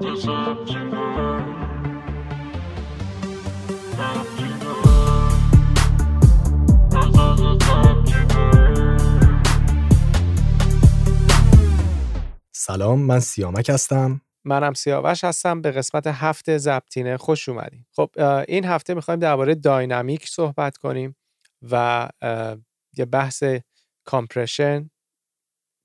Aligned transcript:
سلام 0.00 0.12
من 13.00 13.20
سیامک 13.20 13.70
هستم. 13.70 14.20
منم 14.44 14.72
سیاوش 14.74 15.24
هستم. 15.24 15.60
به 15.62 15.70
قسمت 15.70 16.06
هفته 16.06 16.58
زبطینه 16.58 17.16
خوش 17.16 17.48
اومدیم 17.48 17.86
خب 17.92 18.10
این 18.48 18.64
هفته 18.64 18.94
می‌خوایم 18.94 19.20
درباره 19.20 19.54
داینامیک 19.54 20.28
صحبت 20.28 20.76
کنیم 20.76 21.16
و 21.70 22.08
یه 22.96 23.04
بحث 23.04 23.44
کامپرشن 24.04 24.90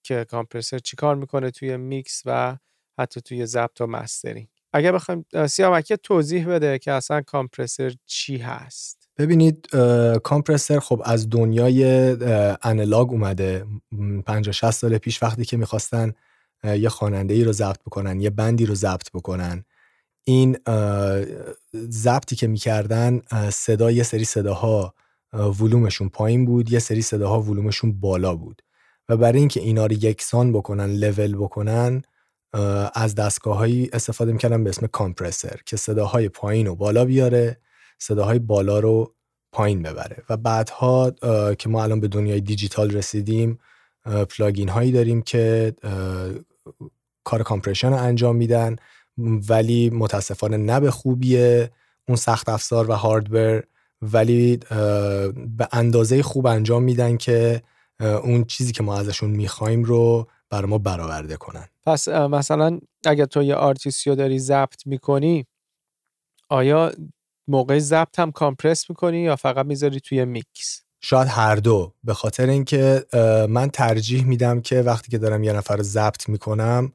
که 0.06 0.26
compressor 0.30 0.80
چیکار 0.80 1.16
می‌کنه 1.16 1.52
توی 1.52 1.78
میکس 1.78 2.22
و 2.26 2.58
حتی 3.00 3.22
توی 3.22 3.46
ضبط 3.46 3.82
و 3.82 3.88
mastering 3.88 4.48
اگر 4.74 4.92
بخوایم 4.92 5.26
سیامک 5.48 5.94
توضیح 5.94 6.50
بده 6.50 6.80
که 6.80 6.92
اصلا 6.92 7.22
compressor 7.22 7.94
چی 8.06 8.38
هست. 8.38 9.10
ببینید 9.18 9.68
compressor 10.24 10.80
خب 10.80 11.02
از 11.06 11.30
دنیای 11.30 11.84
analog 12.64 13.12
اومده. 13.12 13.66
50 14.26 14.54
60 14.54 14.72
سال 14.72 14.98
پیش 14.98 15.24
وقتی 15.24 15.46
که 15.46 15.58
می‌خواستن 15.58 16.14
یه 16.64 16.90
خواننده 16.90 17.34
ای 17.34 17.44
رو 17.44 17.52
ضبط 17.52 17.80
بکنن 17.86 18.20
یه 18.20 18.30
band 18.30 18.59
ی 18.59 18.66
رو 18.66 18.76
ضبط 18.76 19.12
بکنن 19.14 19.66
این 20.24 20.58
ضبطی 21.76 22.36
که 22.36 22.48
می‌کردن 22.48 23.22
صدا 23.50 23.92
یه 23.92 24.04
سری 24.04 24.26
صداها 24.26 24.94
ولومشون 25.34 26.10
پایین 26.10 26.46
بود 26.46 26.72
یه 26.72 26.80
سری 26.80 27.02
صداها 27.02 27.42
ولومشون 27.42 28.00
بالا 28.00 28.36
بود. 28.36 28.62
و 29.10 29.18
برای 29.18 29.40
اینکه 29.40 29.60
اینا 29.60 29.86
رو 29.86 29.94
یکسان 29.94 30.54
بکنن 30.54 30.92
لول 30.92 31.36
بکنن 31.36 32.02
از 32.94 33.16
دستگاههایی 33.16 33.90
استفاده 33.94 34.32
می‌کردن 34.32 34.64
به 34.64 34.70
اسم 34.70 34.88
compressor 34.88 35.60
که 35.66 35.78
صداهای 35.78 36.30
پایین 36.30 36.66
رو 36.66 36.76
بالا 36.76 37.06
بیاره 37.06 37.58
صداهای 38.00 38.40
بالا 38.40 38.80
رو 38.80 39.14
پایین 39.52 39.82
ببره 39.82 40.24
و 40.30 40.38
بعدها 40.38 41.12
که 41.60 41.70
ما 41.70 41.84
الان 41.84 42.00
به 42.00 42.08
دنیای 42.08 42.42
دیجیتال 42.42 42.92
رسیدیم 42.92 43.60
plugin 44.06 44.70
هایی 44.70 44.92
داریم 44.92 45.22
که 45.22 45.74
کار 47.24 47.44
compression 47.44 47.90
رو 47.90 47.96
انجام 47.96 48.36
میدن 48.36 48.76
ولی 49.50 49.90
متاسفانه 49.90 50.58
نه 50.58 50.80
به 50.80 50.92
خوبیه 50.92 51.72
اون 52.08 52.16
سخت 52.16 52.50
افزار 52.50 52.90
و 52.90 52.94
hardware 52.94 53.64
ولی 54.02 54.58
به 55.58 55.68
اندازه 55.72 56.24
خوب 56.24 56.48
انجام 56.48 56.84
میدن 56.84 57.18
که 57.18 57.62
اون 58.00 58.44
چیزی 58.44 58.72
که 58.72 58.84
ما 58.84 58.98
ازشون 58.98 59.30
می‌خوایم 59.30 59.84
رو 59.84 60.28
بر 60.50 60.66
ما 60.66 60.78
برآورده 60.78 61.38
کنن. 61.38 61.68
پس 61.86 62.08
مثلا 62.08 62.80
اگر 63.06 63.26
تو 63.26 63.44
یه 63.44 63.56
آرتیستی 63.56 64.10
رو 64.10 64.16
داری 64.16 64.40
ضبط 64.40 64.88
می‌کنی 64.88 65.46
آیا 66.50 66.92
موقع 67.48 67.80
ضبط 67.80 68.20
هم 68.20 68.32
compress 68.32 68.90
می‌کنی 68.90 69.20
یا 69.20 69.36
فقط 69.36 69.66
می‌ذاری 69.66 70.00
توی 70.00 70.26
میکس؟ 70.26 70.82
شاید 71.02 71.28
هر 71.28 71.56
دو. 71.56 71.94
به 72.04 72.14
خاطر 72.14 72.50
اینکه 72.50 73.06
من 73.50 73.70
ترجیح 73.70 74.26
میدم 74.26 74.62
که 74.62 74.82
وقتی 74.82 75.12
که 75.12 75.18
دارم 75.18 75.44
یه 75.44 75.54
نفر 75.54 75.76
رو 75.76 75.84
ضبط 75.84 76.30
می‌کنم 76.30 76.94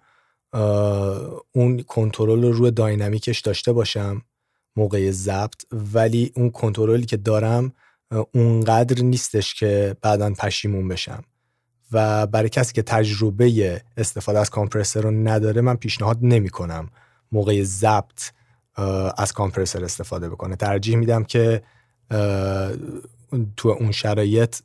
اون 1.52 1.83
کنترل 1.83 2.42
رو 2.42 2.52
روی 2.52 2.70
داینامیکش 2.70 3.41
داشته 3.41 3.72
باشم 3.72 4.22
موقع 4.77 5.11
ضبط. 5.11 5.64
ولی 5.72 6.33
اون 6.36 6.50
کنترلی 6.50 7.06
که 7.06 7.16
دارم 7.16 7.72
اونقدر 8.34 9.02
نیستش 9.02 9.55
که 9.55 9.96
بعدا 10.02 10.34
پشیمون 10.38 10.88
بشم. 10.88 11.24
و 11.92 12.27
برای 12.27 12.48
کسی 12.48 12.72
که 12.72 12.83
تجربه 12.83 13.83
استفاده 13.96 14.38
از 14.38 14.50
کامپرسر 14.50 15.00
رو 15.00 15.10
نداره 15.10 15.60
من 15.60 15.77
پیشنهاد 15.77 16.19
نمی 16.22 16.48
کنم 16.48 16.88
موقع 17.33 17.62
ضبط 17.62 18.22
از 19.16 19.33
کامپرسر 19.33 19.84
استفاده 19.84 20.28
بکنه. 20.28 20.56
ترجیح 20.56 20.96
میدم 20.96 21.24
که 21.24 21.62
تو 23.56 23.68
اون 23.68 23.92
شرایط 23.92 24.56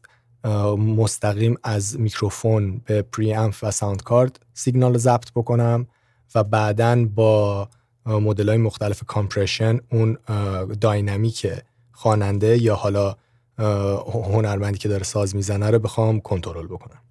مستقیم 0.78 1.58
از 1.63 2.00
میکروفون 2.00 2.81
به 2.86 3.02
پری 3.02 3.34
و 3.34 3.72
ساوند 3.72 4.03
کارت 4.03 4.36
سیگنال 4.53 4.97
ضبط 4.97 5.31
بکنم 5.36 5.88
و 6.36 6.44
بعدا 6.44 7.06
با 7.06 7.69
مدل 8.06 8.50
های 8.50 8.57
مختلف 8.57 9.03
compression 9.08 9.80
اون 9.92 10.18
dynamic 10.81 11.47
خواننده 11.92 12.62
یا 12.62 12.75
حالا 12.75 13.16
هنرمندی 14.07 14.78
که 14.78 14.90
داره 14.90 15.03
ساز 15.03 15.36
می‌زنه 15.36 15.69
رو 15.69 15.80
بخوام 15.80 16.19
کنترل 16.19 16.68
بکنم. 16.68 17.02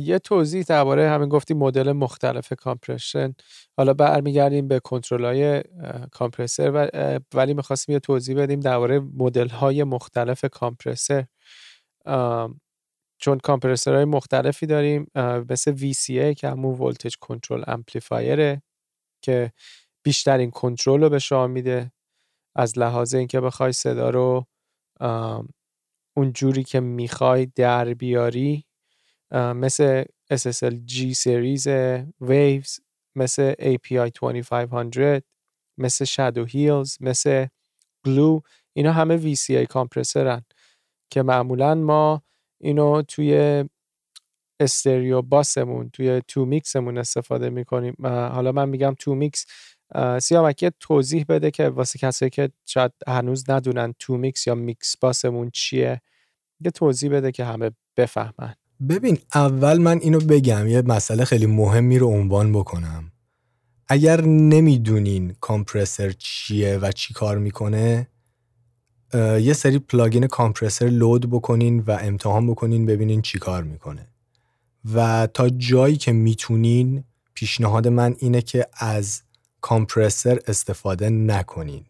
یه 0.00 0.18
توضیح 0.18 0.62
درباره 0.62 1.10
همین 1.10 1.28
گفتی 1.28 1.54
مدل 1.54 1.92
مختلف 1.92 2.52
compression. 2.52 3.34
حالا 3.76 3.94
برمیگردیم 3.94 4.68
به 4.68 4.80
کنترل 4.80 5.24
های 5.24 5.62
compressor 6.12 6.88
ولی 7.34 7.54
می‌خواستیم 7.54 7.92
یه 7.92 7.98
توضیح 7.98 8.36
بدیم 8.36 8.60
درباره 8.60 9.00
مدل 9.00 9.48
های 9.48 9.84
مختلف 9.84 10.44
compressor. 10.44 11.26
چون 13.18 13.38
compressor 13.38 13.94
های 13.94 14.04
مختلفی 14.04 14.66
داریم 14.66 15.10
مثل 15.50 15.76
VCA 15.76 16.34
که 16.34 16.48
همون 16.48 16.78
ولتج 16.78 17.14
کنترل 17.20 17.64
امپلیفایره 17.66 18.62
که 19.24 19.52
بیشترین 20.04 20.50
کنترل 20.50 21.02
رو 21.02 21.08
به 21.08 21.18
شما 21.18 21.46
میده. 21.46 21.92
از 22.56 22.78
لحاظ 22.78 23.14
اینکه 23.14 23.40
بخوای 23.40 23.72
صدا 23.72 24.10
رو 24.10 24.46
اون 26.16 26.32
جوری 26.34 26.64
که 26.64 26.80
می‌خوای 26.80 27.46
در 27.46 27.94
بیاری 27.94 28.64
مثل 29.32 30.04
SSL 30.34 30.74
G 30.92 31.12
سریز 31.12 31.68
Waves 32.24 32.80
مثل 33.16 33.52
API 33.52 34.10
2500 34.14 35.22
مثل 35.78 36.04
Shadow 36.04 36.48
Heals 36.50 36.96
مثل 37.00 37.46
Glue 38.08 38.42
اینا 38.72 38.92
همه 38.92 39.34
VCA 39.34 39.66
کامپرسرن 39.68 40.42
که 41.12 41.22
معمولا 41.22 41.74
ما 41.74 42.22
اینو 42.60 43.02
توی 43.02 43.64
stereo 44.60 45.22
bus 45.22 45.56
مون 45.56 45.90
توی 45.90 46.22
تو 46.28 46.44
میکسمون 46.44 46.98
استفاده 46.98 47.50
می‌کنیم. 47.50 47.94
حالا 48.06 48.52
من 48.52 48.68
میگم 48.68 48.94
تو 48.98 49.14
میکس. 49.14 49.46
سیامک 50.22 50.72
توضیح 50.80 51.24
بده 51.28 51.50
که 51.50 51.68
واسه 51.68 51.98
کسایی 51.98 52.30
که 52.30 52.50
شاید 52.66 52.92
هنوز 53.08 53.50
ندونن 53.50 53.94
تو 53.98 54.16
میکس 54.16 54.46
یا 54.46 54.54
mix 54.54 54.96
bus 54.96 55.23
مون 55.23 55.50
چیه 55.50 56.02
یه 56.60 56.70
توضیح 56.70 57.10
بده 57.12 57.32
که 57.32 57.44
همه 57.44 57.70
بفهمن. 57.96 58.59
ببین 58.88 59.18
اول 59.34 59.78
من 59.78 59.98
اینو 59.98 60.18
بگم 60.18 60.68
یه 60.68 60.82
مسئله 60.82 61.24
خیلی 61.24 61.46
مهمی 61.46 61.98
رو 61.98 62.08
عنوان 62.08 62.52
بکنم. 62.52 63.12
اگر 63.88 64.20
نمی‌دونین 64.20 65.36
compressor 65.40 66.10
چیه 66.18 66.78
و 66.78 66.92
چی 66.92 67.14
کار 67.14 67.38
می‌کنه 67.38 68.08
یه 69.40 69.52
سری 69.52 69.78
plugin 69.78 70.26
compressor 70.26 70.86
load 70.86 71.30
بکنین 71.30 71.80
و 71.80 71.98
امتحان 72.00 72.46
بکنین 72.46 72.86
ببینین 72.86 73.22
چی 73.22 73.38
کار 73.38 73.62
می‌کنه. 73.62 74.08
و 74.94 75.28
تا 75.34 75.48
جایی 75.48 75.96
که 75.96 76.12
می‌تونین 76.12 77.04
پیشنهاد 77.34 77.88
من 77.88 78.16
اینه 78.18 78.42
که 78.42 78.66
از 78.72 79.22
compressor 79.60 80.38
استفاده 80.46 81.10
نکنین. 81.10 81.84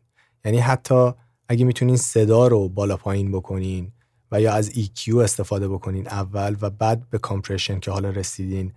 یعنی 0.44 0.58
حتی 0.58 1.10
اگه 1.48 1.64
می‌تونین 1.64 1.96
صدا 1.96 2.48
رو 2.48 2.68
بالا 2.68 2.96
پایین 2.96 3.32
بکنین 3.32 3.92
و 4.32 4.40
یا 4.40 4.52
از 4.52 4.70
EQ 4.70 5.14
استفاده 5.14 5.68
بکنین 5.68 6.06
اول 6.06 6.56
و 6.60 6.70
بعد 6.70 7.10
به 7.10 7.18
compression 7.18 7.80
که 7.80 7.90
حالا 7.90 8.10
رسیدین. 8.10 8.72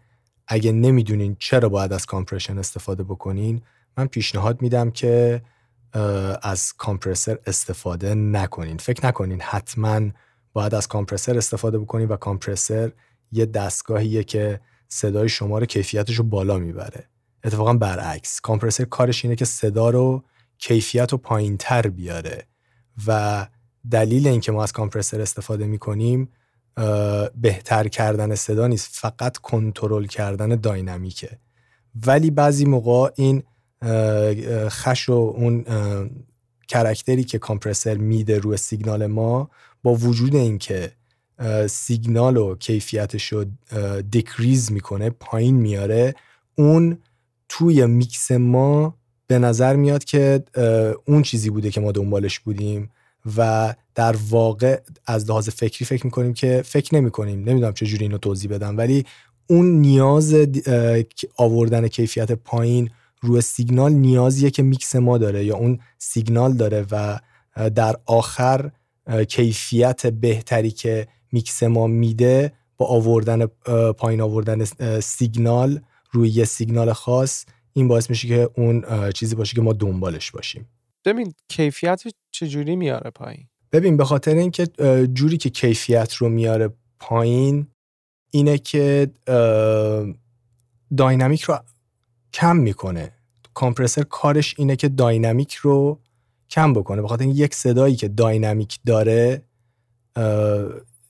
اگه 0.48 0.72
نمی‌دونین 0.72 1.36
چرا 1.40 1.70
باید 1.70 1.94
از 1.94 2.06
compression 2.06 2.58
استفاده 2.58 3.04
بکنین 3.04 3.62
من 3.98 4.08
پیشنهاد 4.08 4.62
میدم 4.62 4.92
که 4.92 5.42
از 6.42 6.74
کامپرسر 6.74 7.40
استفاده 7.46 8.16
نکنین. 8.16 8.78
فکر 8.78 9.06
نکنین 9.06 9.42
حتما 9.42 10.02
باید 10.54 10.76
از 10.76 10.88
کامپرسر 10.88 11.38
استفاده 11.38 11.80
بکنین 11.80 12.08
و 12.08 12.16
کامپرسر 12.16 12.92
یه 13.32 13.46
دستگاهیه 13.46 14.24
که 14.24 14.60
صدای 14.88 15.30
شما 15.30 15.60
رو 15.60 15.66
کیفیتش 15.66 16.16
رو 16.16 16.24
بالا 16.24 16.58
می‌بره. 16.58 17.08
اتفاقا 17.44 17.74
برعکس. 17.74 18.42
کامپرسر 18.42 18.84
کارش 18.84 19.26
اینه 19.26 19.36
که 19.36 19.46
صدا 19.46 19.90
رو 19.90 20.24
کیفیت 20.58 21.12
رو 21.12 21.18
پایین 21.18 21.58
تر 21.58 21.82
بیاره 21.88 22.48
و 23.08 23.48
دلیل 23.92 24.28
اینکه 24.28 24.52
ما 24.52 24.64
از 24.64 24.72
کامپرسر 24.72 25.22
استفاده 25.22 25.66
می‌کنیم 25.66 26.30
بهتر 27.42 27.88
کردن 27.88 28.36
صدا 28.36 28.68
نیست 28.68 28.90
فقط 28.92 29.38
کنترل 29.38 30.06
کردن 30.06 30.56
داینامیکه. 30.56 31.38
ولی 32.06 32.32
بعضی 32.32 32.66
موقع 32.66 33.10
این 33.16 33.44
خش 34.70 35.10
و 35.10 35.14
اون 35.14 35.66
character 36.68 37.18
ی 37.18 37.24
که 37.24 37.40
compressor 37.40 37.98
میده 37.98 38.40
روی 38.40 38.58
سیگنال 38.58 39.06
ما 39.06 39.50
با 39.84 39.96
وجود 39.96 40.36
اینکه 40.36 40.92
سیگنال 41.68 42.38
و 42.38 42.56
کیفیتش 42.56 43.34
رو 43.34 43.46
decrease 44.14 44.72
می‌کنه 44.72 45.10
پایین 45.10 45.56
میاره 45.56 46.16
اون 46.56 46.98
توی 47.50 47.86
میکس 47.86 48.32
ما 48.32 48.98
به 49.28 49.40
نظر 49.40 49.76
میاد 49.76 50.04
که 50.04 50.44
اون 51.06 51.22
چیزی 51.22 51.50
بوده 51.50 51.72
که 51.72 51.82
ما 51.82 51.92
دنبالش 51.92 52.40
بودیم. 52.40 52.90
و 53.38 53.74
در 53.96 54.16
واقع 54.30 54.80
از 55.06 55.30
لحاظ 55.30 55.50
فکری 55.50 55.86
فکر 55.86 56.06
می‌کنیم 56.06 56.34
که 56.34 56.62
فکر 56.66 56.96
نمی‌کنیم. 56.96 57.40
نمی‌دونم 57.40 57.74
چه 57.74 57.86
جوری 57.86 58.06
اینو 58.06 58.18
توضیح 58.18 58.52
بدم 58.52 58.78
ولی 58.78 59.06
اون 59.48 59.66
نیاز 59.66 60.36
آوردن 61.38 61.88
کیفیت 61.88 62.32
پایین 62.32 62.90
روی 63.22 63.42
سیگنال 63.42 63.92
نیازیه 63.92 64.50
که 64.50 64.64
میکس 64.64 64.96
ما 64.96 65.18
داره 65.18 65.46
یا 65.46 65.56
اون 65.56 65.80
سیگنال 65.98 66.54
داره 66.54 66.86
و 66.92 67.20
در 67.76 67.96
آخر 68.06 68.72
کیفیت 69.28 70.08
بهتری 70.08 70.72
که 70.72 71.08
میکس 71.32 71.64
ما 71.64 71.88
میده 71.88 72.54
با 72.78 72.86
آوردن 72.86 73.46
پایین 73.98 74.22
آوردن 74.22 74.66
سیگنال 75.00 75.82
روی 76.12 76.30
یه 76.30 76.46
سیگنال 76.46 76.94
خاص 76.94 77.46
این 77.74 77.88
باعث 77.88 78.10
میشه 78.10 78.28
که 78.28 78.50
اون 78.58 78.86
چیزی 79.12 79.36
باشه 79.36 79.56
که 79.56 79.62
ما 79.62 79.74
دنبالش 79.74 80.32
باشیم. 80.32 80.66
ببین 81.06 81.34
کیفیت 81.48 82.04
چجوری 82.32 82.76
میاره 82.76 83.10
پایین؟ 83.10 83.48
ببین 83.72 83.98
به 83.98 84.06
خاطر 84.06 84.36
اینکه 84.36 84.68
جوری 85.14 85.38
که 85.38 85.50
کیفیت 85.50 86.14
رو 86.14 86.30
میاره 86.30 86.70
پایین 87.00 87.68
اینه 88.32 88.58
که 88.58 89.12
داینامیک 90.98 91.42
رو 91.42 91.60
کم 92.34 92.56
می‌کنه. 92.56 93.12
کامپرسر 93.54 94.04
کارش 94.04 94.56
اینه 94.58 94.76
که 94.76 94.90
داینامیک 94.90 95.54
رو 95.54 96.00
کم 96.50 96.74
بکنه. 96.74 97.02
بخاطر 97.02 97.24
این 97.24 97.36
یک 97.36 97.56
صدایی 97.56 97.96
که 97.96 98.08
داینامیک 98.08 98.80
داره 98.86 99.42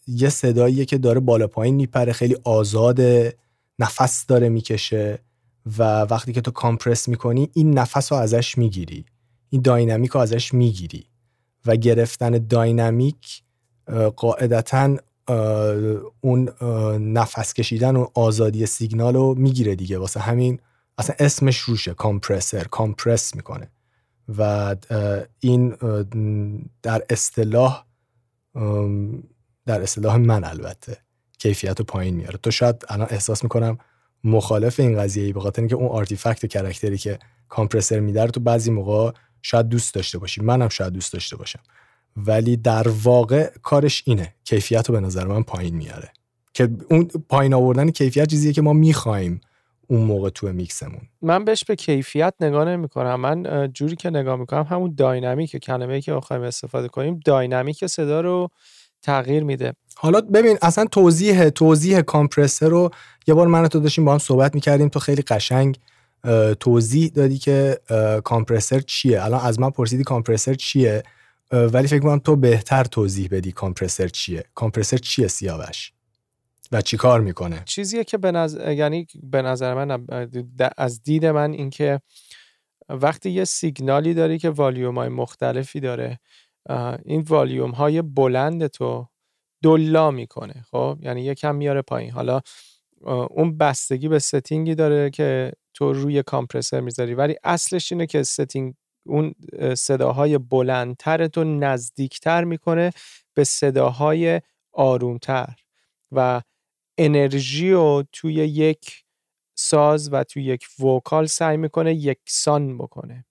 یه 0.07 0.29
صداییه 0.29 0.85
که 0.85 0.97
داره 0.97 1.19
بالا 1.19 1.47
پایین 1.47 1.75
میپره 1.75 2.13
خیلی 2.13 2.37
آزاده 2.43 3.37
نفس 3.79 4.25
داره 4.25 4.49
می‌کشه 4.49 5.19
و 5.77 6.01
وقتی 6.01 6.33
که 6.33 6.41
تو 6.41 6.51
کامپرس 6.51 7.07
می‌کنی 7.07 7.49
این 7.53 7.79
نفس 7.79 8.11
رو 8.11 8.17
ازش 8.17 8.57
می‌گیری. 8.57 9.05
این 9.53 9.61
dynamic 9.61 10.11
رو 10.11 10.19
ازش 10.19 10.53
می‌گیری 10.53 11.05
و 11.65 11.75
گرفتن 11.75 12.47
dynamic 12.47 13.43
قاعدتا 14.15 14.97
اون 16.21 16.49
نفس 17.13 17.53
کشیدن 17.53 17.95
و 17.95 18.07
آزادی 18.13 18.65
سیگنال 18.65 19.15
رو 19.15 19.35
می‌گیره 19.37 19.75
دیگه. 19.75 19.97
واسه 19.97 20.19
همین 20.19 20.59
اصلا 20.97 21.15
اسمش 21.19 21.57
روشه 21.57 21.93
compressor 21.93 22.63
compress 22.63 23.35
می‌کنه. 23.35 23.71
و 24.37 24.75
این 25.39 25.69
در 26.81 27.03
اصطلاح 27.09 27.85
در 29.65 29.81
اصطلاح 29.81 30.17
من 30.17 30.43
البته 30.43 30.97
کیفیت 31.39 31.79
رو 31.79 31.85
پایین 31.85 32.15
میاره. 32.15 32.37
تو 32.37 32.51
شاید 32.51 32.85
الان 32.89 33.07
احساس 33.09 33.43
می‌کنم 33.43 33.77
مخالف 34.23 34.79
این 34.79 34.99
قضیه 34.99 35.23
ای 35.23 35.33
به 35.33 35.39
خاطر 35.39 35.61
اینکه 35.61 35.75
اون 35.75 35.87
artifact 35.87 36.45
character 36.45 36.92
ی 36.92 36.97
که 36.97 37.19
کامپرسر 37.49 37.99
میده 37.99 38.27
تو 38.27 38.39
بعضی 38.39 38.71
موقع 38.71 39.11
شاید 39.45 39.67
دوست 39.67 39.93
داشته 39.93 40.17
باشی. 40.17 40.41
منم 40.41 40.69
شاید 40.69 40.93
دوست 40.93 41.13
داشته 41.13 41.35
باشم. 41.35 41.59
ولی 42.17 42.57
در 42.57 42.87
واقع 42.87 43.51
کارش 43.63 44.03
اینه. 44.05 44.33
کیفیت 44.43 44.89
رو 44.89 44.95
به 44.95 45.01
نظر 45.01 45.27
من 45.27 45.43
پایین 45.43 45.75
میاره. 45.75 46.11
که 46.53 46.69
اون 46.89 47.07
پایین 47.29 47.53
آوردن 47.53 47.89
کیفیت 47.89 48.27
چیزیه 48.27 48.53
که 48.53 48.61
ما 48.61 48.73
می‌خوایم 48.73 49.41
اون 49.87 50.01
موقع 50.01 50.29
تو 50.29 50.47
میکسمون. 50.47 51.01
من 51.21 51.45
بهش 51.45 51.63
به 51.63 51.75
کیفیت 51.75 52.33
نگاه 52.39 52.65
نمی 52.65 52.87
کنم 52.87 53.15
من 53.15 53.67
جوری 53.73 53.95
که 53.95 54.09
نگاه 54.09 54.35
می‌کنم 54.35 54.63
همون 54.63 54.93
داینامیک 54.97 55.57
کلمه 55.57 56.01
که 56.01 56.13
بخوایم 56.13 56.41
استفاده 56.41 56.87
کنیم 56.87 57.19
داینامیک 57.25 57.85
صدا 57.85 58.21
رو 58.21 58.49
تغییر 59.01 59.43
میده. 59.43 59.73
حالا 59.95 60.21
ببین 60.21 60.57
اصلا 60.61 60.85
توضیح 60.85 61.49
توضیح 61.49 62.01
کامپرسر 62.01 62.69
رو 62.69 62.89
یه 63.27 63.33
بار 63.33 63.47
من 63.47 63.67
تو 63.67 63.79
داشتیم 63.79 64.05
با 64.05 64.11
هم 64.11 64.17
صحبت 64.17 64.55
می‌کردیم. 64.55 64.89
تو 64.89 64.99
خیلی 64.99 65.21
قشنگ 65.21 65.79
توضیح 66.59 67.11
دادی 67.15 67.37
که 67.37 67.79
کامپرسر 68.23 68.79
چیه؟ 68.79 69.23
الان 69.23 69.41
از 69.45 69.59
من 69.59 69.69
پرسیدی 69.69 70.03
کامپرسر 70.03 70.53
چیه؟ 70.53 71.03
ولی 71.51 71.87
فکر 71.87 71.99
کنم 71.99 72.19
تو 72.19 72.35
بهتر 72.35 72.83
توضیح 72.83 73.27
بدی 73.31 73.51
کامپرسر 73.51 74.07
چیه. 74.07 74.43
کامپرسر 74.55 74.97
چیه 74.97 75.27
سیاوش؟ 75.27 75.93
و 76.71 76.81
چی 76.81 76.97
کار 76.97 77.21
می‌کنه؟ 77.21 77.61
چیزیه 77.65 78.03
که 78.03 78.17
به 78.17 78.31
نظر 78.31 78.71
یعنی 78.71 79.07
به 79.23 79.41
نظر 79.41 79.85
من 79.85 80.07
از 80.77 81.03
دید 81.03 81.25
من 81.25 81.51
اینکه 81.51 81.99
وقتی 82.89 83.29
یه 83.29 83.43
سیگنالی 83.43 84.13
داری 84.13 84.37
که 84.37 84.49
والیوم 84.49 84.95
های 84.95 85.09
مختلفی 85.09 85.79
داره 85.79 86.19
این 87.05 87.21
والیوم 87.21 87.71
های 87.71 88.01
بلند 88.01 88.67
تو 88.67 89.07
dull 89.63 90.11
می‌کنه 90.11 90.65
خب؟ 90.71 90.97
یعنی 91.01 91.21
یکم 91.21 91.55
میاره 91.55 91.81
پایین. 91.81 92.11
حالا 92.11 92.41
اون 93.29 93.57
بستگی 93.57 94.07
به 94.07 94.19
setting 94.19 94.68
ی 94.68 94.75
داره 94.75 95.09
که 95.09 95.51
تو 95.73 95.93
روی 95.93 96.23
compressor 96.23 96.79
می‌ذاری. 96.79 97.13
ولی 97.13 97.35
اصلش 97.43 97.91
اینه 97.91 98.05
که 98.05 98.23
setting 98.23 98.73
اون 99.05 99.35
صداهای 99.77 100.37
بلندتر 100.37 101.27
تو 101.27 101.43
نزدیکتر 101.43 102.43
می‌کنه 102.43 102.91
به 103.33 103.43
صداهای 103.43 104.41
آرومتر 104.73 105.55
و 106.11 106.41
انرژی 106.97 107.71
رو 107.71 108.03
توی 108.11 108.33
یک 108.33 109.03
ساز 109.57 110.13
و 110.13 110.23
توی 110.23 110.43
یک 110.43 110.67
vocal 110.79 111.25
سعی 111.25 111.57
می‌کنه 111.57 111.95
یکسان 111.95 112.77
بکنه. 112.77 113.25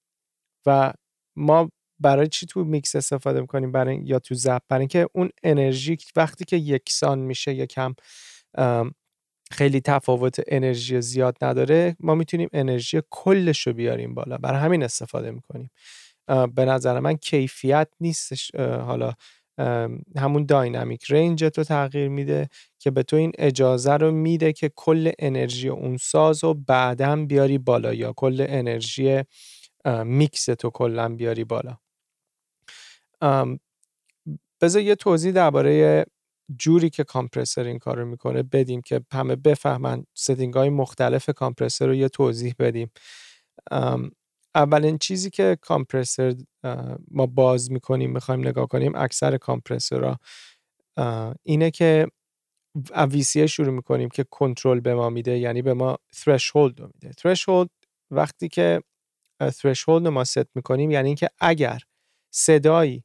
و 0.67 0.93
ما 1.37 1.71
برای 2.01 2.29
چی 2.29 2.47
تو 2.47 2.65
میکس 2.65 2.97
استفاده 2.97 3.41
می‌کنیم؟ 3.41 3.73
برای 3.73 4.01
یا 4.05 4.19
تو 4.19 4.35
زب 4.35 4.63
برای 4.69 4.81
اینکه 4.81 5.09
اون 5.13 5.31
انرژی 5.43 5.99
وقتی 6.17 6.45
که 6.45 6.57
یکسان 6.57 7.19
میشه 7.19 7.55
یکم 7.55 7.95
خیلی 9.53 9.81
تفاوت 9.81 10.41
انرژی 10.47 11.01
زیاد 11.01 11.37
نداره 11.43 11.97
ما 12.01 12.15
می‌تونیم 12.15 12.49
انرژی 12.53 13.03
کلش 13.11 13.67
رو 13.67 13.73
بیاریم 13.73 14.15
بالا. 14.15 14.39
برای 14.39 14.61
همین 14.61 14.83
استفاده 14.83 15.31
می‌کنیم. 15.31 15.71
به 16.55 16.65
نظر 16.65 17.01
من 17.01 17.17
کیفیت 17.17 17.89
نیستش. 18.01 18.55
حالا 18.57 19.13
همون 20.17 20.47
داینامیک 20.47 21.05
رنج 21.13 21.45
تو 21.45 21.65
تغییر 21.65 22.09
میده 22.09 22.49
که 22.79 22.91
به 22.91 23.03
تو 23.03 23.17
این 23.17 23.33
اجازه 23.39 23.93
رو 23.93 24.11
میده 24.11 24.53
که 24.53 24.71
کل 24.77 25.13
انرژی 25.19 25.69
اون 25.69 25.97
ساز 25.97 26.45
رو 26.45 26.55
بعدا 26.55 27.17
بیاری 27.17 27.59
بالا 27.59 27.95
یا 27.95 28.13
کل 28.13 28.47
انرژی 28.49 29.23
میکس 30.05 30.45
تو 30.45 30.71
کلا 30.71 31.09
بیاری 31.09 31.45
بالا. 31.45 31.77
بذار 34.61 34.83
یه 34.83 34.95
توضیح 34.95 35.33
درباره 35.33 36.05
جوری 36.59 36.91
که 36.91 37.05
compressor 37.05 37.65
این 37.65 37.79
کار 37.79 37.99
رو 37.99 38.07
می‌کنه 38.07 38.43
بدیم 38.43 38.81
که 38.83 39.01
همه 39.13 39.37
بفهمن 39.37 40.05
setting 40.15 40.55
های 40.55 40.71
مختلف 40.71 41.31
compressor 41.31 41.87
رو 41.87 41.95
یه 41.95 42.09
توضیح 42.09 42.55
بدیم. 42.59 42.91
اولین 44.55 44.99
چیزی 44.99 45.31
که 45.31 45.59
compressor 45.61 46.35
ما 47.11 47.27
باز 47.27 47.71
می‌کنیم 47.71 48.13
می‌خوایم 48.13 48.41
نگاه 48.41 48.69
کنیم 48.69 48.93
اکثر 48.97 49.37
compressor 49.37 50.17
اینه 51.43 51.71
که 51.71 52.07
VCA 53.11 53.38
ه 53.38 53.47
شروع 53.47 53.75
می‌کنیم 53.75 54.09
که 54.09 54.25
کنترل 54.31 54.81
به 54.81 54.95
ما 54.95 55.11
میده 55.11 55.39
یعنی 55.39 55.63
به 55.63 55.75
ما 55.75 55.99
threshold 56.17 56.81
رو 56.81 56.91
میده. 56.95 57.13
threshold 57.13 57.69
وقتی 58.11 58.49
که 58.49 58.83
threshold 59.43 60.07
ما 60.09 60.25
ست 60.25 60.57
می‌کنیم 60.57 60.91
یعنی 60.91 61.09
اینکه 61.09 61.29
اگر 61.41 61.81
صدایی 62.35 63.05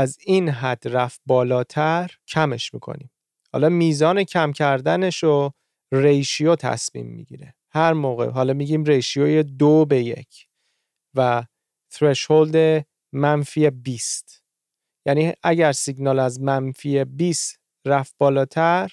از 0.00 0.18
این 0.20 0.48
حد 0.48 0.88
رفت 0.88 1.20
بالاتر 1.26 2.10
کمش 2.28 2.74
می‌کنیم. 2.74 3.10
حالا 3.52 3.68
میزان 3.68 4.24
کم 4.24 4.52
کردنش 4.52 5.22
رو 5.22 5.52
ریشیو 5.92 6.56
تصمیم 6.56 7.06
می‌گیره. 7.06 7.54
هر 7.72 7.92
موقع 7.92 8.30
حالا 8.30 8.52
میگیم 8.52 8.84
ریشیوی 8.84 9.42
دو 9.42 9.84
به 9.84 10.02
یک 10.02 10.48
و 11.14 11.44
threshold 11.94 12.84
منفی 13.12 13.70
20 13.70 14.44
یعنی 15.06 15.32
اگر 15.42 15.72
سیگنال 15.72 16.18
از 16.18 16.40
منفی 16.40 17.04
20 17.04 17.60
رفت 17.86 18.14
بالاتر 18.18 18.92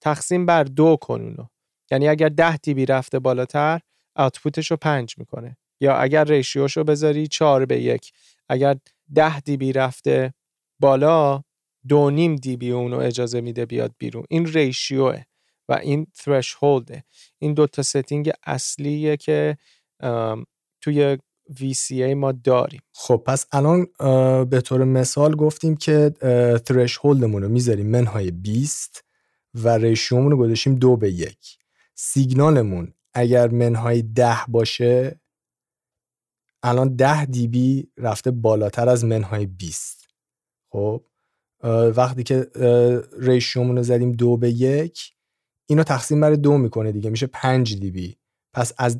تقسیم 0.00 0.46
بر 0.46 0.64
دو 0.64 0.96
کن 1.00 1.20
اونو. 1.20 1.46
یعنی 1.90 2.08
اگر 2.08 2.28
10 2.28 2.56
دیبی 2.56 2.86
رفته 2.86 3.18
بالاتر 3.18 3.80
آوتپوتش 4.16 4.70
رو 4.70 4.76
5 4.76 5.14
می‌کنه. 5.18 5.56
یا 5.80 5.96
اگر 5.96 6.24
ریشیوش 6.24 6.76
رو 6.76 6.84
بذاری 6.84 7.26
4 7.28 7.66
به 7.66 7.80
یک 7.80 8.12
اگر 8.48 8.76
10 9.14 9.40
دیبی 9.40 9.72
رفته 9.72 10.34
بالا 10.80 11.42
دو 11.88 12.10
نیم 12.10 12.36
دیبی 12.36 12.70
اونو 12.70 12.96
اجازه 12.96 13.40
میده 13.40 13.66
بیاد 13.66 13.94
بیرون. 13.98 14.24
این 14.28 14.46
ریشیوه 14.46 15.22
و 15.68 15.72
این 15.72 16.06
threshold 16.18 17.00
این 17.38 17.54
دوتا 17.54 17.82
ستینگ 17.82 18.30
اصلیه 18.46 19.16
که 19.16 19.56
توی 20.80 21.18
VCA 21.50 22.14
ما 22.16 22.32
داریم. 22.32 22.80
خب 22.92 23.22
پس 23.26 23.46
الان 23.52 23.86
به 24.44 24.60
طور 24.60 24.84
مثال 24.84 25.36
گفتیم 25.36 25.76
که 25.76 26.14
هولدمون 27.02 27.42
رو 27.42 27.48
می‌ذاریم 27.48 27.86
منهای 27.86 28.30
20 28.30 29.04
و 29.54 29.68
ریشیومون 29.68 30.30
رو 30.30 30.38
گذاشیم 30.38 30.74
دو 30.74 30.96
به 30.96 31.10
یک. 31.10 31.58
سیگنالمون 31.94 32.94
اگر 33.14 33.48
منهای 33.48 34.02
ده 34.02 34.38
باشه 34.48 35.20
الان 36.62 36.96
ده 36.96 37.24
دیبی 37.24 37.92
رفته 37.96 38.30
بالاتر 38.30 38.88
از 38.88 39.04
منهای 39.04 39.46
20 39.46 40.08
خب 40.72 41.04
وقتی 41.96 42.22
که 42.22 42.46
ریشیومون 43.18 43.76
رو 43.76 43.82
زدیم 43.82 44.12
دو 44.12 44.36
به 44.36 44.50
یک 44.50 45.14
اینو 45.68 45.82
تقسیم 45.82 46.20
بر 46.20 46.34
دو 46.34 46.58
می‌کنه 46.58 46.92
دیگه 46.92 47.10
میشه 47.10 47.26
5 47.26 47.80
دیبی. 47.80 48.16
پس 48.54 48.72
از 48.78 48.98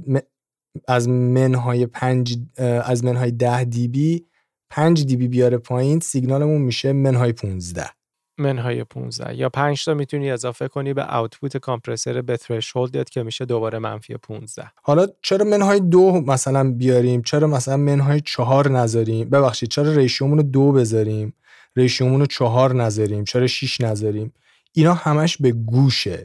از 0.89 1.09
منهای 1.09 1.87
5 1.87 2.39
از 2.85 3.05
منهای 3.05 3.31
10 3.31 3.65
دیبی 3.65 4.27
5 4.71 5.07
دیبی 5.07 5.29
بیاره 5.29 5.59
پایین 5.59 6.01
سیگنالمون 6.01 6.63
میشه 6.63 6.93
منهای 6.93 7.33
15 7.33 7.91
منهای 8.39 8.85
15 8.85 9.35
یا 9.35 9.49
5 9.49 9.85
تا 9.85 9.95
می‌تونی 9.95 10.31
اضافه 10.31 10.69
کنی 10.69 10.95
به 10.95 11.17
اوتپوت 11.17 11.57
کامپرسر 11.57 12.23
به 12.23 12.37
ترشولدت 12.37 13.11
که 13.11 13.23
میشه 13.23 13.45
دوباره 13.45 13.79
منفی 13.79 14.17
15 14.17 14.71
حالا 14.83 15.07
چرا 15.23 15.45
منهای 15.45 15.81
دو 15.81 16.21
مثلا 16.27 16.73
بیاریم؟ 16.73 17.23
چرا 17.23 17.47
مثلا 17.47 17.77
منهای 17.77 18.21
چهار 18.21 18.71
نذاریم؟ 18.71 19.31
ببخشید 19.31 19.69
چرا 19.69 19.93
ریشیومون 19.93 20.39
رو 20.39 20.45
دو 20.45 20.73
بذاریم؟ 20.73 21.35
ریشیومون 21.77 22.21
رو 22.21 22.27
چهار 22.27 22.75
نذاریم؟ 22.75 23.25
چرا 23.25 23.47
6 23.47 23.81
نذاریم؟ 23.81 24.33
اینا 24.73 24.95
همش 24.95 25.37
به 25.37 25.53
گوشه. 25.53 26.25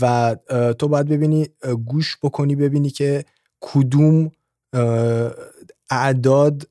و 0.00 0.36
تو 0.78 0.88
باید 0.88 1.08
ببینی 1.08 1.48
گوش 1.86 2.16
بکنی 2.22 2.56
ببینی 2.56 2.90
که 2.90 3.24
کدوم 3.60 4.30
اعداد 5.90 6.68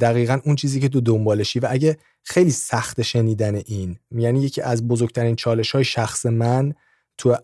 دقیقا 0.00 0.40
اون 0.44 0.56
چیزی 0.56 0.80
که 0.80 0.88
تو 0.88 1.00
دنبالشی. 1.00 1.60
و 1.60 1.66
اگه 1.70 1.98
خیلی 2.22 2.50
سخت 2.50 3.02
شنیدن 3.02 3.54
این. 3.54 3.98
یعنی 4.10 4.42
یکی 4.42 4.60
از 4.60 4.88
بزرگترین 4.88 5.36
چالش 5.36 5.70
های 5.70 5.84
شخص 5.84 6.26
من 6.26 6.74
تو 7.18 7.36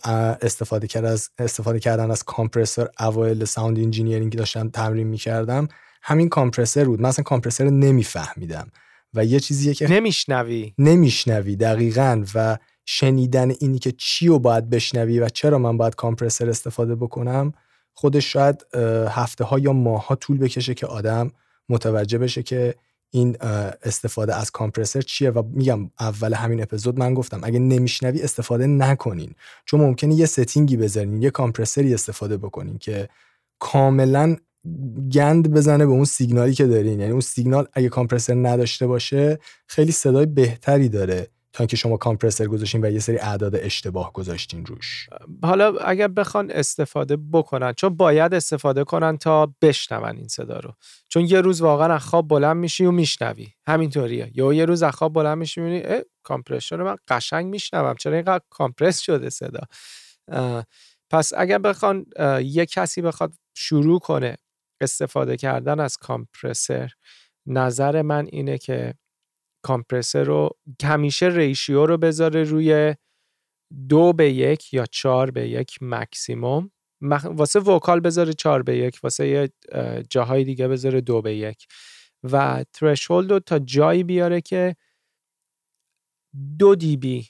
استفاده 0.43 0.87
کردن 0.87 1.11
از 1.13 1.31
استفاده 1.39 1.81
کردن 1.81 2.11
از 2.11 2.23
compressor 2.23 2.89
اوایل 3.01 3.45
sound 3.45 3.79
engineering 3.79 4.33
که 4.33 4.39
داشتم 4.39 4.69
تمرین 4.69 5.07
می‌کردم 5.07 5.69
همین 6.03 6.29
compressor 6.29 6.85
بود. 6.85 7.01
من 7.01 7.09
اصلا 7.09 7.23
compressor 7.23 7.65
رو 7.65 7.71
نمیفهمیدم. 7.71 8.71
و 9.15 9.25
یه 9.25 9.41
چیزیه 9.41 9.75
که 9.75 9.91
نمیشنوی؟ 9.91 10.75
نمیشنوی 10.79 11.57
دقیقا. 11.57 12.25
و 12.35 12.59
شنیدن 12.87 13.51
اینی 13.61 13.79
که 13.79 13.93
چی 13.93 14.27
رو 14.27 14.39
باید 14.39 14.71
بشنوی 14.71 15.21
و 15.21 15.29
چرا 15.29 15.59
من 15.59 15.77
باید 15.77 15.95
compressor 15.95 16.51
استفاده 16.51 16.95
بکنم 16.95 17.53
خودش 17.93 18.33
شاید 18.33 18.67
هفته 19.09 19.45
ها 19.45 19.59
یا 19.59 19.73
ماه 19.73 20.07
ها 20.07 20.15
طول 20.15 20.39
بکشه 20.39 20.75
که 20.75 20.87
آدم 20.87 21.31
متوجه 21.69 22.19
بشه 22.19 22.43
که 22.43 22.75
این 23.11 23.37
استفاده 23.83 24.35
از 24.35 24.51
کامپرسر 24.51 25.01
چیه؟ 25.01 25.31
و 25.31 25.43
میگم 25.53 25.91
اول 26.01 26.35
همین 26.35 26.63
اپیزود 26.63 26.99
من 26.99 27.15
گفتم 27.15 27.41
اگه 27.43 27.59
نمیشنوی 27.59 28.23
استفاده 28.23 28.67
نکنین. 28.67 29.35
چون 29.65 29.81
ممکنه 29.81 30.15
یه 30.15 30.27
ستینگی 30.27 30.77
بذارین 30.77 31.23
یه 31.23 31.31
کامپرسری 31.31 31.95
استفاده 31.95 32.37
بکنین 32.37 32.79
که 32.79 33.09
کاملا 33.59 34.37
گند 35.13 35.51
بزنه 35.51 35.87
به 35.87 35.93
اون 35.93 36.05
سیگنالی 36.05 36.55
که 36.55 36.67
دارین. 36.67 37.01
یعنی 37.01 37.13
اون 37.13 37.21
سیگنال 37.21 37.67
اگه 37.73 37.89
کامپرسر 37.89 38.35
نداشته 38.35 38.87
باشه 38.87 39.39
خیلی 39.67 39.93
صدای 39.93 40.27
بهتری 40.27 40.89
داره. 40.89 41.29
تا 41.59 41.63
اینکه 41.63 41.77
شما 41.77 41.97
کامپرسر 41.97 42.47
گذاشتین 42.47 42.85
و 42.85 42.91
یه 42.91 42.99
سری 42.99 43.19
اعداد 43.19 43.57
اشتباه 43.57 44.13
گذاشتین 44.13 44.67
روش. 44.67 45.09
حالا 45.43 45.77
اگر 45.77 46.09
بخوان 46.09 46.51
استفاده 46.51 47.17
بکنن 47.33 47.73
چون 47.73 47.97
باید 47.97 48.35
استفاده 48.35 48.85
کنن 48.85 49.17
تا 49.17 49.55
بشنون 49.63 50.17
این 50.17 50.29
صدا 50.29 50.59
رو. 50.59 50.75
چون 51.09 51.25
یه 51.25 51.41
روز 51.41 51.61
واقعا 51.61 51.95
از 51.95 52.03
خواب 52.03 52.29
بلند 52.29 52.57
میشی 52.57 52.85
و 52.85 52.91
میشنوی. 52.91 53.49
همینطوریه. 53.69 54.31
یا 54.35 54.53
یه 54.53 54.65
روز 54.65 54.83
از 54.83 54.95
خواب 54.95 55.13
بلند 55.13 55.39
میشی 55.39 55.61
می‌بینی 55.61 56.01
کامپرسر 56.23 56.77
رو 56.77 56.85
من 56.85 56.97
قشنگ 57.09 57.47
میشنوم. 57.47 57.95
چرا 57.95 58.15
اینقدر 58.15 58.45
کامپرس 58.51 58.99
شده 58.99 59.31
صدا؟ 59.31 59.61
پس 61.11 61.33
اگر 61.37 61.59
بخوان 61.59 62.07
یه 62.43 62.67
کسی 62.67 63.03
بخواد 63.03 63.35
شروع 63.55 64.01
کنه 64.01 64.37
استفاده 64.81 65.37
کردن 65.37 65.81
از 65.81 65.97
کامپرسر 65.97 66.93
نظر 67.47 68.03
من 68.03 68.27
اینه 68.33 68.59
که 68.59 68.95
کامپرسر 69.63 70.25
رو 70.25 70.51
همیشه 70.83 71.27
ratio 71.27 71.87
رو 71.87 71.99
بذاره 71.99 72.43
روی 72.43 72.95
دو 73.89 74.13
به 74.13 74.33
یک 74.33 74.75
یا 74.75 74.87
چهار 74.87 75.31
به 75.31 75.49
یک 75.49 75.79
مکسیموم. 75.81 76.71
واسه 77.25 77.61
vocal 77.61 78.01
بذاره 78.01 78.33
چهار 78.33 78.63
به 78.63 78.77
یک 78.77 78.99
واسه 79.03 79.29
یه 79.29 79.51
جاهای 80.11 80.45
دیگه 80.45 80.69
بذاره 80.69 81.01
دو 81.01 81.23
به 81.23 81.37
یک. 81.37 81.67
و 82.33 82.65
threshold 82.73 83.33
رو 83.33 83.39
تا 83.39 83.59
جایی 83.59 84.05
بیاره 84.05 84.41
که 84.41 84.77
دو 86.59 86.75
dB 86.75 87.29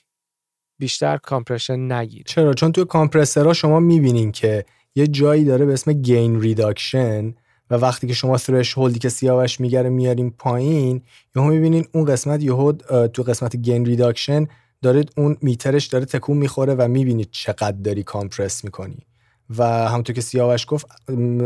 بیشتر 0.79 1.17
compression 1.17 1.91
نگیره. 1.91 2.23
چرا؟ 2.23 2.53
چون 2.53 2.71
توی 2.71 2.85
compressor 2.85 3.47
ها 3.47 3.53
شما 3.53 3.79
می‌بینین 3.79 4.31
که 4.31 4.65
یه 4.95 5.07
جایی 5.07 5.45
داره 5.45 5.65
به 5.65 5.73
اسم 5.73 5.93
gain 5.93 6.41
reduction 6.41 7.35
و 7.69 7.75
وقتی 7.75 8.07
که 8.07 8.13
شما 8.13 8.37
threshold 8.37 8.77
ی 8.77 8.99
که 8.99 9.09
سیاوش 9.09 9.59
میگه 9.59 9.79
رو 9.79 9.89
میاریم 9.89 10.35
پایین 10.37 11.01
یهو 11.35 11.45
می‌بینین 11.45 11.85
اون 11.93 12.05
قسمت 12.05 12.43
یهو 12.43 12.71
تو 13.07 13.23
قسمت 13.23 13.55
gain 13.55 13.85
reduction 13.85 14.47
داره 14.81 15.05
اون 15.17 15.37
meter 15.41 15.72
ش 15.72 15.85
داره 15.85 16.05
تکون 16.05 16.37
می‌خوره 16.37 16.75
و 16.75 16.87
می‌بینید 16.87 17.27
چقدر 17.31 17.71
داری 17.71 18.03
compress 18.03 18.63
می‌کنی. 18.63 18.97
و 19.57 19.63
همونطور 19.63 20.15
که 20.15 20.21
سیاوش 20.21 20.65
گفت 20.67 20.85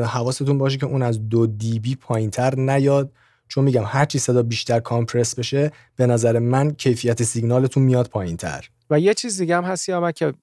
حواستون 0.06 0.58
باشه 0.58 0.78
که 0.78 0.86
اون 0.86 1.02
از 1.02 1.30
دو 1.30 1.48
dB 1.48 1.96
پایین 1.96 2.30
تر 2.30 2.56
نیاد. 2.56 3.12
چون 3.48 3.64
میگم 3.64 3.84
هر 3.86 4.06
چی 4.06 4.20
صدا 4.20 4.44
بیشتر 4.44 4.80
compress 4.80 5.36
بشه 5.36 5.72
به 5.96 6.06
نظر 6.06 6.40
من 6.40 6.72
کیفیت 6.72 7.24
سیگنالتون 7.24 7.84
میاد 7.84 8.08
پایین 8.08 8.38
تر 8.38 8.70
و 8.90 9.00
یه 9.00 9.14
چیز 9.14 9.38
دیگه 9.38 9.58
هم 9.58 9.64
هست 9.64 9.86
که 10.16 10.34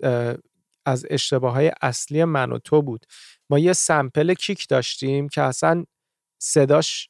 از 0.86 1.06
اشتباه 1.10 1.52
های 1.52 1.72
اصلی 1.82 2.24
من 2.24 2.52
و 2.52 2.58
تو 2.58 2.82
بود. 2.82 3.06
ما 3.50 3.58
یه 3.58 3.72
سمپل 3.72 4.34
کیک 4.34 4.68
داشتیم 4.68 5.28
که 5.28 5.42
اصلا 5.42 5.84
صداش 6.42 7.08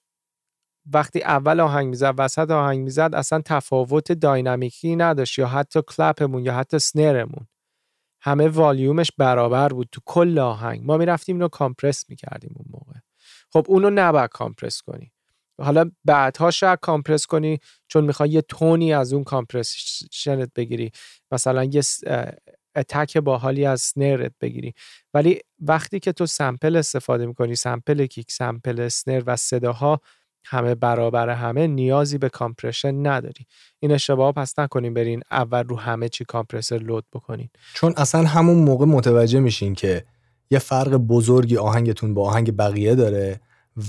وقتی 0.93 1.23
اول 1.23 1.61
آهنگ 1.61 1.89
می‌زد 1.89 2.15
وسط 2.19 2.51
آهنگ 2.51 2.81
می‌زد 2.85 3.11
اصلا 3.15 3.43
تفاوت 3.45 4.13
dynamic 4.13 4.86
ی 4.86 4.97
نداشت 4.97 5.39
یا 5.39 5.47
حتی 5.47 5.81
clap 5.87 6.20
مون 6.20 6.45
یا 6.45 6.55
حتی 6.55 6.79
snare 6.79 7.16
مون. 7.16 7.47
همه 8.23 8.49
والیومش 8.49 9.11
برابر 9.19 9.69
بود 9.69 9.89
تو 9.93 10.01
کل 10.07 10.39
آهنگ. 10.39 10.85
ما 10.85 10.97
می‌رفتیم 10.97 11.37
اینو 11.37 11.49
compress 11.49 12.05
می‌کردیم 12.09 12.55
اون 12.57 12.67
موقع. 12.71 13.01
خب 13.53 13.67
اونو 13.69 13.91
نباید 13.91 14.31
compress 14.31 14.83
کنی. 14.83 15.13
حالا 15.63 15.91
بعدها 16.05 16.51
شاید 16.51 16.79
compress 16.83 17.27
کنی 17.27 17.59
چون 17.89 18.05
می‌خوای 18.05 18.31
یه 18.31 18.43
tone 18.43 18.83
ی 18.83 18.93
از 18.95 19.13
اون 19.13 19.25
compression 19.25 20.40
ت 20.40 20.51
بگیری. 20.57 20.93
مثلا 21.33 21.65
یه 21.65 21.83
attack 22.77 23.19
باحالی 23.19 23.65
از 23.65 23.81
snare 23.81 24.24
ت 24.24 24.33
بگیری. 24.41 24.75
ولی 25.15 25.41
وقتی 25.61 26.01
که 26.01 26.13
تو 26.13 26.27
sample 26.27 26.77
استفاده 26.77 27.27
می‌کنی 27.27 27.57
sample 27.57 28.07
kick 28.07 28.33
sample 28.33 28.89
snare 28.89 29.23
و 29.27 29.37
صداها 29.37 30.01
همه 30.45 30.75
برابر 30.75 31.29
همه 31.29 31.67
نیازی 31.67 32.19
به 32.19 32.29
compression 32.29 33.07
نداری. 33.07 33.47
این 33.81 33.93
اشتباه 33.93 34.33
پس 34.33 34.59
نکنیم 34.59 34.95
برین 34.95 35.23
اول 35.31 35.65
رو 35.65 35.79
همه 35.79 36.09
چی 36.09 36.25
compressor 36.25 36.79
load 36.79 37.05
بکنین. 37.13 37.49
چون 37.75 37.95
اصلا 37.97 38.23
همون 38.23 38.59
موقع 38.59 38.87
متوجه 38.87 39.41
میشین 39.41 39.75
که 39.75 40.05
یه 40.51 40.59
فرق 40.59 40.97
بزرگی 40.97 41.57
آهنگتون 41.57 42.15
با 42.15 42.29
آهنگ 42.29 42.57
بقیه 42.57 42.95
داره 42.95 43.41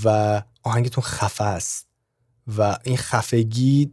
و 0.03 0.41
آهنگتون 0.63 1.03
خفه 1.03 1.43
است. 1.43 1.88
و 2.57 2.77
این 2.83 2.97
خفگی 2.97 3.91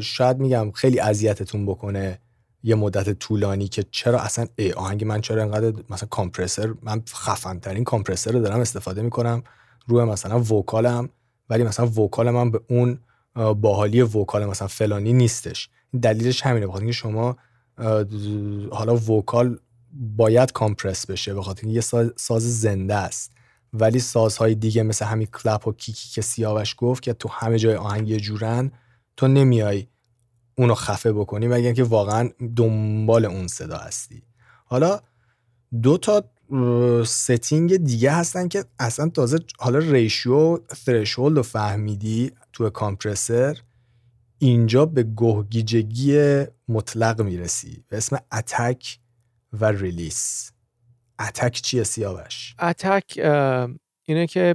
شاید 0.00 0.38
میگم 0.38 0.70
خیلی 0.70 1.00
اذیتتون 1.00 1.66
بکنه. 1.66 2.18
یه 2.66 2.74
مدت 2.74 3.10
طولانی 3.10 3.68
که 3.68 3.84
چرا 3.90 4.20
اصلا 4.20 4.46
ای 4.56 4.72
آهنگ 4.72 5.04
من 5.04 5.20
چرا 5.20 5.42
انقدر 5.42 5.82
مثلا 5.90 6.08
compressor 6.08 6.74
من 6.82 7.02
خفن 7.14 7.58
ترین 7.58 7.84
compressor 7.84 8.32
رو 8.32 8.40
دارم 8.40 8.60
استفاده 8.60 9.02
می‌کنم 9.02 9.42
روی 9.86 10.04
مثلا 10.04 10.40
vocal 10.40 10.97
م 10.97 11.08
ولی 11.50 11.62
مثلا 11.62 11.86
vocal 11.86 12.30
من 12.30 12.50
به 12.50 12.60
اون 12.68 12.98
باحالی 13.54 14.02
vocal 14.02 14.46
مثلا 14.46 14.68
فلانی 14.68 15.12
نیستش. 15.12 15.68
دلیلش 16.02 16.42
همینه 16.42 16.66
بخاطر 16.66 16.82
اینکه 16.82 16.96
شما 16.96 17.36
حالا 18.70 18.96
vocal 18.96 19.58
باید 20.16 20.52
compress 20.52 21.06
بشه 21.06 21.34
بخاطر 21.34 21.66
اینکه 21.66 21.74
یه 21.74 22.10
ساز 22.16 22.60
زنده 22.60 22.94
است. 22.94 23.32
ولی 23.72 24.00
سازهای 24.00 24.54
دیگه 24.54 24.82
مثل 24.82 25.04
همین 25.04 25.26
clap 25.26 25.68
و 25.68 25.72
kick 25.72 26.01
ی 26.01 26.08
که 26.08 26.22
سیاوش 26.22 26.74
گفت 26.78 27.02
که 27.02 27.12
تو 27.12 27.28
همه 27.28 27.58
جای 27.58 27.74
آهنگ 27.74 28.16
جورن 28.16 28.72
تو 29.16 29.28
نمیای 29.28 29.86
اونو 30.56 30.74
خفه 30.74 31.12
بکنی 31.12 31.46
مگر 31.46 31.66
اینکه 31.66 31.84
واقعا 31.84 32.30
دنبال 32.56 33.24
اون 33.24 33.48
صدا 33.48 33.76
هستی 33.76 34.22
حالا 34.64 35.00
دو 35.82 35.98
تا 35.98 36.24
setting 37.06 37.76
دیگه 37.76 38.12
هستن 38.12 38.48
که 38.48 38.64
اصلا 38.78 39.08
تازه 39.08 39.38
حالا 39.58 39.78
ratio 39.78 40.58
threshold 40.74 41.36
رو 41.36 41.42
فهمیدی 41.42 42.32
تو 42.52 42.70
compressor 42.70 43.58
اینجا 44.38 44.86
به 44.86 45.06
گه‌گیجگی 45.16 46.44
مطلق 46.68 47.22
می‌رسی 47.22 47.84
به 47.88 47.96
اسم 47.96 48.18
attack 48.32 48.98
و 49.52 49.64
release 49.64 50.52
attack 51.20 51.52
چیه 51.52 51.82
سیاوش؟ 51.82 52.54
attack 52.58 53.20
اینه 54.04 54.26
که 54.26 54.54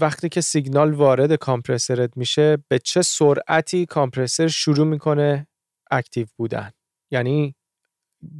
وقتی 0.00 0.28
که 0.28 0.40
سیگنال 0.40 0.92
وارد 0.92 1.34
کامپرسرت 1.34 2.16
میشه 2.16 2.58
به 2.68 2.78
چه 2.78 3.02
سرعتی 3.02 3.86
کامپرسر 3.86 4.48
شروع 4.48 4.86
می‌کنه 4.86 5.46
اکتیو 5.90 6.26
بودن؟ 6.36 6.70
یعنی 7.10 7.54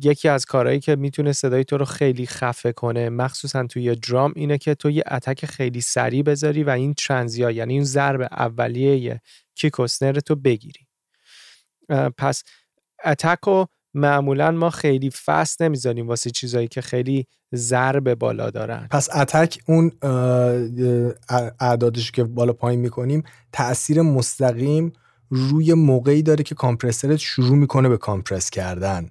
یکی 0.02 0.28
از 0.28 0.46
کارهایی 0.46 0.80
که 0.80 0.96
می‌تونه 0.96 1.32
صدای 1.32 1.64
تو 1.64 1.78
رو 1.78 1.84
خیلی 1.84 2.26
خفه 2.26 2.72
کنه 2.72 3.08
مخصوصا 3.08 3.66
توی 3.66 3.94
درام 3.94 4.32
اینه 4.36 4.58
که 4.58 4.75
تو 4.75 4.90
یه 4.90 5.02
اتک 5.10 5.46
خیلی 5.46 5.80
سریع 5.80 6.22
بذاری 6.22 6.64
و 6.64 6.70
این 6.70 6.94
ترانزیا 6.94 7.50
یعنی 7.50 7.72
این 7.72 7.84
ضرب 7.84 8.20
اولیه 8.20 9.20
کیک 9.54 9.72
تو 10.26 10.36
بگیری. 10.36 10.86
پس 12.18 12.42
اتک 13.04 13.38
رو 13.46 13.68
معمولا 13.96 14.50
ما 14.50 14.70
خیلی 14.70 15.10
فست 15.10 15.62
نمی‌ذاریم 15.62 16.08
واسه 16.08 16.30
چیزایی 16.30 16.68
که 16.68 16.80
خیلی 16.80 17.26
ضرب 17.54 18.14
بالا 18.14 18.50
دارن. 18.50 18.86
پس 18.90 19.08
اتک 19.16 19.58
اون 19.66 19.92
اعدادش 21.60 22.10
که 22.10 22.24
بالا 22.24 22.52
پایین 22.52 22.80
می‌کنیم 22.80 23.22
تاثیر 23.52 24.02
مستقیم 24.02 24.92
روی 25.30 25.74
موقعی 25.74 26.22
داره 26.22 26.44
که 26.44 26.54
کامپرسرت 26.54 27.16
شروع 27.16 27.56
می‌کنه 27.56 27.88
به 27.88 27.96
کامپرس 27.96 28.50
کردن. 28.50 29.10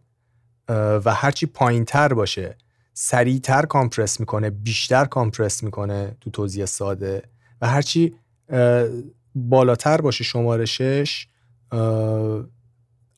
و 0.70 1.14
هرچی 1.14 1.46
پایین 1.46 1.86
تر 1.86 2.14
باشه 2.14 2.58
سریعتر 2.94 3.62
کامپرس 3.62 4.20
می‌کنه 4.20 4.50
بیشتر 4.50 5.06
کامپرس 5.06 5.64
می‌کنه 5.64 6.18
تو 6.22 6.30
توضیح 6.30 6.66
ساده. 6.66 7.22
و 7.62 7.68
هرچی 7.68 8.16
بالاتر 9.36 10.02
باشه 10.02 10.24
شمارشش 10.24 11.28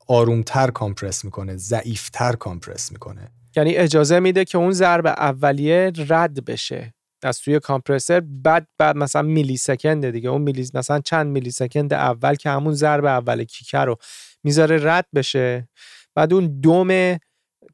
آرومتر 0.08 0.72
کامپرس 0.72 1.26
می‌کنه 1.26 1.58
ضعیفتر 1.58 2.32
کامپرس 2.32 2.92
می‌کنه. 2.92 3.32
یعنی 3.56 3.76
اجازه 3.76 4.20
میده 4.20 4.46
که 4.46 4.58
اون 4.58 4.72
ضرب 4.72 5.08
اولیه 5.08 5.92
رد 6.08 6.46
بشه 6.46 6.94
از 7.24 7.40
توی 7.40 7.60
compressor. 7.60 8.20
بعد 8.20 8.68
بعد 8.78 8.96
مثلا 8.96 9.22
millisecond 9.22 10.10
دیگه 10.10 10.30
اون 10.30 10.42
milli 10.42 10.70
مثلا 10.74 11.00
چند 11.00 11.28
millisecond 11.28 11.94
اول 11.94 12.36
که 12.36 12.50
همون 12.50 12.74
ضرب 12.74 13.06
اول 13.06 13.44
kick 13.44 13.86
رو 13.86 13.98
می‌ذاره 14.44 14.80
رد 14.84 15.08
بشه. 15.16 15.70
بعد 16.16 16.34
اون 16.34 16.60
دوم 16.60 17.18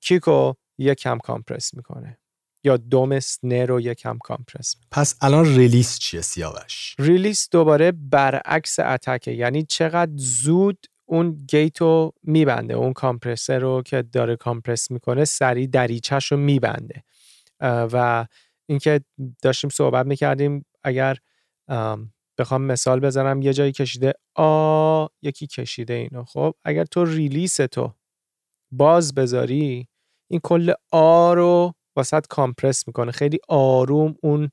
kick 0.01 0.43
و 0.43 0.53
یکم 0.77 1.17
compress 1.17 1.74
می‌کنه. 1.73 2.17
یا 2.65 2.77
دوم 2.77 3.19
snare 3.19 3.65
رو 3.65 3.81
یکم 3.81 4.17
compress 4.17 4.75
پس 4.91 5.15
الان 5.21 5.55
release 5.55 6.00
چیه 5.99 6.21
سیاوش؟ 6.21 6.95
release 7.00 7.50
دوباره 7.51 7.91
برعکس 7.91 8.79
attack 8.79 9.18
ه. 9.18 9.31
یعنی 9.31 9.63
چقدر 9.63 10.11
زود 10.15 10.87
اون 11.05 11.45
gate 11.48 11.81
رو 11.81 12.13
میبنده 12.24 12.74
اون 12.74 12.93
compressor 12.93 13.60
رو 13.60 13.81
که 13.86 14.01
داره 14.01 14.36
compress 14.36 14.91
می‌کنه 14.91 15.25
سریع 15.25 15.67
دریچش 15.67 16.31
رو 16.31 16.38
میبنده. 16.38 17.03
و 17.62 18.25
اینکه 18.65 19.01
داشتیم 19.41 19.69
صحبت 19.69 20.05
می‌کردیم 20.05 20.65
اگر 20.83 21.17
بخوام 22.38 22.62
مثال 22.62 23.00
بزنم 23.00 23.41
یه 23.41 23.53
جایی 23.53 23.72
کشیده 23.72 24.13
آ 24.36 25.05
یکی 25.22 25.48
کشیده 25.48 25.93
اینو. 25.93 26.24
خب 26.24 26.53
اگر 26.65 26.83
تو 26.83 27.05
ریلیس 27.05 27.55
تو 27.55 27.93
باز 28.72 29.15
بذاری 29.15 29.88
این 30.31 30.39
کل 30.43 30.74
آ 30.91 31.33
رو 31.33 31.74
واسط 31.95 32.27
کامپرس 32.27 32.88
می‌کنه. 32.88 33.12
خیلی 33.12 33.39
آروم 33.48 34.15
اون 34.24 34.50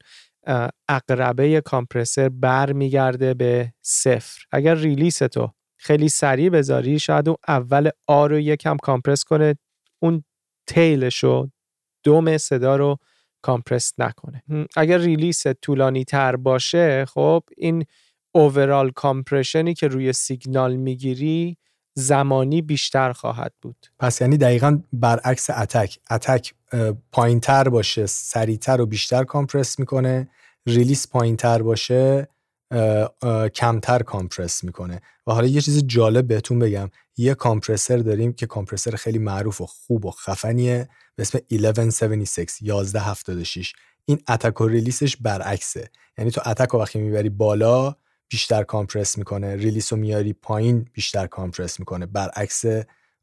اقربه 0.88 1.60
کامپرسر 1.60 2.28
بر 2.28 2.72
میگرده 2.72 3.34
به 3.34 3.72
صفر. 3.82 4.44
اگر 4.52 4.74
ریلیس 4.74 5.18
تو 5.18 5.52
خیلی 5.82 6.08
سریع 6.08 6.50
بذاری. 6.50 6.98
شاید 6.98 7.28
اون 7.28 7.36
اول 7.48 7.90
آ 8.06 8.26
رو 8.26 8.38
یکم 8.38 8.76
کامپرس 8.76 9.24
کنه. 9.24 9.54
اون 10.02 10.24
tail 10.66 11.05
ش 11.05 11.24
رو 11.24 11.50
دوم 12.04 12.38
صدا 12.38 12.76
رو 12.76 12.96
compress 13.42 13.92
نکنه. 13.98 14.42
اگر 14.76 14.98
release 14.98 15.46
طولانی 15.62 16.04
تر 16.04 16.36
باشه 16.36 17.04
خب 17.04 17.42
این 17.56 17.84
overall 18.34 18.90
compression 18.90 19.67
ی 19.67 19.74
که 19.74 19.88
روی 19.88 20.12
سیگنال 20.12 20.76
می‌گیری 20.76 21.56
زمانی 21.94 22.62
بیشتر 22.62 23.12
خواهد 23.12 23.52
بود. 23.62 23.86
پس 23.98 24.20
یعنی 24.20 24.36
دقیقا 24.36 24.82
برعکس 24.92 25.50
attack. 25.50 25.98
attack 26.10 26.54
پایین 27.12 27.40
تر 27.40 27.68
باشه 27.68 28.06
سریعتر 28.06 28.80
و 28.80 28.86
بیشتر 28.86 29.24
compress 29.24 29.78
می‌کنه. 29.78 30.28
release 30.66 31.08
پایین 31.08 31.36
تر 31.36 31.62
باشه 31.62 32.28
کمتر 33.54 34.02
compress 34.02 34.64
می‌کنه. 34.64 35.00
و 35.26 35.32
حالا 35.32 35.46
یه 35.46 35.60
چیز 35.60 35.84
جالب 35.86 36.26
بهتون 36.26 36.58
بگم. 36.58 36.90
یه 37.16 37.34
کامپرسر 37.34 37.96
داریم 37.96 38.32
که 38.32 38.46
کامپرسر 38.46 38.90
خیلی 38.90 39.18
معروف 39.18 39.60
و 39.60 39.66
خوب 39.66 40.06
و 40.06 40.10
خفنیه. 40.10 40.88
به 41.16 41.22
اسم 41.22 41.38
1176 41.50 42.62
1176 42.62 43.72
این 44.04 44.20
اتک 44.28 44.60
و 44.60 44.66
ریلیسش 44.66 45.16
برعکسه. 45.16 45.90
یعنی 46.18 46.30
تو 46.30 46.40
اتک 46.46 46.74
وقتی 46.74 46.98
می‌بری 46.98 47.28
بالا 47.28 47.94
بیشتر 48.28 48.62
کامپرس 48.62 49.18
می‌کنه. 49.18 49.56
ریلیس 49.56 49.92
رو 49.92 49.98
میاری 49.98 50.32
پایین 50.32 50.88
بیشتر 50.92 51.26
کامپرس 51.26 51.80
می‌کنه. 51.80 52.06
برعکس 52.06 52.64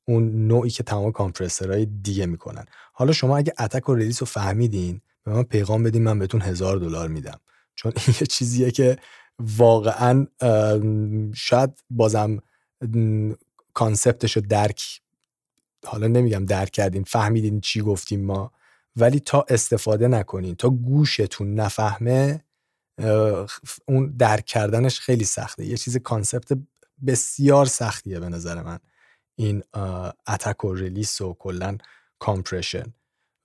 اون 0.06 0.48
نوعی 0.48 0.70
که 0.70 0.84
تمام 0.84 1.12
کامپرسرهای 1.12 1.86
دیگه 1.86 2.26
می‌کنن. 2.26 2.66
حالا 2.94 3.12
شما 3.12 3.38
اگه 3.38 3.54
اتک 3.60 3.90
و 3.90 3.96
ریلیس 3.96 4.22
رو 4.22 4.26
فهمیدین 4.26 5.02
به 5.24 5.34
من 5.34 5.44
پیغام 5.44 5.84
بدین 5.84 6.04
من 6.04 6.20
بهتون 6.20 6.42
هزار 6.42 6.78
دلار 6.78 7.08
میدم. 7.08 7.40
چون 7.76 7.92
این 8.08 8.16
یه 8.22 8.28
چیزیه 8.28 8.72
که 8.72 8.98
واقعا 9.40 10.28
شاید 11.36 11.84
بازم 11.90 12.38
concept 13.74 14.23
ش 14.23 14.38
رو 14.38 14.42
درک 14.42 15.02
حالا 15.86 16.08
نمیگم 16.08 16.46
درک 16.46 16.72
کردین 16.72 17.04
فهمیدین 17.04 17.62
چی 17.62 17.82
گفتیم 17.82 18.26
ما 18.26 18.52
ولی 18.96 19.20
تا 19.20 19.46
استفاده 19.50 20.08
نکنین 20.08 20.56
تا 20.56 20.70
گوشتون 20.70 21.54
نفهمه 21.54 22.44
اون 23.86 24.16
درک 24.20 24.46
کردنش 24.46 25.00
خیلی 25.00 25.26
سخته. 25.26 25.66
یه 25.66 25.78
چیز 25.78 25.98
concept 25.98 26.58
بسیار 27.08 27.66
سختیه 27.66 28.20
به 28.20 28.30
نظر 28.30 28.64
من 28.64 28.80
این 29.36 29.64
attack 30.28 30.66
و 30.66 30.74
release 30.74 31.22
و 31.22 31.34
کلا 31.34 31.78
compression. 32.20 32.94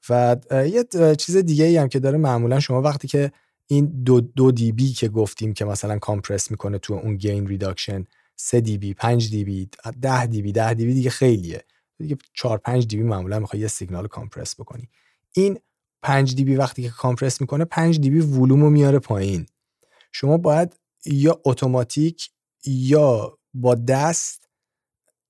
و 0.08 0.36
یه 0.50 0.84
چیز 1.18 1.36
دیگه 1.36 1.64
ای 1.64 1.76
هم 1.76 1.88
که 1.88 1.98
داره 2.00 2.18
معمولا 2.18 2.60
شما 2.60 2.82
وقتی 2.82 3.08
که 3.08 3.32
این 3.72 4.02
دو, 4.04 4.20
دو 4.20 4.52
dB 4.52 4.92
که 4.92 5.08
گفتیم 5.08 5.54
که 5.54 5.64
مثلا 5.64 5.98
compress 5.98 6.50
می‌کنه 6.50 6.78
تو 6.78 6.94
اون 6.94 7.16
gain 7.16 7.46
reduction 7.46 8.04
3 8.36 8.60
dB 8.60 8.94
5 8.94 9.30
dB 9.30 9.68
10 10.00 10.26
dB 10.26 10.52
10 10.52 10.74
dB 10.74 10.94
دیگه 10.94 11.10
خیلیه. 11.10 11.64
دیگه 11.98 12.16
4 12.34 12.58
5 12.58 12.86
dB 12.86 13.02
معمولا 13.02 13.38
می‌خوای 13.38 13.62
یه 13.62 13.68
سیگنال 13.68 14.06
compress 14.06 14.60
بکنی. 14.60 14.88
این 15.32 15.58
5 16.02 16.34
dB 16.34 16.56
وقتی 16.56 16.82
که 16.82 16.88
compress 16.88 17.40
می‌کنه 17.40 17.64
5 17.64 18.00
dB 18.00 18.10
volume 18.20 18.62
رو 18.62 18.70
میاره 18.70 18.98
پایین. 18.98 19.46
شما 20.12 20.36
باید 20.38 20.76
یا 21.06 21.40
اتوماتیک 21.44 22.30
یا 22.66 23.38
با 23.54 23.74
دست 23.74 24.48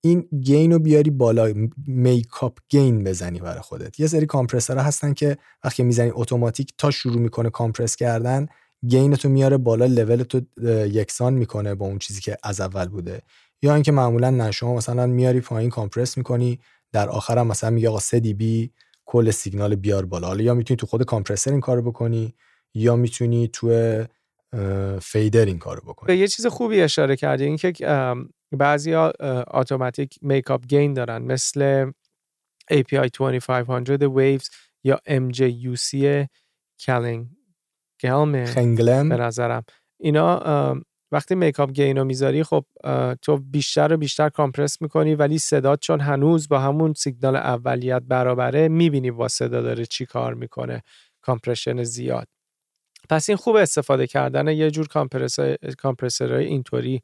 این 0.05 0.29
gain 0.41 0.73
رو 0.73 0.79
بیاری 0.79 1.11
بالا 1.11 1.53
makeup 1.87 2.59
gain 2.69 3.05
بزنی 3.05 3.41
برای 3.41 3.61
خودت. 3.61 4.01
یه 4.01 4.07
سری 4.07 4.27
compressor 4.27 4.78
ها 4.78 4.83
هستن 4.83 5.15
که 5.15 5.37
وقتی 5.65 5.83
می‌زنی 5.83 6.11
اتوماتیک 6.15 6.73
تا 6.79 6.91
شروع 6.91 7.19
می‌کنه 7.19 7.51
compress 7.51 7.97
کردن 7.97 8.47
gain 8.89 9.15
تو 9.15 9.29
میاره 9.29 9.57
بالا 9.57 9.87
لول 9.87 10.23
تو 10.23 10.41
یکسان 10.87 11.35
می‌کنه 11.35 11.75
با 11.75 11.87
اون 11.87 11.99
چیزی 11.99 12.21
که 12.21 12.37
از 12.43 12.61
اول 12.61 12.89
بوده. 12.89 13.23
یا 13.63 13.75
اینکه 13.75 13.93
معمولا 13.93 14.31
نه 14.31 14.51
شما 14.51 14.75
مثلا 14.75 15.07
میاری 15.07 15.41
پایین 15.41 15.71
compress 15.71 16.19
می‌کنی 16.19 16.61
در 16.93 17.09
آخرم 17.09 17.47
مثلا 17.47 17.71
میگه 17.71 17.89
آقا 17.89 17.99
3 17.99 18.21
dB 18.21 18.71
کل 19.05 19.31
سیگنال 19.31 19.75
بیار 19.75 20.07
بالا. 20.07 20.27
حالا 20.27 20.43
یا 20.43 20.55
می‌تونی 20.55 20.77
تو 20.77 20.87
خود 20.87 21.05
compressor 21.05 21.51
این 21.51 21.61
کارو 21.61 21.83
بکنی 21.83 22.35
یا 22.75 22.97
می‌تونی 22.97 23.49
تو 23.49 24.05
fader 25.01 25.45
این 25.45 25.59
کارو 25.59 25.81
بکنی. 25.81 26.07
به 26.07 26.17
یه 26.17 26.29
چیز 26.29 26.47
خوبی 26.47 26.81
اشاره 26.81 27.17
کردی 27.17 27.45
اینکه 27.45 27.73
بعضی 28.57 28.95
اتوماتیک 28.95 30.19
makeup 30.23 30.67
gain 30.67 30.95
دارن 30.95 31.23
مثل 31.23 31.91
API 32.73 33.09
2500 33.19 34.07
Waves 34.07 34.47
یا 34.85 35.01
MJUC 35.09 36.27
کلینگ 36.81 37.29
گلم 38.03 39.09
به 39.09 39.17
نظرم. 39.17 39.65
اینا 40.01 40.83
وقتی 41.13 41.35
makeup 41.35 41.71
gain 41.73 41.99
رو 41.99 42.05
می‌ذاری 42.05 42.43
خب 42.43 42.65
تو 43.23 43.37
بیشتر 43.37 43.93
و 43.93 43.97
بیشتر 43.97 44.29
compress 44.29 44.83
می‌کنی 44.83 45.15
ولی 45.15 45.39
صدا 45.39 45.77
چون 45.77 46.01
هنوز 46.01 46.49
با 46.49 46.59
همون 46.59 46.95
سیگنال 46.95 47.37
اولیت 47.37 48.03
برابره 48.03 48.69
می‌بینی 48.69 49.11
با 49.11 49.29
صدا 49.29 49.63
داره 49.63 49.87
چی 49.87 50.07
کار 50.07 50.35
می‌کنه 50.35 50.83
کامپرشن 51.21 51.83
زیاد. 51.83 52.29
پس 53.09 53.29
این 53.29 53.37
خوب 53.37 53.57
استفاده 53.57 54.07
کردن 54.07 54.49
یه 54.49 54.71
جور 54.71 54.87
کامپرسر 54.87 55.57
کامپرسرهای 55.79 56.45
اینطوری 56.45 57.03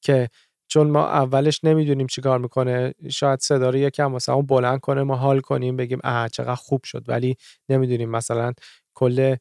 که 0.00 0.28
چون 0.68 0.90
ما 0.90 1.06
اولش 1.08 1.60
نمی‌دونیم 1.64 2.06
چی 2.06 2.20
کار 2.20 2.38
می‌کنه 2.38 2.94
شاید 3.10 3.40
صدا 3.40 3.70
رو 3.70 3.76
یکم 3.78 4.12
مثلا 4.12 4.42
بلند 4.42 4.80
کنه 4.80 5.02
ما 5.02 5.16
حال 5.16 5.40
کنیم 5.40 5.76
بگیم 5.76 5.98
اه 6.04 6.28
چقدر 6.28 6.54
خوب 6.54 6.84
شد. 6.84 7.04
ولی 7.08 7.36
نمی‌دونیم 7.68 8.10
مثلا 8.10 8.52
کل 8.94 9.36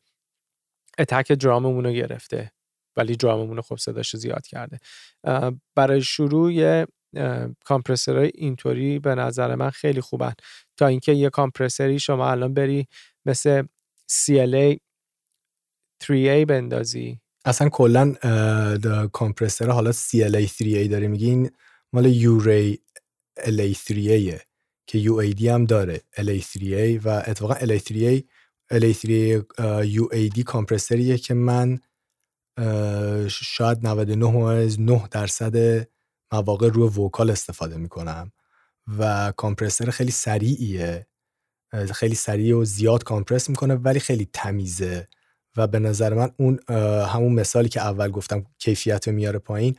اتک 0.99 1.31
دراممون 1.31 1.85
رو 1.85 1.91
گرفته 1.91 2.51
ولی 2.97 3.15
دراممون 3.15 3.55
رو 3.55 3.61
خب 3.61 3.75
صداش 3.77 4.15
زیاد 4.15 4.47
کرده. 4.47 4.79
برای 5.75 6.01
شروع 6.01 6.53
یه 6.53 6.87
اینطوری 8.35 8.99
به 8.99 9.15
نظر 9.15 9.55
من 9.55 9.69
خیلی 9.69 10.01
خوبن. 10.01 10.33
تا 10.77 10.87
اینکه 10.87 11.11
یه 11.11 11.29
کامپرسری 11.29 11.99
شما 11.99 12.29
الان 12.31 12.53
بری 12.53 12.87
مثل 13.25 13.63
CLA 14.11 14.77
3A 16.03 16.45
بندازی. 16.45 17.19
اصلا 17.45 17.69
کلا 17.69 18.13
کامپرسر 19.13 19.69
حالا 19.69 19.91
CLA 19.91 20.47
3A 20.47 20.87
داره 20.89 21.07
میگین 21.07 21.51
مال 21.93 22.05
یوری 22.05 22.79
LA3A 23.39 24.39
که 24.87 25.03
UAD 25.03 25.41
هم 25.43 25.65
داره 25.65 26.01
LA3A 26.17 27.05
و 27.05 27.23
اتفاقا 27.27 27.53
LA3A 27.55 28.23
LA3A 28.73 29.43
UAD 29.85 30.39
کامپرسریه 30.45 31.17
که 31.17 31.33
من 31.33 31.79
شاید 33.29 33.87
99 33.87 35.07
درصد 35.11 35.87
مواقع 36.31 36.67
روی 36.69 36.87
وکال 37.05 37.29
استفاده 37.29 37.77
می‌کنم 37.77 38.31
و 38.99 39.33
کامپرسر 39.37 39.89
خیلی 39.89 40.11
سریعیه 40.11 41.07
خیلی 41.93 42.15
سریع 42.15 42.55
و 42.57 42.65
زیاد 42.65 43.03
کامپرس 43.03 43.49
می‌کنه 43.49 43.75
ولی 43.75 43.99
خیلی 43.99 44.29
تمیزه. 44.33 45.07
و 45.57 45.67
به 45.67 45.79
نظر 45.79 46.13
من 46.13 46.31
اون 46.37 46.59
همون 47.05 47.33
مثالی 47.33 47.69
که 47.69 47.81
اول 47.81 48.11
گفتم 48.11 48.45
کیفیت 48.57 49.07
میاره 49.07 49.39
پایین 49.39 49.75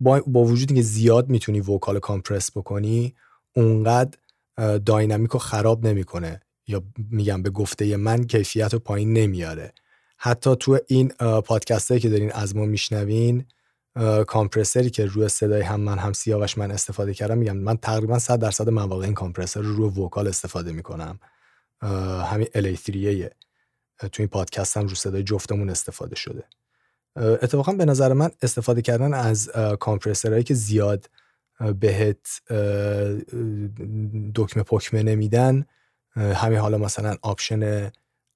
با, 0.00 0.22
با 0.26 0.44
وجودی 0.44 0.74
که 0.74 0.82
زیاد 0.82 1.28
می‌تونی 1.28 1.60
وکال 1.60 1.98
کامپرس 1.98 2.50
بکنی 2.50 3.14
اونقدر 3.52 4.18
داینامیک 4.78 5.30
رو 5.30 5.38
خراب 5.38 5.86
نمی‌کنه. 5.86 6.40
یا 6.66 6.82
میگم 7.10 7.42
به 7.42 7.50
گفته 7.50 7.96
من 7.96 8.24
کیفیت 8.24 8.72
رو 8.72 8.78
پایین 8.78 9.12
نمیاره. 9.12 9.72
حتی 10.16 10.56
تو 10.56 10.78
این 10.86 11.08
پادکست 11.46 11.98
که 11.98 12.08
دارین 12.08 12.32
از 12.32 12.56
ما 12.56 12.64
میشنوین 12.64 13.44
compressor 14.26 14.84
ی 14.84 14.90
که 14.90 15.06
روی 15.06 15.28
صدای 15.28 15.62
هم 15.62 15.80
من 15.80 15.98
هم 15.98 16.12
سیاوش 16.12 16.58
من 16.58 16.70
استفاده 16.70 17.14
کردم 17.14 17.38
میگم 17.38 17.56
من 17.56 17.76
تقریبا 17.76 18.18
100 18.18 18.38
درصد 18.38 18.68
مواقع 18.68 19.04
این 19.04 19.14
compressor 19.14 19.60
رو 19.60 19.76
روی 19.76 20.04
vocal 20.04 20.28
استفاده 20.28 20.72
می‌کنم. 20.72 21.18
همین 22.24 22.46
LA3 22.46 22.90
تو 24.08 24.22
این 24.22 24.28
پادکست 24.28 24.76
هم 24.76 24.86
رو 24.86 24.94
صدای 24.94 25.22
جفتمون 25.22 25.70
استفاده 25.70 26.16
شده. 26.16 26.44
اتفاقا 27.16 27.72
به 27.72 27.84
نظر 27.84 28.12
من 28.12 28.30
استفاده 28.42 28.82
کردن 28.82 29.14
از 29.14 29.50
compressor 29.80 30.29
هایی 30.29 30.44
که 30.44 30.54
زیاد 30.54 31.10
بهت 31.80 32.40
دکمه 34.34 34.62
پکمه 34.62 35.02
نمیدن 35.02 35.64
همین 36.16 36.58
حالا 36.58 36.78
مثلا 36.78 37.16
option 37.22 37.90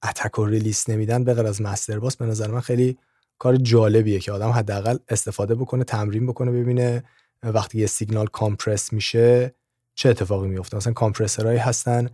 اتک 0.04 0.38
و 0.38 0.46
ریلیس 0.46 0.88
نمیدن 0.88 1.24
به 1.24 1.34
غیر 1.34 1.46
از 1.46 1.62
مستر 1.62 1.98
باس 1.98 2.16
به 2.16 2.26
نظر 2.26 2.50
من 2.50 2.60
خیلی 2.60 2.98
کار 3.38 3.56
جالبیه 3.56 4.18
که 4.18 4.32
آدم 4.32 4.50
حداقل 4.50 4.98
استفاده 5.08 5.54
بکنه 5.54 5.84
تمرین 5.84 6.26
بکنه 6.26 6.50
ببینه 6.50 7.04
وقتی 7.42 7.78
یه 7.78 7.86
سیگنال 7.86 8.26
کامپرس 8.26 8.92
میشه 8.92 9.54
چه 9.94 10.08
اتفاقی 10.08 10.48
میفته 10.48 10.76
مثلا 10.76 10.92
کامپرسرهایی 10.92 11.58
هستن 11.58 12.10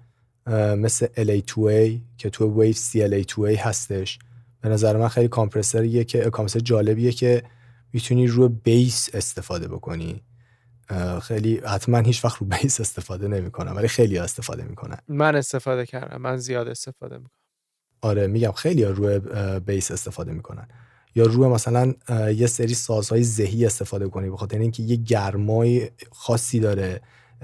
مثل 0.54 1.06
LA2A 1.06 2.00
که 2.18 2.30
تو 2.30 2.60
ویو 2.60 2.74
CLA2A 2.74 3.58
هستش. 3.58 4.18
به 4.60 4.68
نظر 4.68 4.96
من 4.96 5.08
خیلی 5.08 5.28
کامپرسریه 5.28 6.04
که 6.04 6.20
کامپرسر 6.20 6.60
جالبیه 6.60 7.12
که 7.12 7.42
می‌تونی 7.92 8.26
روی 8.26 8.48
بیس 8.48 9.10
استفاده 9.14 9.68
بکنی. 9.68 10.22
خیلی 11.22 11.60
حتما 11.64 11.98
هیچ 11.98 12.24
وقت 12.24 12.36
رو 12.36 12.46
بیس 12.46 12.80
استفاده 12.80 13.28
نمی‌کنم 13.28 13.76
ولی 13.76 13.88
خیلی 13.88 14.18
استفاده 14.18 14.62
می‌کنن. 14.62 14.98
من 15.08 15.36
استفاده 15.36 15.86
کردم 15.86 16.22
من 16.22 16.36
زیاد 16.36 16.68
استفاده 16.68 17.16
می‌کنم. 17.16 17.30
آره 18.00 18.26
میگم 18.26 18.52
خیلی 18.52 18.84
روی 18.84 19.18
بیس 19.66 19.90
استفاده 19.90 20.32
می‌کنن. 20.32 20.68
یا 21.14 21.24
روی 21.24 21.48
مثلا 21.48 21.94
یه 22.34 22.46
سری 22.46 22.74
سازهای 22.74 23.22
ذهی 23.22 23.66
استفاده 23.66 24.08
کنی 24.08 24.30
بخاطر 24.30 24.58
اینکه 24.58 24.82
یه 24.82 24.96
گرمای 24.96 25.90
خاصی 26.10 26.60
داره. 26.60 27.00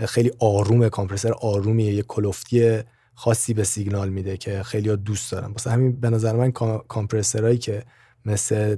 خیلی 0.07 0.33
آروم 0.38 0.88
کامپرسر 0.88 1.33
آرومیه 1.33 1.95
یه 1.95 2.03
کلفتی 2.03 2.83
خاصی 3.18 3.55
به 3.55 3.64
سیگنال 3.64 4.09
میده 4.09 4.37
که 4.37 4.62
خیلی 4.62 4.96
دوست 4.96 5.33
دارم 5.33 5.52
واسه 5.52 5.70
همین 5.70 6.00
به 6.00 6.11
نظر 6.11 6.37
من 6.37 6.52
کامپرسرهایی 6.88 7.59
که 7.59 7.83
مثل 8.24 8.76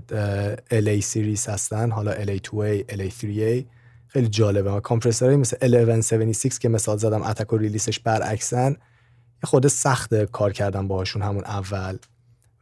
LA 0.71 1.01
سیریز 1.01 1.47
هستن 1.47 1.91
حالا 1.91 2.15
LA2A, 2.15 2.93
LA3A 2.93 3.65
خیلی 4.09 4.29
جالبه. 4.29 4.81
کامپرسرهایی 4.81 5.39
مثل 5.39 5.57
1176 5.63 6.59
که 6.59 6.69
مثال 6.69 6.97
زدم 6.97 7.23
اتک 7.23 7.53
و 7.53 7.57
ریلیسش 7.57 7.99
برعکسن 7.99 8.77
خود 9.45 9.67
سخت 9.67 10.25
کار 10.25 10.53
کردن 10.53 10.89
باهاشون 10.89 11.23
همون 11.23 11.45
اول. 11.45 11.99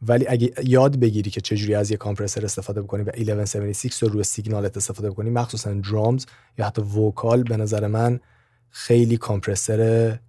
ولی 0.01 0.27
اگه 0.27 0.53
یاد 0.63 0.99
بگیری 0.99 1.29
که 1.29 1.41
چجوری 1.41 1.75
از 1.75 1.91
یه 1.91 1.97
کامپرسر 1.97 2.45
استفاده 2.45 2.81
بکنی 2.81 3.03
و 3.03 3.11
1176 3.15 4.03
رو 4.03 4.09
روی 4.09 4.23
سیگنالت 4.23 4.77
استفاده 4.77 5.09
بکنی 5.09 5.29
مخصوصا 5.29 5.73
درامز 5.73 6.25
یا 6.57 6.65
حتی 6.65 6.81
وکال 6.81 7.43
به 7.43 7.57
نظر 7.57 7.87
من 7.87 8.19
خیلی 8.69 9.17
کامپرسر 9.17 10.19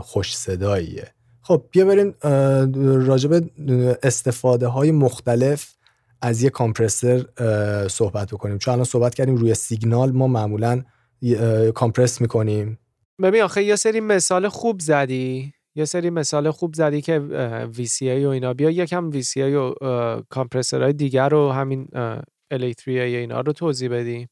خوش 0.00 0.36
صداییه. 0.36 1.14
خب 1.42 1.64
بیا 1.70 1.84
بریم 1.84 2.14
راجب 3.06 3.50
استفاده 4.02 4.66
های 4.66 4.90
مختلف 4.90 5.74
از 6.22 6.42
یه 6.42 6.50
کامپرسر 6.50 7.24
صحبت 7.88 8.30
بکنیم. 8.30 8.58
چون 8.58 8.72
الان 8.72 8.84
صحبت 8.84 9.14
کردیم 9.14 9.36
روی 9.36 9.54
سیگنال 9.54 10.12
ما 10.12 10.26
معمولا 10.26 10.82
کامپرس 11.74 12.20
می‌کنیم. 12.20 12.78
ببین 13.22 13.42
آخه 13.42 13.62
یه 13.62 13.76
سری 13.76 14.00
مثال 14.00 14.48
خوب 14.48 14.80
زدی. 14.80 15.52
یه 15.74 15.84
سری 15.84 16.10
مثال 16.10 16.50
خوب 16.50 16.74
زدی 16.74 17.00
که 17.00 17.20
VCA 17.76 18.02
و 18.02 18.28
اینا. 18.28 18.54
بیا 18.54 18.70
یکم 18.70 19.10
VCA 19.10 19.38
و 19.38 19.74
کامپرسورهای 20.28 20.92
دیگر 20.92 21.28
رو 21.28 21.50
همین 21.50 21.88
LA3A 22.54 22.88
اینا 22.88 23.40
رو 23.40 23.52
توضیح 23.52 23.90
بدی 23.90 24.28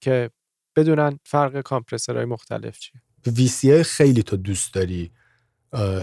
که 0.00 0.30
بدونن 0.76 1.18
فرق 1.24 1.60
کامپرسورهای 1.60 2.24
مختلف 2.24 2.78
چیه. 2.78 3.00
VCA 3.30 3.82
خیلی 3.82 4.22
تو 4.22 4.36
دوست 4.36 4.74
داری. 4.74 5.10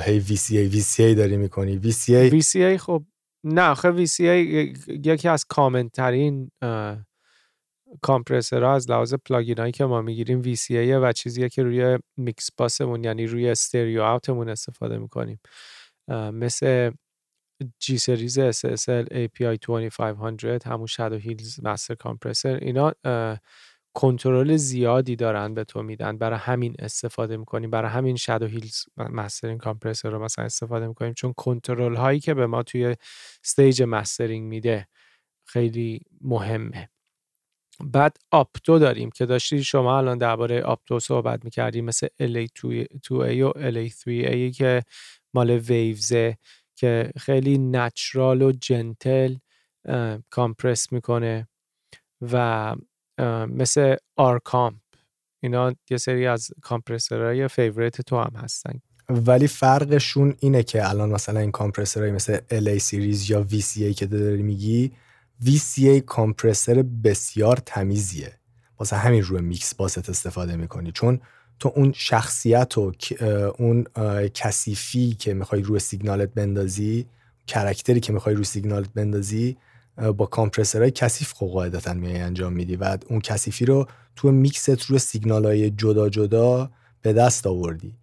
هی 0.01 0.21
VCA 0.21 0.73
VCA 0.73 1.15
داری 1.17 1.37
می‌کنی. 1.37 1.81
VCA 1.81 2.31
VCA 2.33 2.77
خب 2.77 3.03
نه 3.43 3.61
آخه 3.61 4.05
VCA 4.05 4.19
یکی 4.87 5.27
از 5.27 5.45
common 5.45 5.91
ترین 5.91 6.51
از 8.63 8.89
لحاظ 8.89 9.13
plugin 9.13 9.57
هایی 9.57 9.71
که 9.71 9.85
ما 9.85 10.01
می‌گیریم 10.01 10.43
VCA 10.43 10.71
و 10.71 11.13
چیزیه 11.13 11.49
که 11.49 11.63
روی 11.63 11.99
mix 12.17 12.49
bus 12.57 12.80
مون 12.80 13.03
یعنی 13.03 13.27
روی 13.27 13.49
stereo 13.49 14.01
out 14.01 14.25
مون 14.25 14.49
استفاده 14.49 14.97
می‌کنیم. 14.97 15.39
مثل 16.33 16.91
G 17.79 17.97
Series 17.97 18.39
SSL 18.39 19.05
API 19.11 19.57
2500 19.61 20.67
همون 20.67 20.87
Shadow 20.87 21.15
Hills 21.15 21.59
master 21.63 21.95
compressor 21.95 22.55
اینا 22.55 22.93
کنترل 23.93 24.55
زیادی 24.55 25.15
دارن 25.15 25.53
به 25.53 25.63
تو 25.63 25.83
میدن 25.83 26.17
برای 26.17 26.39
همین 26.39 26.75
استفاده 26.79 27.37
می‌کنیم 27.37 27.69
برای 27.69 27.91
همین 27.91 28.15
Shadow 28.15 28.45
Hills 28.45 28.85
mastering 28.97 29.59
compressor 29.59 30.09
رو 30.09 30.23
مثلا 30.23 30.45
استفاده 30.45 30.87
می‌کنیم 30.87 31.13
چون 31.13 31.33
کنترل 31.37 31.95
هایی 31.95 32.19
که 32.19 32.33
به 32.33 32.47
ما 32.47 32.63
توی 32.63 32.95
stage 33.45 33.83
mastering 33.83 34.47
میده 34.47 34.87
خیلی 35.45 35.99
مهمه. 36.21 36.89
بعد 37.83 38.17
opto 38.31 38.79
داریم 38.79 39.09
که 39.09 39.25
داشتی 39.25 39.63
شما 39.63 39.97
الان 39.97 40.17
درباره 40.17 40.61
opto 40.61 40.99
صحبت 40.99 41.45
می‌کردیم 41.45 41.85
مثل 41.85 42.07
LA2A 42.21 43.11
و 43.41 43.51
LA3A 43.71 44.57
که 44.57 44.83
مال 45.33 45.49
Waves 45.49 46.22
ه 46.22 46.37
که 46.75 47.11
خیلی 47.19 47.57
natural 47.57 48.41
و 48.41 48.51
gentle 48.51 49.35
compress 50.29 50.91
می‌کنه 50.91 51.47
و 52.21 52.75
مثل 53.47 53.95
RComp. 54.15 54.75
اینا 55.43 55.73
یه 55.89 55.97
سری 55.97 56.27
از 56.27 56.51
compressor 56.61 57.47
های 57.47 57.58
favorite 57.58 58.01
تو 58.01 58.17
هم 58.17 58.33
هستن. 58.35 58.81
ولی 59.09 59.47
فرقشون 59.47 60.35
اینه 60.39 60.63
که 60.63 60.89
الان 60.89 61.09
مثلا 61.09 61.39
این 61.39 61.51
compressor 61.51 62.01
های 62.01 62.11
مثل 62.11 62.37
LA 62.37 62.77
series 62.77 63.29
یا 63.29 63.47
VCA 63.49 63.95
که 63.95 64.05
داری 64.05 64.43
میگی 64.43 64.91
VCA 65.45 66.01
compressor 66.05 66.81
بسیار 67.03 67.57
تمیزیه. 67.57 68.33
واسه 68.79 68.95
همین 68.95 69.21
روی 69.21 69.41
mix 69.41 69.75
bus 69.75 70.01
ت 70.01 70.09
استفاده 70.09 70.55
می‌کنی. 70.55 70.91
چون 70.91 71.19
تو 71.59 71.71
اون 71.75 71.93
شخصیت 71.95 72.77
و 72.77 72.91
اون 73.57 73.83
کثیفی 74.33 75.13
که 75.13 75.33
می‌خوای 75.33 75.61
روی 75.61 75.79
سیگنالت 75.79 76.33
بندازی 76.33 77.05
character 77.47 77.94
ی 77.94 77.99
که 77.99 78.13
می‌خوای 78.13 78.35
روی 78.35 78.43
سیگنالت 78.43 78.89
بندازی 78.93 79.57
با 80.17 80.25
compressor 80.25 80.80
های 80.80 80.91
کثیف 80.91 81.33
قاعدتا 81.33 81.93
میای 81.93 82.19
انجام 82.19 82.53
میدی 82.53 82.75
و 82.75 82.97
اون 83.07 83.21
کثیفی 83.21 83.65
رو 83.65 83.87
تو 84.15 84.31
میکست 84.31 84.83
روی 84.83 84.99
سیگنال 84.99 85.45
های 85.45 85.69
جدا 85.69 86.09
جدا 86.09 86.71
به 87.01 87.13
دست 87.13 87.47
آوردی 87.47 87.97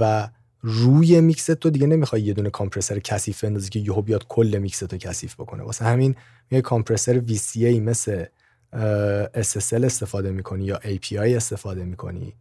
و 0.00 0.28
روی 0.60 1.20
میکست 1.20 1.52
تو 1.52 1.70
دیگه 1.70 1.86
نمی‌خوای 1.86 2.22
یه 2.22 2.32
دونه 2.32 2.50
compressor 2.50 2.98
کثیف 2.98 3.44
بندازی 3.44 3.68
که 3.68 3.78
یهو 3.78 4.02
بیاد 4.02 4.26
کل 4.28 4.58
میکست 4.58 4.92
رو 4.92 4.98
کثیف 4.98 5.34
بکنه. 5.34 5.62
واسه 5.62 5.84
همین 5.84 6.16
یه 6.50 6.60
compressor 6.60 7.20
VCA 7.20 7.80
مثل 7.80 8.24
SSL 9.34 9.84
استفاده 9.84 10.30
می‌کنی 10.30 10.64
یا 10.64 10.76
API 10.76 11.12
استفاده 11.12 11.84
می‌کنی 11.84 12.34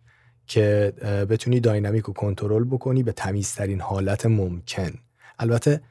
که 0.47 0.93
بتونی 1.29 1.59
dynamic 1.59 2.03
رو 2.03 2.13
کنترل 2.13 2.63
بکنی 2.63 3.03
به 3.03 3.11
تمیزترین 3.11 3.81
حالت 3.81 4.25
ممکن. 4.25 4.93
البته 5.39 5.81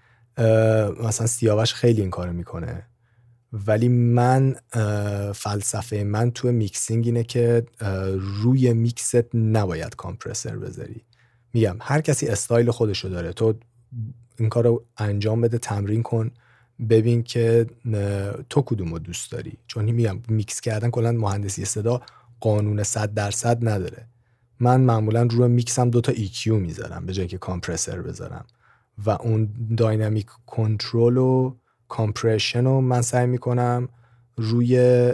مثلا 1.04 1.26
سیاوش 1.26 1.74
خیلی 1.74 2.00
این 2.00 2.10
کارو 2.10 2.32
می‌کنه. 2.32 2.86
ولی 3.66 3.88
من 3.88 4.56
فلسفه 5.32 6.04
من 6.04 6.30
تو 6.30 6.52
mixing 6.52 7.06
اینه 7.06 7.24
که 7.24 7.66
روی 8.42 8.72
میکست 8.72 9.34
نباید 9.34 9.96
compressor 9.96 10.56
بذاری. 10.56 11.04
میگم 11.52 11.76
هر 11.80 12.00
کسی 12.00 12.26
استایل 12.26 12.70
خودشو 12.70 13.08
داره. 13.08 13.32
تو 13.32 13.54
این 14.38 14.48
کار 14.48 14.64
رو 14.64 14.84
انجام 14.96 15.40
بده 15.40 15.58
تمرین 15.58 16.02
کن 16.02 16.30
ببین 16.88 17.22
که 17.22 17.66
تو 18.50 18.62
کدوم 18.62 18.92
رو 18.92 18.98
دوست 18.98 19.32
داری. 19.32 19.58
چون 19.66 19.84
میگم 19.84 20.18
میکس 20.28 20.60
کردن 20.60 20.90
کلا 20.90 21.12
مهندسی 21.12 21.64
صدا 21.64 22.02
قانون 22.40 22.82
صد 22.82 23.14
درصد 23.14 23.68
نداره. 23.68 24.06
من 24.60 24.80
معمولا 24.80 25.22
روی 25.22 25.48
میکسم 25.48 25.90
دوتا 25.90 26.12
EQ 26.12 26.46
می‌ذارم 26.46 27.06
به 27.06 27.12
جای 27.12 27.26
که 27.26 27.38
compressor 27.38 28.02
بذارم. 28.02 28.44
و 29.06 29.10
اون 29.10 29.48
dynamic 29.76 30.26
control 30.46 31.16
و 31.16 31.56
compression 31.94 32.64
رو 32.64 32.80
من 32.80 33.02
سعی 33.02 33.26
می‌کنم 33.26 33.88
روی 34.36 35.12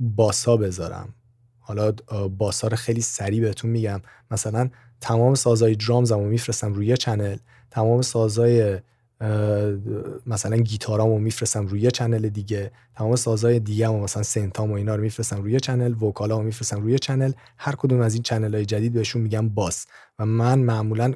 bus 0.00 0.42
ا 0.42 0.56
بذارم. 0.56 1.14
حالا 1.60 1.92
bus 2.38 2.61
ا 2.61 2.68
رو 2.68 2.76
خیلی 2.76 3.00
سریع 3.00 3.40
بهتون 3.40 3.70
میگم. 3.70 4.00
مثلا 4.30 4.70
تمام 5.00 5.34
سازهای 5.34 5.74
drums 5.74 6.12
رو 6.12 6.20
میفرستم 6.20 6.72
روی 6.72 6.96
channel. 6.96 7.36
تمام 7.70 8.02
سازهای 8.02 8.78
مثلا 10.26 10.56
گیتارامو 10.56 11.18
میفرستم 11.18 11.66
روی 11.66 11.90
channel 11.90 12.28
دیگه. 12.28 12.70
تمام 12.94 13.16
سازهای 13.16 13.60
دیگه 13.60 13.88
هم 13.88 13.94
مثلا 13.94 14.22
synth 14.22 14.62
ام 14.62 14.70
و 14.70 14.74
اینا 14.74 14.94
رو 14.94 15.02
میفرستم 15.02 15.42
روی 15.42 15.60
channel. 15.60 16.02
vocal 16.02 16.31
امو 16.31 16.42
میفرستم 16.42 16.80
روی 16.80 16.98
channel. 16.98 17.32
هر 17.58 17.74
کدوم 17.78 18.00
از 18.00 18.14
این 18.14 18.22
channel 18.22 18.54
های 18.54 18.64
جدید 18.64 18.92
بهشون 18.92 19.22
میگم 19.22 19.48
bus. 19.48 19.86
و 20.18 20.26
من 20.26 20.58
معمولا 20.58 21.12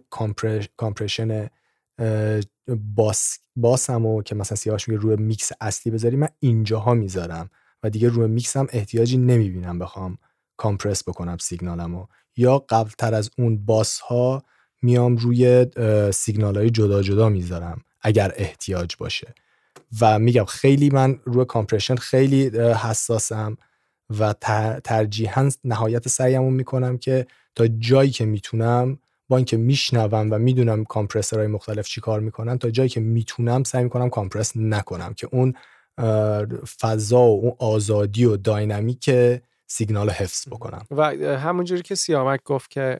compression 0.76 1.48
bus 2.96 3.38
bus 3.56 3.96
مو 3.96 4.22
که 4.22 4.34
مثلا 4.34 4.56
سیاوش 4.56 4.88
میگه 4.88 5.00
روی 5.00 5.16
میکس 5.16 5.52
اصلی 5.60 5.92
بذاری 5.92 6.16
من 6.16 6.28
اینجاها 6.40 6.94
می‌ذارم 6.94 7.50
و 7.82 7.90
دیگه 7.90 8.08
روی 8.08 8.26
میکس 8.26 8.56
هم 8.56 8.66
احتیاجی 8.72 9.18
نمی‌بینم 9.18 9.78
بخوام 9.78 10.18
compress 10.56 11.08
بکنم 11.08 11.36
سیگنالمو. 11.36 12.06
یا 12.36 12.58
قبل 12.58 12.90
تر 12.98 13.14
از 13.14 13.30
اون 13.38 13.64
bus 13.64 13.98
ها 13.98 14.42
میام 14.82 15.16
روی 15.16 15.66
سیگنال 16.12 16.56
های 16.56 16.70
جدا 16.70 17.02
جدا 17.02 17.28
می‌ذارم 17.28 17.82
اگر 18.00 18.32
احتیاج 18.36 18.96
باشه. 18.98 19.34
و 20.00 20.18
میگم 20.18 20.44
خیلی 20.44 20.90
من 20.90 21.20
روی 21.24 21.44
compression 21.44 21.96
خیلی 21.96 22.46
حساسم 22.58 23.56
و 24.18 24.32
ترجیحاً 24.84 25.50
نهایت 25.64 26.08
سعیمو 26.08 26.50
می‌کنم 26.50 26.98
که 26.98 27.26
تا 27.54 27.66
جایی 27.66 28.10
که 28.10 28.24
می‌تونم 28.24 28.98
با 29.32 29.36
اینکه 29.36 29.56
میشنوم 29.56 30.30
و 30.30 30.38
می‌دونم 30.38 30.84
compressor 30.84 31.38
های 31.38 31.48
مختلف 31.48 31.86
چی 31.86 32.00
کار 32.00 32.20
می‌کنن 32.20 32.58
تا 32.58 32.70
جایی 32.70 32.88
که 32.88 33.00
می‌تونم 33.00 33.62
سعی 33.62 33.84
می‌کنم 33.84 34.10
compress 34.10 34.52
نکنم 34.56 35.14
که 35.14 35.28
اون 35.32 35.54
فضا 36.80 37.20
و 37.20 37.40
اون 37.40 37.52
آزادی 37.58 38.24
و 38.24 38.36
dynamic 38.36 39.10
سیگنال 39.66 40.06
رو 40.06 40.12
حفظ 40.12 40.48
بکنم. 40.48 40.86
و 40.90 41.02
همونجوری 41.36 41.82
که 41.82 41.94
سیامک 41.94 42.40
گفت 42.44 42.70
که 42.70 42.98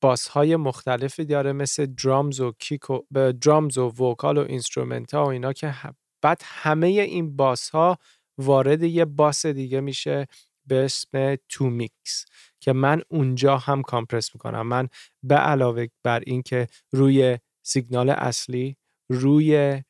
bus 0.00 0.28
های 0.28 0.56
مختلفی 0.56 1.24
داره 1.24 1.52
مثل 1.52 1.86
drums 1.86 2.40
و 2.40 2.52
kick 2.58 2.90
و 2.90 3.32
drums 3.32 3.78
و 3.78 3.88
vocal 3.88 4.38
و 4.38 4.44
instrument 4.48 5.14
ها 5.14 5.24
و 5.24 5.28
اینا 5.28 5.52
که 5.52 5.74
بعد 6.22 6.40
همه 6.44 6.86
این 6.86 7.36
bus 7.36 7.70
ها 7.70 7.98
وارد 8.38 8.82
یه 8.82 9.04
bus 9.04 9.46
دیگه 9.46 9.80
میشه 9.80 10.26
به 10.66 10.84
اسم 10.84 11.36
two 11.48 11.64
mix 11.64 12.24
که 12.64 12.72
من 12.72 13.02
اونجا 13.08 13.56
هم 13.58 13.82
compress 13.82 14.34
می‌کنم. 14.34 14.66
من 14.66 14.88
به 15.22 15.34
علاوه 15.34 15.86
بر 16.02 16.22
اینکه 16.26 16.66
روی 16.92 17.38
سیگنال 17.62 18.10
اصلی 18.10 18.76
روی 19.08 19.82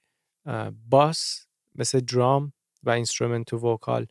bus 0.91 1.47
مثل 1.75 2.01
درام 2.01 2.53
و 2.83 2.91
instrument 2.91 3.53
و 3.53 3.57
vocal 3.57 4.07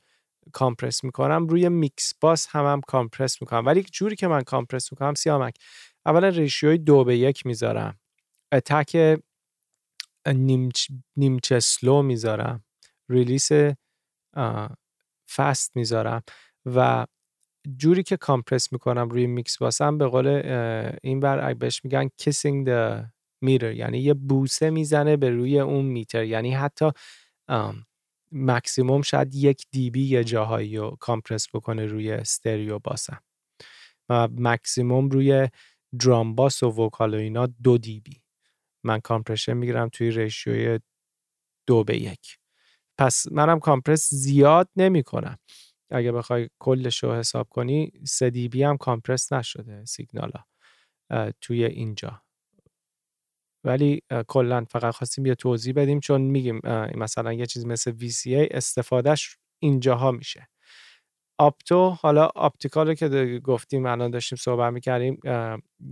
compress 0.52 1.04
می‌کنم. 1.04 1.48
روی 1.48 1.70
mix 1.70 2.14
bus 2.22 2.48
هم 2.50 2.66
هم 2.66 2.82
compress 2.82 3.42
می‌کنم. 3.42 3.66
ولی 3.66 3.84
جوری 3.84 4.16
که 4.16 4.28
من 4.28 4.42
compress 4.42 4.92
می‌کنم 4.92 5.14
سیامک. 5.14 5.56
اولا 6.06 6.28
ratio 6.28 6.69
ی 6.69 6.78
دو 6.78 7.04
به 7.04 7.18
یک 7.18 7.46
می‌ذارم. 7.46 8.00
attack 8.52 9.20
نیمچه 11.18 11.60
slow 11.60 12.02
می‌ذارم. 12.02 12.64
release 13.10 13.50
fast 15.36 15.76
می‌ذارم. 15.76 16.24
و 16.66 17.06
جوری 17.78 18.04
که 18.04 18.18
compress 18.18 18.74
می‌کنم 18.74 19.10
روی 19.10 19.28
mix 19.28 19.58
bus 19.58 19.88
م 19.88 19.98
به 19.98 20.08
قول 20.08 20.28
این 21.04 21.20
ور 21.20 21.54
بهش 21.54 21.82
میگن 21.84 22.08
kissing 22.22 22.68
the 22.68 23.06
meter 23.46 23.76
یعنی 23.76 24.00
یه 24.00 24.14
بوسه 24.14 24.70
می‌زنه 24.70 25.18
به 25.18 25.30
روی 25.30 25.60
اون 25.60 25.86
meter. 25.86 26.24
یعنی 26.24 26.54
حتی 26.54 26.92
مکسیموم 28.32 29.02
شاید 29.02 29.36
یک 29.36 29.66
dB 29.72 30.04
یه 30.04 30.24
جاهایی 30.24 30.78
رو 30.78 30.98
compress 31.00 31.48
بکنه 31.54 31.86
روی 31.86 32.12
stereo 32.12 32.80
bus 32.80 33.05
م. 33.05 33.22
و 34.10 34.28
مکسیموم 34.38 35.10
روی 35.10 35.48
drum 36.00 36.36
bus 36.36 36.64
و 36.64 36.68
vocal 36.68 37.14
و 37.14 37.18
اینا 37.18 37.46
دو 37.64 37.78
dB. 37.78 38.22
من 38.84 39.00
compression 39.00 39.54
می‌گیرم 39.54 39.90
توی 39.90 40.12
ratio 40.12 40.68
ی 40.68 40.80
دو 41.68 41.84
به 41.84 41.98
یک. 41.98 42.38
پس 42.98 43.32
منم 43.32 43.60
compress 43.60 44.10
زیاد 44.14 44.70
نمی 44.76 45.04
کنم 45.04 45.38
اگه 45.94 46.12
بخوای 46.12 46.50
کلش 46.60 47.04
رو 47.04 47.14
حساب 47.14 47.48
کنی 47.50 47.92
سه 48.04 48.30
dB 48.30 48.64
هم 48.64 48.78
compress 48.78 49.34
نشده 49.34 49.86
سیگنالا 49.86 50.44
توی 51.42 51.66
اینجا. 51.66 52.22
ولی 53.66 54.02
کلا 54.28 54.66
فقط 54.70 54.96
خواستیم 54.96 55.26
یه 55.26 55.36
توضیح 55.36 55.74
بدیم 55.74 56.00
چون 56.00 56.22
میگیم 56.22 56.62
مثلا 56.96 57.34
یه 57.34 57.46
چیز 57.46 57.66
مثل 57.66 57.92
VCA 57.92 58.48
استفادهش 58.52 59.38
اینجاها 59.60 60.12
میشه. 60.12 60.48
opto 61.40 61.90
حالا 61.90 62.30
optical 62.36 62.94
که 62.94 63.40
گفتیم 63.44 63.86
الان 63.86 64.12
داشتیم 64.12 64.38
صحبت 64.38 64.74
می‌کردیم 64.74 65.20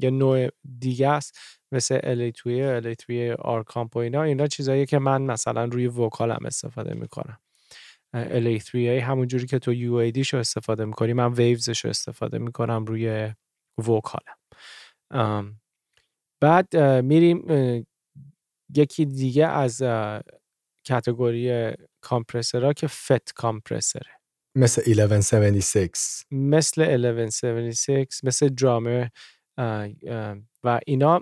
یه 0.02 0.10
نوع 0.10 0.48
دیگه 0.80 1.10
است 1.10 1.40
مثل 1.72 2.00
LA2 2.00 2.42
LA3 2.84 3.36
RComp 3.40 3.96
و 3.96 4.00
اینا. 4.00 4.24
اینا 4.24 4.48
چیزایی 4.48 4.86
که 4.86 5.00
من 5.00 5.22
مثلا 5.22 5.66
روی 5.66 5.88
vocal 5.88 6.36
م 6.36 6.46
استفاده 6.46 6.94
می‌کنم. 6.94 7.38
LA3A 8.16 8.76
همونجوری 8.76 9.46
که 9.48 9.60
تو 9.60 9.74
UAD 9.74 10.20
شو 10.20 10.38
استفاده 10.38 10.86
می‌کنی 10.86 11.14
من 11.14 11.34
Waves 11.34 11.71
ش 11.71 11.86
رو 11.86 11.90
استفاده 11.90 12.38
می‌کنم 12.38 12.86
روی 12.86 13.34
vocal 13.78 14.21
م. 14.21 14.38
بعد 16.42 16.78
میریم 16.78 17.46
یکی 18.76 19.06
دیگه 19.06 19.48
از 19.48 19.84
category 20.88 21.74
compressor 22.02 22.67
ها 22.67 22.74
که 22.74 22.88
FET 22.88 23.34
compressor 23.34 23.99
ه. 23.99 24.12
مثل 24.58 24.82
1176 24.92 26.24
مثل 26.32 26.82
1176 26.82 28.24
مثل 28.24 28.48
Drawmer 28.48 29.08
و 30.64 30.80
اینا 30.88 31.22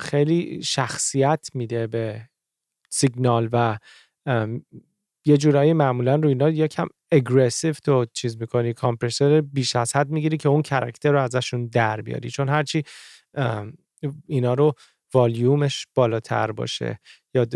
خیلی 0.00 0.62
شخصیت 0.62 1.48
میده 1.54 1.86
به 1.86 2.28
سیگنال 2.90 3.48
و 3.52 3.78
یه 5.26 5.36
جورایی 5.36 5.72
معمولا 5.72 6.14
رو 6.14 6.28
اینا 6.28 6.50
یکم 6.50 6.86
aggressive 7.10 7.72
تو 7.72 8.06
چیز 8.14 8.36
می‌کنی 8.40 8.72
compressor 8.72 9.40
بیش 9.40 9.76
از 9.76 9.96
حد 9.96 10.10
می‌گیری 10.10 10.36
که 10.36 10.48
اون 10.48 10.62
character 10.62 11.12
رو 11.12 11.20
ازشون 11.20 11.66
در 11.66 12.00
بیاری. 12.00 12.30
چون 12.30 12.48
هرچی 12.48 12.82
اینا 14.26 14.54
رو 14.54 14.72
والیومش 15.14 15.86
بالاتر 15.94 16.52
باشه 16.52 17.00
یا 17.34 17.46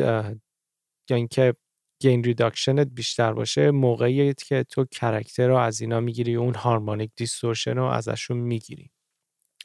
یا 1.11 1.17
اینکه 1.17 1.55
gain 2.03 2.25
reduction 2.25 2.83
ت 2.83 2.89
بیشتر 2.95 3.33
باشه 3.33 3.71
موقعی 3.71 4.35
که 4.35 4.65
تو 4.65 4.85
character 4.85 5.49
رو 5.49 5.57
از 5.57 5.81
اینا 5.81 6.01
می‌گیری 6.01 6.35
اون 6.35 6.55
harmonic 6.55 7.11
distortion 7.17 7.77
رو 7.77 7.85
ازشون 7.85 8.37
می‌گیری. 8.37 8.91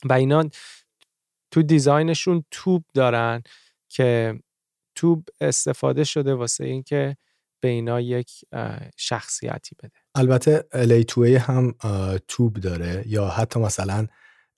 و 0.04 0.14
اینا 0.14 0.50
تو 1.52 1.64
design 1.64 2.12
شون 2.12 2.44
tube 2.52 2.86
دارن 2.94 3.44
که 3.90 4.40
tube 4.96 5.28
استفاده 5.42 6.04
شده 6.04 6.34
واسه 6.34 6.66
اینکه 6.66 7.18
به 7.66 7.72
اینا 7.72 8.02
یک 8.02 8.32
شخصیتی 8.98 9.76
بده. 9.80 9.92
البته 10.16 10.66
LA2A 10.74 11.42
هم 11.42 11.76
توب 12.28 12.54
داره 12.60 13.04
یا 13.08 13.28
حتی 13.28 13.60
مثلا 13.60 14.08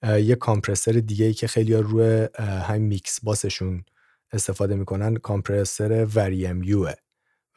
یه 0.04 0.36
کامپرسر 0.36 0.92
دیگه 0.92 1.26
ای 1.26 1.34
که 1.34 1.48
خیلی 1.48 1.74
روی 1.76 2.28
همین 2.40 2.88
میکس 2.88 3.20
باسشون 3.24 3.84
استفاده 4.32 4.76
می‌کنن 4.76 5.16
کامپرسر 5.16 6.08
وریم 6.16 6.64
یوه 6.64 6.94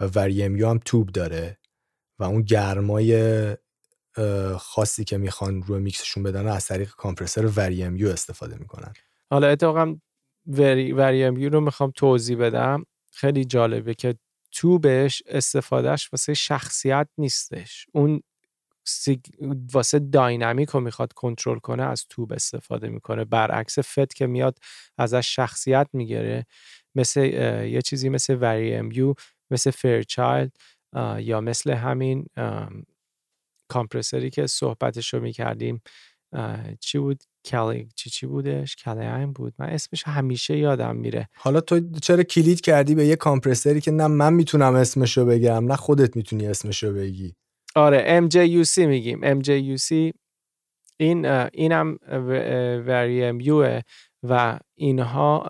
و 0.01 0.05
وریم 0.05 0.57
یو 0.57 0.69
هم 0.69 0.81
توب 0.85 1.09
داره 1.09 1.59
و 2.19 2.25
اون 2.25 2.43
گرمای 2.43 3.57
خاصی 4.59 5.05
که 5.05 5.19
می‌خوان 5.19 5.63
روی 5.63 5.81
میکسشون 5.81 6.23
بدن 6.23 6.47
از 6.47 6.67
طریق 6.67 6.91
کامپرسر 6.91 7.47
وریم 7.47 7.97
یو 7.97 8.09
استفاده 8.09 8.57
می‌کنن. 8.57 8.93
حالا 9.31 9.47
اتفاقا 9.49 9.97
وریم 10.47 11.39
یو 11.39 11.49
رو 11.49 11.61
می‌خوام 11.61 11.93
توضیح 11.97 12.39
بدم. 12.39 12.85
خیلی 13.13 13.45
جالبه 13.45 13.95
که 13.95 14.15
توبش 14.53 15.23
استفادهش 15.27 16.09
واسه 16.13 16.35
شخصیت 16.35 17.09
نیستش. 17.19 17.87
اون 17.93 18.23
واسه 19.73 19.99
dynamic 19.99 20.69
رو 20.69 20.81
می‌خواد 20.81 21.13
کنترل 21.13 21.59
کنه 21.59 21.83
از 21.83 22.07
tube 22.09 22.33
استفاده 22.33 22.89
می‌کنه. 22.89 23.25
برعکس 23.25 23.79
FET 23.79 24.15
که 24.15 24.27
میاد 24.27 24.59
ازش 24.99 25.37
شخصیت 25.37 25.89
می‌گیره. 25.93 26.47
مثل 26.95 27.25
یه 27.65 27.83
چیزی 27.83 28.09
مثل 28.09 28.35
Vari-Mu 28.41 29.15
مثل 29.51 29.71
Fairchild 29.71 30.53
یا 31.19 31.41
مثل 31.41 31.71
همین 31.71 32.27
compressor 33.69 34.25
ی 34.25 34.31
که 34.31 34.47
صحبتش 34.47 35.15
رو 35.15 35.21
می‌کردیم 35.21 35.83
چی 36.81 36.99
بود؟ 36.99 37.25
کلی 37.45 37.89
چی 37.95 38.11
چی 38.11 38.27
بودش؟ 38.27 38.77
کلیایم 38.77 39.33
بود. 39.33 39.55
من 39.59 39.69
اسمش 39.69 40.05
همیشه 40.09 40.59
یادم 40.59 40.97
میره. 40.97 41.29
حالا 41.37 41.61
تو 41.61 41.81
چرا 42.03 42.23
کلید 42.23 42.61
کردی 42.61 42.95
به 42.95 43.07
یه 43.07 43.17
compressor 43.17 43.75
ی 43.75 43.81
که 43.81 43.91
نه 43.91 44.07
من 44.07 44.33
می‌تونم 44.33 44.75
اسمش 44.75 45.19
رو 45.19 45.25
بگم 45.25 45.65
نه 45.65 45.77
خودت 45.77 46.17
می‌تونی 46.17 46.47
اسمش 46.47 46.83
رو 46.83 46.93
بگی؟ 46.93 47.35
آره 47.75 48.21
MJUC 48.21 48.79
میگیم. 48.79 49.43
MJUC 49.43 50.13
این 50.97 51.27
اینم 51.27 51.99
وریم 52.87 53.41
یو 53.41 53.81
و 54.23 54.59
اینها 54.75 55.49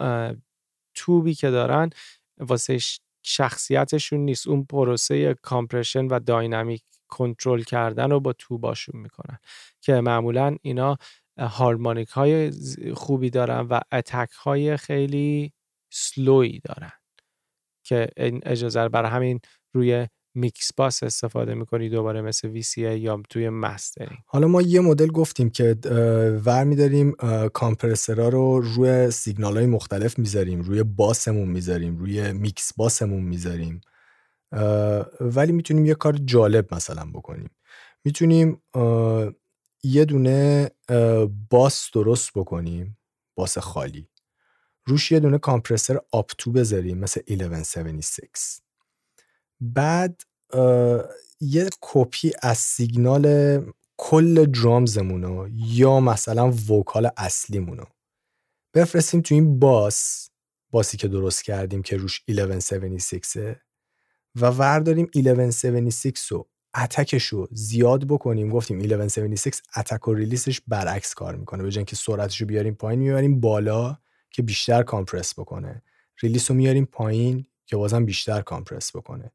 توبی 0.94 1.34
که 1.34 1.50
دارن 1.50 1.90
واسه 2.38 2.78
شخصیتشون 3.22 4.20
نیست. 4.20 4.48
اون 4.48 4.64
پروسه 4.64 5.34
کامپرشن 5.34 6.06
و 6.06 6.18
داینامیک 6.18 6.82
کنترل 7.08 7.62
کردن 7.62 8.10
رو 8.10 8.20
با 8.20 8.32
توباشون 8.32 9.00
می‌کنن 9.00 9.38
که 9.80 10.00
معمولا 10.00 10.56
اینا 10.62 10.96
هارمونیک 11.40 12.08
های 12.08 12.52
خوبی 12.94 13.30
دارن 13.30 13.60
و 13.60 13.80
اتک 13.92 14.30
های 14.30 14.76
خیلی 14.76 15.52
سلوی 15.92 16.60
دارن 16.64 16.92
که 17.86 18.08
اجازه 18.42 18.88
برای 18.88 19.10
همین 19.10 19.40
روی 19.74 20.06
mix 20.34 20.72
bus 20.72 21.02
استفاده 21.02 21.54
می‌کنی 21.54 21.88
دوباره 21.88 22.22
مثل 22.22 22.60
VCA 22.60 22.78
یا 22.78 23.22
توی 23.30 23.48
mastering. 23.48 24.18
حالا 24.26 24.48
ما 24.48 24.62
یه 24.62 24.80
مدل 24.80 25.06
گفتیم 25.06 25.50
که 25.50 25.76
ور 26.44 26.64
میداریم 26.64 27.12
compressor 27.52 28.21
ها 28.21 28.28
رو 28.28 28.60
روی 28.60 29.10
سیگنال 29.10 29.56
های 29.56 29.66
مختلف 29.66 30.18
می‌ذاریم 30.18 30.60
روی 30.60 30.82
bus 30.82 31.15
مون 31.15 31.48
می‌ذاریم 31.48 31.96
روی 31.96 32.32
mix 32.32 32.72
bus 32.76 32.99
مون 32.99 33.22
می‌ذاریم 33.22 33.80
ولی 35.20 35.52
می‌تونیم 35.52 35.86
یه 35.86 35.94
کار 35.94 36.16
جالب 36.24 36.74
مثلا 36.74 37.04
بکنیم. 37.14 37.50
می‌تونیم 38.04 38.62
یه 39.82 40.04
دونه 40.04 40.70
bus 41.50 41.90
درست 41.92 42.30
بکنیم 42.34 42.98
bus 43.34 43.58
خالی. 43.58 44.08
روش 44.84 45.12
یه 45.12 45.20
دونه 45.20 45.38
compressor 45.38 45.98
آپ 46.12 46.32
تو 46.38 46.52
بذاریم 46.52 46.98
مثل 46.98 47.20
1176 47.28 48.60
بعد 49.60 50.22
یه 51.40 51.68
کپی 51.80 52.32
از 52.42 52.58
سیگنال 52.58 53.26
کل 53.96 54.46
drums 54.46 55.03
مونو 55.03 55.48
یا 55.52 56.00
مثلا 56.00 56.50
vocal 56.50 57.10
اصلیمونو 57.16 57.84
بفرستیم 58.74 59.20
تو 59.20 59.34
این 59.34 59.58
bus 59.58 60.30
bus 60.70 60.90
ی 60.90 60.96
که 60.96 61.08
درست 61.08 61.44
کردیم 61.44 61.82
که 61.82 61.96
روش 61.96 62.22
1176 62.28 63.56
و 64.36 64.46
ورداریم 64.46 65.10
1176 65.16 66.26
رو. 66.26 66.48
attack 66.76 67.14
ش 67.14 67.26
رو 67.26 67.48
زیاد 67.52 68.06
بکنیم 68.06 68.50
گفتیم 68.50 68.80
1176 68.80 69.62
attack 69.76 70.08
و 70.08 70.14
release 70.14 70.50
ش 70.50 70.60
برعکس 70.68 71.14
کار 71.14 71.36
می‌کنه 71.36 71.62
به 71.62 71.84
که 71.84 71.96
سرعتش 71.96 72.40
رو 72.40 72.46
بیاریم 72.46 72.74
پایین 72.74 73.00
می‌بریم 73.00 73.40
بالا 73.40 73.98
که 74.30 74.42
بیشتر 74.42 74.82
compress 74.82 75.38
بکنه. 75.38 75.82
release 76.22 76.50
رو 76.50 76.56
میاریم 76.56 76.84
پایین 76.84 77.46
که 77.66 77.76
بازم 77.76 78.04
بیشتر 78.04 78.40
compress 78.40 78.96
بکنه. 78.96 79.32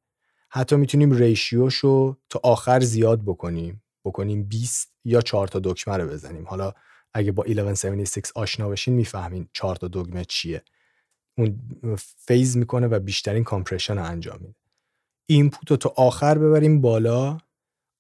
حتی 0.50 0.76
می‌تونیم 0.76 1.12
ratio 1.12 1.57
ش 1.57 1.76
رو 1.76 2.18
تا 2.30 2.40
آخر 2.44 2.80
زیاد 2.80 3.22
بکنیم. 3.26 3.84
بکنیم 4.06 4.44
20 4.44 4.94
یا 5.06 5.22
4 5.22 5.48
تا 5.48 5.60
دکمه 5.64 5.98
رو 5.98 6.08
بزنیم. 6.08 6.46
حالا 6.48 6.74
اگه 7.14 7.32
با 7.32 7.44
1176 7.44 8.32
آشنا 8.36 8.70
بشین 8.70 8.94
می‌فهمین 8.94 9.50
4 9.54 9.76
تا 9.76 9.90
دکمه 9.94 10.26
چیه. 10.26 10.64
اون 11.38 11.60
فیز 12.18 12.58
می‌کنه 12.58 12.88
و 12.88 13.00
بیشترین 13.00 13.44
compression 13.44 13.98
رو 13.98 14.04
انجام 14.04 14.38
میده. 14.42 14.56
input 15.26 15.72
رو 15.72 15.78
تا 15.78 15.94
آخر 15.98 16.38
ببریم 16.38 16.82
بالا 16.82 17.38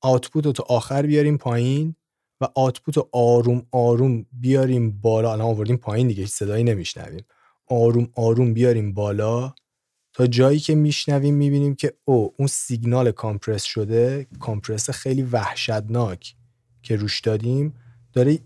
output 0.01 0.45
رو 0.45 0.51
تا 0.51 0.63
آخر 0.63 1.01
بیاریم 1.05 1.38
پایین 1.38 1.95
و 2.41 2.47
آتپوت 2.55 2.97
رو 2.97 3.09
آروم 3.11 3.65
آروم 3.71 4.25
بیاریم 4.31 4.91
بالا. 5.01 5.31
الان 5.31 5.47
آوردیم 5.47 5.77
پایین 5.77 6.07
دیگه 6.07 6.25
صدایی 6.25 6.63
نمیشنویم. 6.63 7.25
آروم 7.67 8.07
آروم 8.15 8.53
بیاریم 8.53 8.93
بالا 8.93 9.53
تا 10.13 10.27
جایی 10.27 10.59
که 10.59 10.75
میشنویم 10.75 11.33
می‌بینیم 11.33 11.75
که 11.75 11.93
او 12.05 12.33
اون 12.38 12.47
سیگنال 12.47 13.11
کامپرس 13.11 13.63
شده 13.63 14.27
کامپرس 14.39 14.89
خیلی 14.89 15.21
وحشتناک 15.21 16.35
که 16.83 16.95
روش 16.95 17.19
دادیم. 17.19 17.73
داره 18.13 18.39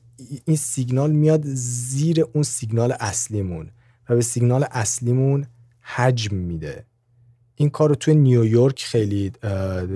این 0.45 0.57
سیگنال 0.57 1.11
میاد 1.11 1.41
زیر 1.45 2.21
اون 2.33 2.43
سیگنال 2.43 2.93
اصلیمون 2.99 3.71
و 4.09 4.15
به 4.15 4.21
سیگنال 4.21 4.65
اصلیمون 4.71 5.45
حجم 5.81 6.35
میده. 6.35 6.85
این 7.62 7.69
کار 7.69 7.89
رو 7.89 7.95
توی 7.95 8.15
نیویورک 8.15 8.84
خیلی 8.84 9.32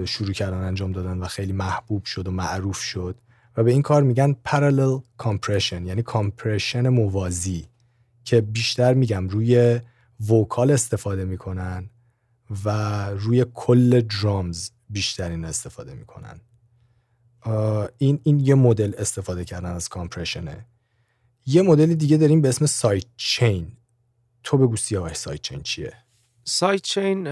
شروع 0.06 0.32
کردن 0.32 0.58
انجام 0.58 0.92
دادن 0.92 1.18
و 1.18 1.26
خیلی 1.26 1.54
محبوب 1.54 2.06
شد 2.06 2.28
و 2.28 2.32
معروف 2.32 2.78
شد 2.78 3.16
و 3.58 3.64
به 3.64 3.72
این 3.72 3.82
کار 3.82 4.04
میگن 4.04 4.36
parallel 4.48 5.02
compression 5.24 5.82
یعنی 5.86 6.02
compression 6.02 6.90
موازی 6.90 7.66
که 8.24 8.42
بیشتر 8.42 8.94
میگم 8.94 9.28
روی 9.28 9.80
vocal 10.30 10.72
استفاده 10.72 11.26
می‌کنن 11.26 11.90
و 12.66 12.70
روی 13.10 13.46
کل 13.54 14.02
drums 14.02 14.70
بیشترین 14.90 15.46
استفاده 15.46 15.94
می‌کنن. 15.94 16.40
این 17.98 18.20
این 18.24 18.40
یه 18.40 18.56
مدل 18.56 18.94
استفاده 18.98 19.46
کردن 19.46 19.72
از 19.72 19.90
compression 19.90 20.59
ه 20.59 20.66
یه 21.46 21.62
مدل 21.62 21.94
دیگه 21.94 22.18
داریم 22.18 22.42
به 22.42 22.50
اسم 22.50 22.66
side 22.66 23.06
chain 23.18 23.72
تو 24.44 24.58
بگو 24.58 24.76
سیاوش 24.76 25.14
side 25.14 25.42
chain 25.42 25.62
چیه. 25.62 25.94
side 26.46 26.82
chain 26.82 27.28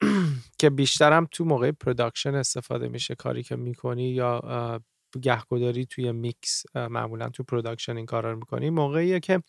که 0.60 0.70
بیشترم 0.70 1.28
تو 1.32 1.44
موقع 1.44 1.70
production 1.72 2.34
استفاده 2.34 2.88
میشه 2.88 3.14
کاری 3.14 3.42
که 3.42 3.56
می‌کنی 3.56 4.10
یا 4.10 4.80
گهگداری 5.22 5.86
توی 5.86 6.12
میکس 6.12 6.64
معمولا 6.74 7.28
تو 7.28 7.42
production 7.44 7.96
این 7.96 8.06
کارا 8.06 8.30
رو 8.32 8.36
می‌کنی. 8.38 8.70
موقعیه 8.70 9.20
که 9.20 9.42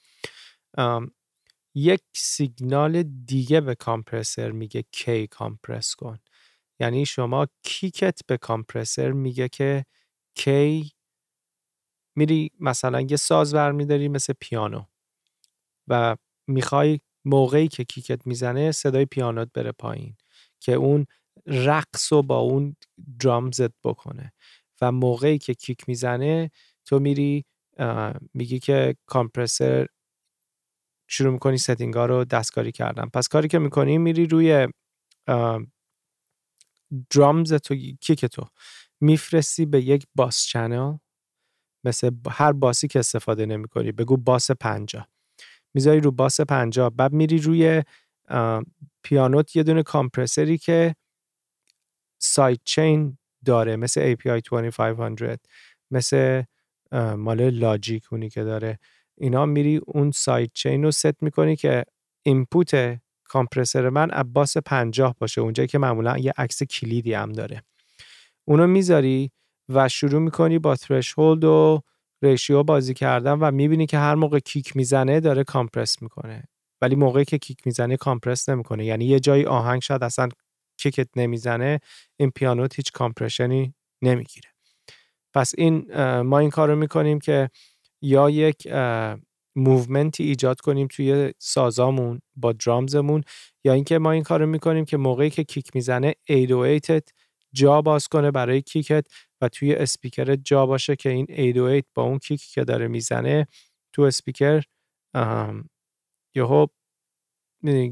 یک 1.76 2.02
سیگنال 2.16 3.04
دیگه 3.04 3.62
به 3.62 3.76
compressor 3.76 4.52
میگه 4.52 4.84
کی 4.92 5.28
compress 5.28 5.96
کن. 5.96 6.20
یعنی 6.82 7.06
شما 7.06 7.48
kick 7.64 8.09
ت 8.09 8.20
به 8.28 8.38
compressor 8.38 9.12
میگه 9.12 9.50
که 9.50 9.86
کی 10.36 10.92
میری 12.18 12.52
مثلا 12.60 13.02
یه 13.02 13.18
ساز 13.18 13.54
برمیداری 13.54 14.08
مثل 14.08 14.34
پیانو 14.42 14.84
و 15.88 16.16
می‌خوای 16.48 17.00
موقعی 17.26 17.68
که 17.68 17.84
kick 17.84 18.19
ت 18.19 18.28
می‌زنه 18.28 18.72
صدای 18.72 19.06
پیانوت 19.06 19.50
بره 19.54 19.72
پایین 19.72 20.16
که 20.60 20.74
اون 20.74 21.06
رقص 21.48 22.14
رو 22.14 22.22
با 22.24 22.38
اون 22.40 22.76
drums 23.20 23.63
ت 23.63 23.72
بکنه 23.84 24.34
و 24.82 24.92
موقعی 24.92 25.38
که 25.38 25.54
kick 25.54 25.90
می‌زنه 25.90 26.52
تو 26.86 27.00
میری 27.00 27.46
میگی 28.34 28.60
که 28.60 28.96
compressor 29.06 29.88
شروع 31.08 31.34
می‌کنی 31.34 31.58
setting 31.58 31.94
ها 31.94 32.06
رو 32.06 32.26
دستکاری 32.26 32.72
کردن. 32.72 33.06
پس 33.14 33.28
کاری 33.28 33.48
که 33.48 33.60
می‌کنی 33.60 33.98
میری 33.98 34.26
روی 34.26 34.68
drums 37.10 37.54
تو 37.54 37.76
kick 38.02 38.26
تو. 38.26 38.48
میفرستی 39.02 39.66
به 39.66 39.82
یک 39.82 40.08
bus 40.16 40.44
channel 40.46 40.98
مثل 41.86 42.12
هر 42.30 42.52
bus 42.52 42.79
ی 42.79 42.88
که 42.88 43.00
استفاده 43.00 43.46
نمی 43.46 43.68
کنی 43.68 43.92
بگو 43.92 44.18
bus 44.18 44.52
پنجا 44.52 45.08
می‌ذاری 45.74 46.00
رو 46.00 46.12
bus 46.12 46.42
پنجا 46.42 46.90
بعد 46.90 47.14
میری 47.14 47.38
روی 47.38 47.84
پیانوت 49.04 49.56
یه 49.56 49.64
دونه 49.64 49.84
compressor 49.84 50.51
ی 50.51 50.58
که 50.58 50.96
side 52.20 52.60
chain 52.66 53.18
داره 53.46 53.76
مثل 53.76 54.16
API 54.16 54.42
2500 54.50 55.40
مثل 55.92 56.44
مال 57.18 57.50
Logic 57.50 58.14
اونی 58.14 58.30
که 58.30 58.44
داره. 58.44 58.80
اینا 59.18 59.46
میری 59.46 59.78
اون 59.86 60.12
side 60.12 60.50
chain 60.54 60.84
رو 60.84 60.92
ست 60.92 61.24
می‌کنی 61.24 61.56
که 61.56 61.84
input 62.24 62.98
compressor 63.24 63.90
من 63.90 64.10
bus 64.10 64.58
50 64.58 65.16
باشه 65.20 65.42
اونجایی 65.42 65.68
که 65.68 65.78
معمولا 65.78 66.18
یه 66.18 66.34
عکس 66.38 66.64
کلیدی 66.64 67.14
هم 67.14 67.32
داره. 67.34 67.64
اونو 68.46 68.68
می‌ذاری 68.68 69.32
و 69.70 69.90
شروع 69.90 70.22
می‌کنی 70.22 70.60
با 70.60 70.76
hold 71.18 71.44
و 71.44 71.82
ratio 72.24 72.64
بازی 72.64 72.94
کردن 72.94 73.34
و 73.34 73.52
می‌بینی 73.52 73.86
که 73.86 73.98
هر 73.98 74.16
موقع 74.16 74.40
kick 74.40 74.76
می‌زنه 74.78 75.20
داره 75.20 75.44
compress 75.44 76.02
می‌کنه. 76.02 76.44
ولی 76.82 76.96
موقعی 76.96 77.26
که 77.26 77.38
kick 77.38 77.58
نمی‌زنه 77.66 77.98
compress 77.98 78.50
نمی‌کنه. 78.50 78.86
یعنی 78.86 79.06
یه 79.06 79.20
جایی 79.20 79.46
آهنگ 79.46 79.82
شاید 79.82 80.04
اصلا 80.04 80.30
kick 80.78 81.02
ت 81.02 81.08
نمی‌زنه 81.16 81.80
این 82.20 82.32
پیانوت 82.32 82.76
هیچ 82.76 82.92
compression 82.92 83.67
ی 83.67 83.74
نمی‌گیره. 84.02 84.50
پس 85.34 85.52
این 85.58 85.94
ما 86.22 86.40
این 86.40 86.50
کار 86.50 86.70
رو 86.70 86.76
می‌کنیم 86.76 87.20
که 87.20 87.50
یا 88.02 88.30
یک 88.30 88.68
movement 89.56 90.16
ی 90.16 90.24
ایجاد 90.24 90.62
کنیم 90.62 90.88
توی 90.88 91.34
سازامون 91.40 92.22
با 92.36 92.52
drums 92.54 92.97
مون 92.98 93.24
یا 93.64 93.74
اینکه 93.74 94.00
ما 94.00 94.12
این 94.12 94.24
کارو 94.24 94.46
می‌کنیم 94.46 94.86
که 94.86 94.98
موقعی 94.98 95.30
که 95.30 95.44
kick 95.44 95.72
می‌زنه 95.76 96.14
808 96.30 97.14
جا 97.54 97.82
باز 97.82 98.08
کنه 98.08 98.32
برای 98.32 98.62
kick 98.62 98.97
ت 98.97 99.06
و 99.42 99.50
توی 99.50 99.74
اسپیکر 99.74 100.36
جا 100.36 100.66
باشه 100.66 100.96
که 100.96 101.10
این 101.10 101.28
808 101.30 101.86
با 101.94 102.04
اون 102.04 102.20
kick 102.20 102.42
که 102.42 102.64
داره 102.64 102.88
می‌زنه 102.88 103.48
تو 103.94 104.02
اسپیکر 104.02 104.64
یهو 106.36 106.68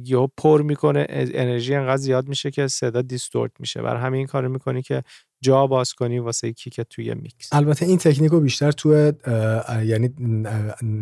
یهو 0.06 0.28
پر 0.38 0.62
می‌کنه 0.62 1.06
انرژی 1.10 1.76
انقدر 1.76 1.98
زیاد 1.98 2.28
میشه 2.28 2.52
که 2.52 2.68
صدا 2.68 3.02
distort 3.02 3.52
میشه. 3.60 3.82
برای 3.82 4.02
همین 4.02 4.28
کارو 4.28 4.50
می‌کنی 4.50 4.82
که 4.82 5.04
جا 5.42 5.68
باز 5.68 5.94
کنی 5.94 6.20
واسه 6.20 6.54
kick 6.54 6.82
توی 6.82 7.14
میکس. 7.14 7.54
البته 7.54 7.86
این 7.86 7.98
تکنیک 7.98 8.32
رو 8.32 8.40
بیشتر 8.40 8.72
توی 8.72 9.14
یعنی 9.86 10.10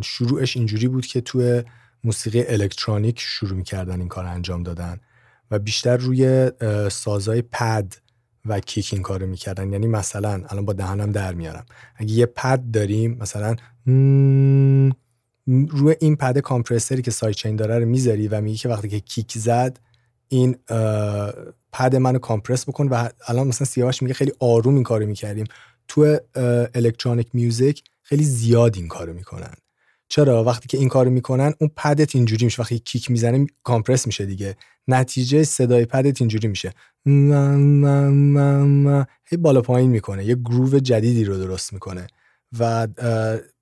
شروعش 0.04 0.58
اینجوری 0.58 0.88
بود 0.88 1.06
که 1.06 1.22
توی 1.22 1.64
موسیقی 2.04 2.44
الکترونیک 2.44 3.20
شروع 3.20 3.58
می‌کردن 3.58 4.00
این 4.00 4.08
کار 4.08 4.26
انجام 4.26 4.64
دادن 4.64 5.00
و 5.52 5.60
بیشتر 5.60 5.98
روی 5.98 6.52
سازای 6.92 7.42
پد 7.42 7.94
و 8.48 8.60
کیک 8.60 8.90
این 8.94 9.02
کارو 9.02 9.28
می‌کردن. 9.28 9.72
یعنی 9.72 9.88
مثلا 9.88 10.44
الان 10.50 10.66
با 10.66 10.74
دهنم 10.74 11.12
در 11.12 11.34
میارم. 11.34 11.66
اگه 11.96 12.12
یه 12.12 12.26
پد 12.26 12.62
داریم 12.74 13.18
مثلا 13.22 13.56
روی 15.70 15.96
این 16.00 16.16
پد 16.16 16.38
کامپرسری 16.38 17.02
که 17.02 17.12
سایت 17.12 17.36
چین 17.36 17.56
داره 17.56 17.80
رو 17.80 17.86
می‌ذاری 17.86 18.28
و 18.28 18.42
میگی 18.42 18.58
که 18.58 18.70
وقتی 18.70 18.90
که 18.90 19.00
کیک 19.00 19.38
زد 19.38 19.80
این 20.28 20.56
پد 21.74 21.96
منو 21.96 22.20
کامپرس 22.20 22.70
بکن 22.70 22.88
و 22.88 23.10
الان 23.28 23.48
مثلا 23.48 23.66
سیاوش 23.66 24.02
میگه 24.02 24.14
خیلی 24.14 24.34
آروم 24.40 24.76
این 24.76 24.84
کارو 24.84 25.06
می‌کردیم. 25.06 25.46
تو 25.88 26.18
electronic 26.76 27.28
music 27.34 27.84
خیلی 28.02 28.24
زیاد 28.24 28.76
این 28.76 28.88
کارو 28.88 29.14
می‌کنن. 29.14 29.54
چرا 30.10 30.44
وقتی 30.44 30.68
که 30.68 30.78
این 30.78 30.90
کارو 30.90 31.12
می‌کنن 31.12 31.54
اون 31.60 31.72
پدت 31.76 32.16
اینجوری 32.16 32.46
میشه. 32.46 32.62
وقتی 32.62 32.80
kick 32.80 33.12
می‌زنیم 33.12 33.48
compress 33.64 34.08
میشه 34.08 34.26
دیگه. 34.26 34.56
نتیجه 34.88 35.44
صدای 35.44 35.86
پدت 35.86 36.22
اینجوری 36.22 36.48
میشه. 36.48 36.74
هی 39.26 39.38
بالا 39.38 39.62
پایین 39.62 39.90
می‌کنه. 39.90 40.26
یه 40.26 40.36
groove 40.36 40.80
جدیدی 40.80 41.24
رو 41.24 41.38
درست 41.38 41.74
می‌کنه. 41.74 42.08
و 42.60 42.88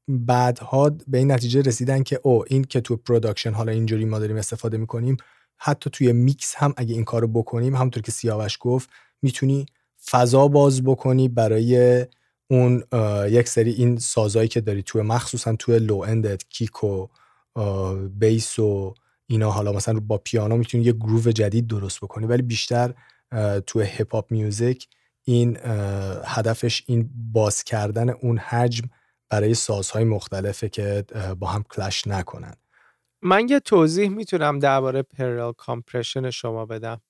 بعدها 0.08 0.89
به 1.08 1.18
این 1.18 1.32
نتیجه 1.32 1.62
رسیدن 1.62 2.04
که 2.04 2.20
او 2.24 2.43
این 2.48 2.64
که 2.64 2.82
تو 2.82 2.98
production 2.97 3.51
حالا 3.52 3.72
اینجوری 3.72 4.06
ما 4.06 4.20
داریم 4.20 4.38
استفاده 4.38 4.78
می‌کنیم 4.78 5.18
حتی 5.58 5.89
توی 5.89 6.14
میکس 6.14 6.56
هم 6.56 6.74
اگه 6.78 6.93
این 6.93 7.04
کارو 7.04 7.28
بکنیم 7.28 7.76
همونطور 7.76 8.04
که 8.04 8.12
سیاوش 8.12 8.58
گفت 8.62 8.89
می‌تونی 9.22 9.66
فضا 10.10 10.48
باز 10.48 10.84
بکنی 10.84 11.28
برای 11.28 12.06
اون 12.48 12.84
یک 13.30 13.48
سری 13.48 13.72
این 13.72 13.98
سازایی 13.98 14.48
که 14.48 14.62
داری 14.62 14.84
توی 14.84 15.02
مخصوصا 15.02 15.56
توی 15.56 15.80
low 15.80 15.97
end 15.97 16.32
ت 16.32 16.43
kick 16.49 16.84
و 16.84 17.08
bass 18.20 18.60
و 18.60 18.93
اینا 19.28 19.52
حالا 19.52 19.72
مثلا 19.72 20.00
با 20.00 20.18
پیانو 20.18 20.58
می‌تونی 20.58 20.84
یه 20.84 20.91
groove 20.91 21.32
جدید 21.32 21.68
درست 21.68 22.00
بکنی 22.02 22.26
ولی 22.26 22.41
بیشتر 22.41 22.93
توی 23.68 23.84
hip 23.84 24.16
hop 24.16 24.32
music 24.32 24.88
این 25.24 25.58
هدفش 26.26 26.84
این 26.88 27.10
باز 27.34 27.64
کردن 27.64 28.10
اون 28.10 28.38
حجم 28.38 28.89
برای 29.30 29.54
سازهای 29.54 30.04
مختلفه 30.04 30.70
که 30.70 31.06
با 31.39 31.48
هم 31.48 31.64
clash 31.64 32.08
نکنن. 32.08 32.54
من 33.22 33.50
یه 33.50 33.60
توضیح 33.60 34.10
می‌تونم 34.10 34.60
درباره 34.60 35.02
parallel 35.01 35.51
compression 35.51 36.30
شما 36.30 36.66
بدم. 36.66 37.02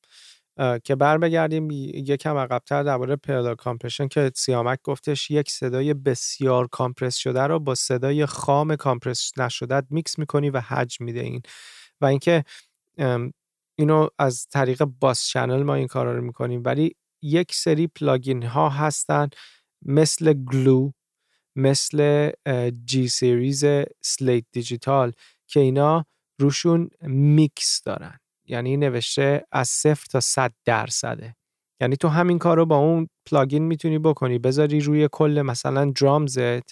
که 0.84 0.96
برمیگردیم 0.96 1.72
یکم 1.72 2.38
عقبتر 2.38 2.84
درباره 2.84 3.16
parallel 3.16 3.56
compression 3.56 4.08
که 4.08 4.32
سیامک 4.36 4.80
گفتش 4.84 5.32
یک 5.32 5.52
صدای 5.52 5.94
بسیار 5.94 6.68
compress 6.68 7.16
شده 7.16 7.42
رو 7.44 7.60
با 7.60 7.76
صدای 7.76 8.26
خام 8.26 8.76
compress 8.76 9.32
نشده 9.38 9.82
میکس 9.90 10.20
می‌کنی 10.20 10.50
و 10.50 10.60
حجم 10.60 11.06
میده 11.06 11.20
این. 11.22 11.42
و 12.02 12.06
اینکه 12.06 12.44
اینو 13.80 14.08
از 14.20 14.48
طریق 14.52 14.84
bus 14.86 15.26
channel 15.28 15.64
ما 15.64 15.76
این 15.76 15.88
کارا 15.88 16.16
رو 16.18 16.22
می‌کنیم. 16.22 16.62
ولی 16.66 16.96
یک 17.24 17.56
سری 17.56 17.88
plugin 17.88 18.44
ها 18.44 18.70
هستن 18.70 19.30
مثل 19.86 20.34
Glue 20.34 20.92
مثل 21.56 22.32
G 22.86 23.08
Series 23.10 23.66
Slate 24.02 24.46
Digital 24.52 25.14
که 25.48 25.60
اینا 25.60 26.06
روشون 26.42 26.90
میکس 27.02 27.82
دارن. 27.86 28.20
یعنی 28.48 28.78
نوشته 28.78 29.46
از 29.52 29.70
صفر 29.70 30.06
تا 30.12 30.20
صد 30.20 30.54
درصده. 30.66 31.36
یعنی 31.82 31.96
تو 31.96 32.08
همین 32.08 32.40
کار 32.40 32.58
رو 32.58 32.66
با 32.66 32.78
اون 32.78 33.10
plugin 33.26 33.64
می‌تونی 33.64 34.00
بکنی. 34.00 34.40
بذاری 34.40 34.80
روی 34.80 35.10
کل 35.12 35.42
مثلا 35.42 35.92
drums 36.02 36.60
ت 36.60 36.72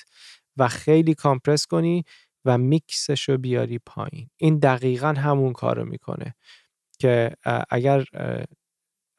و 0.57 0.67
خیلی 0.67 1.13
compress 1.13 1.65
کنی 1.65 2.03
و 2.45 2.57
میکسش 2.57 3.30
رو 3.30 3.38
بیاری 3.38 3.80
پایین. 3.86 4.30
این 4.38 4.59
دقیقا 4.59 5.07
همون 5.07 5.53
کار 5.53 5.78
رو 5.78 5.86
می‌کنه 5.86 6.36
که 6.99 7.32
اگر 7.69 8.05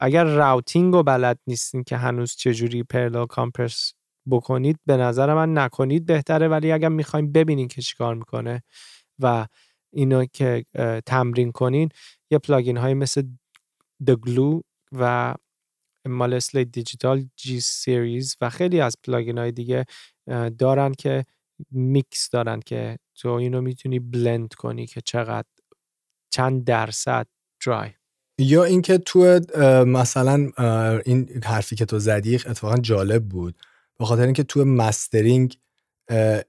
اگر 0.01 0.25
routing 0.25 0.95
رو 0.95 1.03
بلد 1.03 1.39
نیستین 1.47 1.85
که 1.85 1.97
هنوز 1.97 2.35
چجوری 2.37 2.83
parallel 2.83 3.27
compress 3.27 3.93
بکنید 4.31 4.79
به 4.87 4.97
نظر 4.97 5.35
من 5.35 5.59
نکنید 5.59 6.07
بهتره. 6.07 6.49
ولی 6.49 6.73
اگر 6.73 6.89
می‌خوایم 6.89 7.33
ببینین 7.33 7.69
که 7.69 7.83
چیکار 7.83 8.15
می‌کنه 8.15 8.63
و 9.19 9.47
اینو 9.93 10.25
که 10.25 10.65
تمرین 11.07 11.53
کنین 11.53 11.89
یه 12.35 12.39
plugin 12.39 12.77
های 12.77 12.95
مثل 12.95 13.23
The 14.07 14.30
Glue 14.30 14.61
و 14.93 15.35
مال 16.09 16.35
Slate 16.35 16.69
Digital 16.69 17.25
G 17.37 17.61
Series 17.61 18.37
و 18.41 18.51
خیلی 18.51 18.81
از 18.81 18.97
plugin 19.05 19.39
های 19.39 19.53
دیگه 19.53 19.85
دارن 20.59 20.93
که 20.93 21.25
میکس 21.71 22.31
دارن 22.31 22.61
که 22.61 22.99
تو 23.15 23.29
اینو 23.29 23.61
می‌تونی 23.61 23.99
blend 23.99 24.55
کنی 24.55 24.87
که 24.87 25.01
چقدر 25.01 25.49
چند 26.31 26.65
درصد 26.65 27.27
dry 27.67 27.91
یا 28.39 28.65
اینکه 28.65 28.99
تو 28.99 29.41
مثلا 29.87 30.51
این 31.05 31.43
حرفی 31.45 31.77
که 31.77 31.85
تو 31.85 31.99
زدی 31.99 32.35
اتفاقا 32.35 32.77
جالب 32.77 33.25
بود. 33.29 33.57
به 33.99 34.05
خاطر 34.05 34.25
اینکه 34.25 34.43
تو 34.43 34.65
mastering 34.65 35.57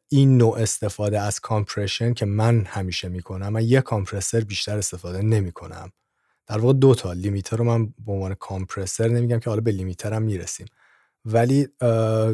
این 0.10 0.38
نوع 0.38 0.58
استفاده 0.58 1.20
از 1.20 1.40
compression 1.40 2.14
که 2.14 2.26
من 2.26 2.66
همیشه 2.66 3.10
می‌کنم 3.10 3.50
من 3.50 3.64
یه 3.64 3.82
compressor 3.82 4.40
بیشتر 4.40 4.78
استفاده 4.78 5.22
نمی‌کنم. 5.22 5.92
در 6.48 6.58
واقع 6.58 6.74
دو 6.74 6.96
تا 6.96 7.14
limiter 7.14 7.58
رو 7.58 7.64
من 7.64 7.86
به 7.86 8.12
عنوان 8.12 8.34
compressor 8.34 9.08
نمیگم 9.08 9.40
که 9.40 9.50
حالا 9.50 9.62
به 9.62 9.72
limiter 9.72 10.14
هم 10.14 10.22
می‌رسیم. 10.22 10.68
ولی 11.26 11.68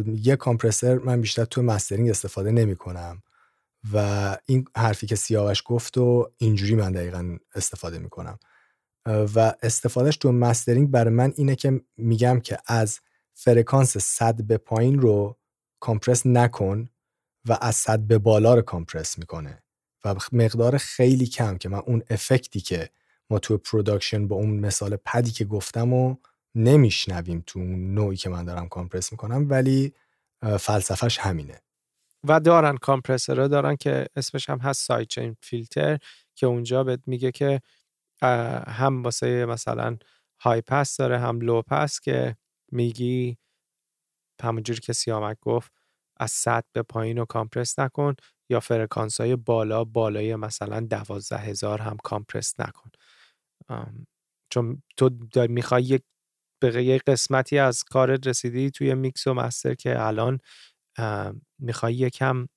یه 0.06 0.36
compressor 0.36 0.98
من 0.98 1.22
بیشتر 1.22 1.46
تو 1.46 1.62
mastering 1.62 2.10
استفاده 2.10 2.52
نمی‌کنم 2.52 3.24
و 3.94 4.38
این 4.46 4.66
حرفی 4.78 5.08
که 5.08 5.16
سیاوش 5.16 5.64
گفت 5.66 5.98
و 5.98 6.32
اینجوری 6.38 6.76
من 6.76 6.92
دقیقا 6.92 7.38
استفاده 7.56 8.00
می‌کنم. 8.00 8.40
و 9.06 9.54
استفادهش 9.62 10.18
تو 10.18 10.32
mastering 10.32 10.92
برای 10.92 11.14
من 11.14 11.34
اینه 11.36 11.56
که 11.56 11.82
میگم 11.98 12.40
که 12.40 12.58
از 12.68 13.00
فرکانس 13.34 13.98
صد 13.98 14.42
به 14.42 14.58
پایین 14.58 15.00
رو 15.00 15.38
compress 15.80 16.26
نکن. 16.26 16.90
و 17.48 17.58
از 17.62 17.76
صد 17.76 18.00
به 18.00 18.18
بالا 18.18 18.54
رو 18.54 18.62
compress 18.62 19.18
می‌کنه 19.20 19.64
و 20.06 20.16
مقدار 20.32 20.78
خیلی 20.78 21.26
کم 21.26 21.58
که 21.58 21.70
من 21.70 21.82
اون 21.86 22.04
effect 22.10 22.53
ی 22.53 22.60
که 22.60 22.90
ما 23.30 23.40
تو 23.40 23.58
production 23.58 24.28
با 24.28 24.36
اون 24.36 24.60
مثال 24.60 24.98
پدی 25.06 25.32
که 25.32 25.46
گفتم 25.46 25.94
و 25.94 26.16
نمیشنویم 26.56 27.44
تو 27.48 27.60
اون 27.60 27.94
نوعی 27.94 28.18
که 28.18 28.30
من 28.30 28.46
دارم 28.46 28.70
compress 28.70 29.12
می‌کنم 29.12 29.50
ولی 29.50 29.94
فلسفهش 30.60 31.18
همینه. 31.18 31.62
و 32.24 32.40
دارن 32.40 32.78
compressor 32.78 33.36
دارن 33.36 33.76
که 33.76 34.06
اسمش 34.16 34.50
هم 34.50 34.60
هست 34.60 34.86
sidechain 34.86 35.36
filter 35.42 35.98
که 36.36 36.48
اونجا 36.48 36.84
بهت 36.84 37.00
میگه 37.06 37.32
که 37.32 37.62
هم 38.68 39.04
واسه 39.04 39.46
مثلا 39.46 39.98
high 40.40 40.62
pass 40.62 40.98
داره 40.98 41.20
هم 41.20 41.42
low 41.42 41.62
pass 41.62 42.00
که 42.00 42.36
میگی 42.72 43.38
همونجوری 44.42 44.80
که 44.80 44.94
سیامک 44.94 45.38
گفت 45.42 45.72
از 46.22 46.32
صد 46.32 46.66
به 46.74 46.84
پایین 46.84 47.18
رو 47.20 47.26
compress 47.26 47.80
نکن 47.80 48.16
یا 48.52 48.62
فرکانس 48.62 49.22
های 49.22 49.38
بالا 49.38 49.84
بالای 49.86 50.38
مثلا 50.38 50.80
دوازده 50.82 51.38
هزار 51.40 51.82
هم 51.82 51.98
compress 52.04 52.56
نکن. 52.60 52.92
چون 54.54 54.84
تو 54.98 55.10
می‌خوای 55.50 55.84
یک 55.84 56.04
یه 56.64 57.00
قسمتی 57.08 57.60
از 57.60 57.84
کارت 57.84 58.28
رسیدی 58.28 58.72
توی 58.72 58.96
میکس 58.96 59.28
و 59.28 59.34
master 59.34 59.74
که 59.76 60.02
الان 60.08 60.40
می‌خوای 61.60 61.94
یکم 61.96 62.48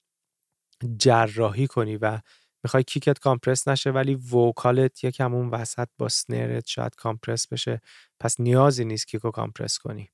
جراحی 0.99 1.67
کنی 1.67 1.97
و 1.97 2.21
می‌خوای 2.65 2.85
kick 2.85 3.12
ت 3.12 3.19
compress 3.19 3.69
نشه 3.69 3.91
ولی 3.91 4.15
vocal 4.15 4.90
ت 4.90 5.05
یکم 5.05 5.35
اون 5.35 5.51
وسط 5.51 5.89
با 5.99 6.09
snare 6.09 6.57
ت 6.57 6.67
شاید 6.67 6.95
compress 6.97 7.49
بشه. 7.49 7.81
پس 8.21 8.41
نیازی 8.41 8.85
نیست 8.85 9.09
kick 9.09 9.31
و 9.31 9.36
compress 9.36 9.79
کنی. 9.79 10.14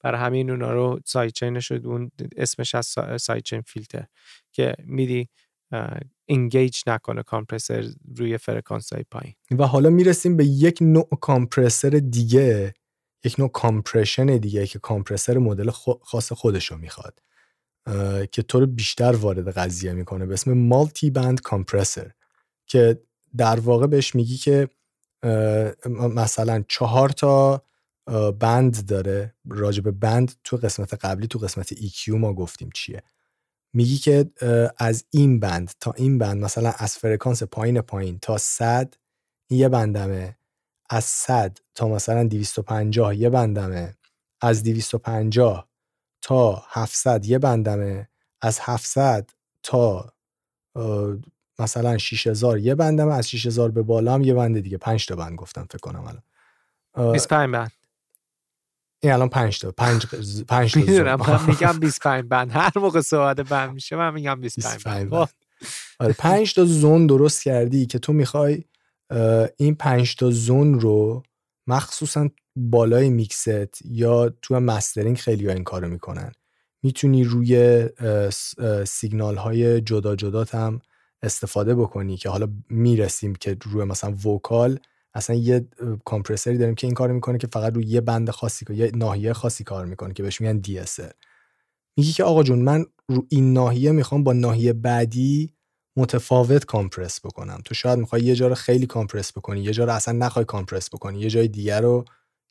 برای 0.00 0.20
همین 0.20 0.50
اونا 0.50 0.72
رو 0.72 1.00
sidechain 1.04 1.60
شد 1.60 1.86
اون 1.86 2.10
اسمش 2.36 2.74
از 2.74 2.86
sidechain 3.20 3.60
filter 3.60 4.06
که 4.52 4.74
میدی 4.84 5.28
engage 6.28 6.82
نکنه 6.86 7.22
compressor 7.22 7.84
روی 8.16 8.38
فرکانس 8.38 8.92
های 8.92 9.04
پایین. 9.10 9.34
و 9.58 9.66
حالا 9.66 9.90
می‌رسیم 9.90 10.36
به 10.36 10.44
یک 10.44 10.78
نوع 10.80 11.08
compressor 11.20 11.90
دیگه 11.90 12.74
یک 13.24 13.40
نوع 13.40 13.48
compression 13.48 14.26
دیگه 14.26 14.66
که 14.66 14.78
compressor 14.78 15.38
مدل 15.38 15.70
خاص 16.02 16.32
خودش 16.32 16.66
رو 16.66 16.76
می‌خواد 16.78 17.22
که 18.32 18.42
تو 18.42 18.60
رو 18.60 18.66
بیشتر 18.66 19.12
وارد 19.12 19.48
قضیه 19.48 19.92
می‌کنه 19.92 20.26
به 20.26 20.32
اسم 20.34 20.52
مالتی 20.52 21.10
بند 21.10 21.40
کامپرسر 21.40 22.10
که 22.66 23.00
در 23.36 23.60
واقع 23.60 23.86
بهش 23.86 24.14
میگی 24.14 24.36
که 24.36 24.68
مثلا 25.94 26.64
چهار 26.68 27.08
تا 27.08 27.62
بند 28.40 28.86
داره 28.86 29.34
راجب 29.48 29.90
بند 29.90 30.34
تو 30.44 30.56
قسمت 30.56 30.94
قبلی 30.94 31.26
تو 31.26 31.38
قسمت 31.38 31.74
EQ 31.74 32.08
ما 32.08 32.32
گفتیم 32.34 32.70
چیه. 32.74 33.02
میگی 33.72 33.98
که 33.98 34.30
از 34.78 35.04
این 35.10 35.40
بند 35.40 35.72
تا 35.80 35.92
این 35.92 36.18
بند 36.18 36.44
مثلا 36.44 36.74
از 36.78 36.96
فرکانس 36.96 37.42
پایین 37.42 37.80
پایین 37.80 38.18
تا 38.18 38.38
100 38.38 38.94
این 39.46 39.60
یه 39.60 39.68
بندمه. 39.68 40.36
از 40.90 41.04
100 41.04 41.58
تا 41.74 41.88
مثلا 41.88 42.24
250 42.24 43.16
یه 43.16 43.30
بندمه. 43.30 43.94
از 44.40 44.62
250 44.62 45.68
تا 46.22 46.62
700 46.68 47.24
یه 47.24 47.38
بندمه. 47.38 48.08
از 48.40 48.58
700 48.60 49.30
تا 49.62 50.12
مثلا 51.58 51.98
6000 51.98 52.58
یه 52.58 52.74
بندمه. 52.74 53.14
از 53.14 53.30
6000 53.30 53.70
به 53.70 53.82
بالا 53.82 54.14
هم 54.14 54.22
یه 54.22 54.34
بند 54.34 54.60
دیگه. 54.60 54.78
5 54.78 55.06
تا 55.06 55.16
بند 55.16 55.36
گفتم 55.36 55.66
فکر 55.70 55.78
کنم 55.78 56.04
الان. 56.04 57.12
25 57.12 57.52
بند. 57.52 57.72
این 59.06 59.14
الان 59.14 59.28
5 59.28 59.58
تا 59.58 59.72
5 59.72 60.06
5 60.48 60.72
تا 60.72 60.80
می‌دونم. 60.80 61.20
من 61.20 61.46
میگم 61.46 61.80
25 61.80 62.24
بند. 62.24 62.50
هر 62.52 62.72
موقع 62.76 63.00
صحبت 63.00 63.40
بند 63.40 63.74
میشه 63.74 63.96
من 63.96 64.14
میگم 64.14 64.40
25 64.40 64.84
بند. 64.84 65.28
آره 65.98 66.12
5 66.12 66.54
تا 66.54 66.64
زون 66.64 67.06
درست 67.06 67.42
کردی 67.42 67.86
که 67.86 67.98
تو 67.98 68.12
می‌خوای 68.12 68.64
این 69.56 69.74
5 69.74 70.16
تا 70.16 70.30
zone 70.30 70.80
رو 70.80 71.22
مخصوصا 71.66 72.28
بالای 72.56 73.10
میکست 73.10 73.82
یا 73.84 74.34
تو 74.42 74.60
mastering 74.60 75.16
خیلی 75.16 75.46
ها 75.46 75.52
این 75.52 75.64
کارو 75.64 75.88
می‌کنن. 75.88 76.32
می‌تونی 76.82 77.24
روی 77.24 77.84
سیگنال 78.86 79.36
های 79.36 79.80
جدا 79.80 80.16
جدات 80.16 80.54
هم 80.54 80.80
استفاده 81.22 81.74
بکنی 81.74 82.16
که 82.16 82.28
حالا 82.28 82.48
می‌رسیم 82.70 83.34
که 83.34 83.56
روی 83.62 83.84
مثلا 83.84 84.10
vocal 84.12 84.78
اصلا 85.16 85.36
یه 85.36 85.68
compressor 86.04 86.53
ی 86.53 86.58
داریم 86.58 86.74
که 86.74 86.86
این 86.86 86.94
کار 86.94 87.12
می‌کنه 87.12 87.38
که 87.38 87.46
فقط 87.46 87.74
روی 87.74 87.86
یه 87.86 88.00
band 88.00 88.30
خاصی 88.30 88.66
یه 88.74 88.90
ناحیه 88.94 89.32
خاصی 89.32 89.64
کار 89.64 89.86
می‌کنه 89.86 90.14
که 90.14 90.22
بهش 90.22 90.40
میگن 90.40 90.62
de-esser 90.62 91.14
میگی 91.98 92.12
که 92.12 92.24
آقا 92.24 92.42
جون 92.42 92.58
من 92.58 92.86
رو 93.08 93.26
این 93.28 93.52
ناحیه 93.52 93.92
می‌خوام 93.92 94.24
با 94.24 94.32
ناحیه 94.32 94.72
بعدی 94.72 95.52
متفاوت 95.96 96.64
compress 96.64 97.20
بکنم. 97.20 97.60
تو 97.64 97.74
شاید 97.74 97.98
می‌خوای 97.98 98.22
یه 98.22 98.34
جا 98.34 98.48
رو 98.48 98.54
خیلی 98.54 98.86
compress 98.86 99.32
بکنی 99.32 99.60
یه 99.62 99.72
جا 99.72 99.84
رو 99.84 99.92
اصلا 99.92 100.14
نخوای 100.18 100.44
compress 100.44 100.90
بکنی 100.90 101.20
یه 101.20 101.30
جای 101.30 101.48
دیگر 101.48 101.80
رو 101.80 102.04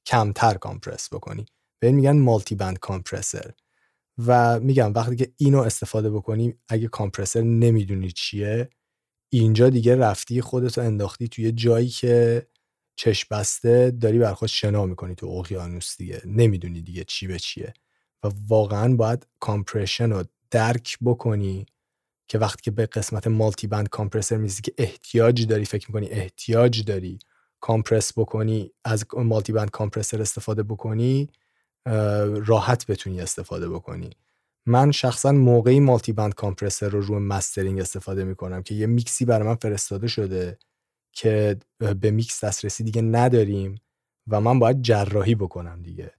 کمتر 0.05 0.53
compress 0.53 1.13
بکنی. 1.13 1.45
به 1.82 1.91
میگن 1.91 2.18
multiband 2.19 2.79
compressor 2.79 3.51
و 4.28 4.59
میگم 4.59 4.93
وقتی 4.93 5.16
که 5.16 5.32
اینو 5.38 5.59
استفاده 5.61 6.09
بکنی 6.11 6.53
اگه 6.70 6.88
compressor 6.88 7.41
نمی‌دونی 7.41 8.11
چیه 8.11 8.70
اینجا 9.34 9.70
دیگه 9.70 9.95
رفتی 9.95 10.41
خودتو 10.41 10.82
انداختی 10.82 11.28
توی 11.28 11.51
جایی 11.51 11.88
که 11.89 12.47
چشم 12.95 13.27
بسته 13.31 13.91
داری 13.91 14.19
بر 14.19 14.33
خود 14.33 14.49
شنا 14.49 14.85
می‌کنی 14.85 15.15
تو 15.15 15.27
اقیانوس 15.27 15.97
دیگه. 15.97 16.21
نمی‌دونی 16.25 16.81
دیگه 16.81 17.03
چی 17.03 17.27
به 17.27 17.39
چیه. 17.39 17.73
و 18.23 18.29
واقعا 18.47 18.95
باید 18.95 19.27
compression 19.39 20.11
رو 20.11 20.23
درک 20.51 20.97
بکنی 21.05 21.65
که 22.27 22.37
وقتی 22.37 22.61
که 22.61 22.71
به 22.71 22.85
قسمت 22.85 23.27
multiband 23.27 23.89
compressor 23.89 24.38
میرسی 24.38 24.61
که 24.61 24.73
احتیاج 24.77 25.47
داری 25.47 25.65
فکر 25.65 25.87
می‌کنی 25.87 26.07
احتیاج 26.09 26.83
داری 26.83 27.19
compress 27.59 28.17
بکنی 28.17 28.71
از 28.83 29.05
multiband 29.17 29.71
compressor 29.71 30.21
استفاده 30.21 30.63
بکنی 30.63 31.29
راحت 32.45 32.87
بتونی 32.87 33.21
استفاده 33.21 33.69
بکنی. 33.69 34.09
من 34.65 34.91
شخصا 34.91 35.31
موقعی 35.31 35.79
multiband 35.79 36.33
compressor 36.33 36.89
رو 36.89 37.01
روی 37.01 37.17
mastering 37.19 37.79
استفاده 37.79 38.23
می‌کنم 38.23 38.63
که 38.63 38.75
یه 38.75 38.85
میکسی 38.85 39.25
برای 39.25 39.47
من 39.47 39.55
فرستاده 39.55 40.07
شده. 40.07 40.57
که 41.16 41.59
به 42.01 42.11
میکس 42.11 42.43
دسترسی 42.43 42.84
دیگه 42.84 43.01
نداریم 43.01 43.82
و 44.28 44.41
من 44.41 44.59
باید 44.59 44.82
جراحی 44.82 45.36
بکنم 45.36 45.82
دیگه. 45.82 46.13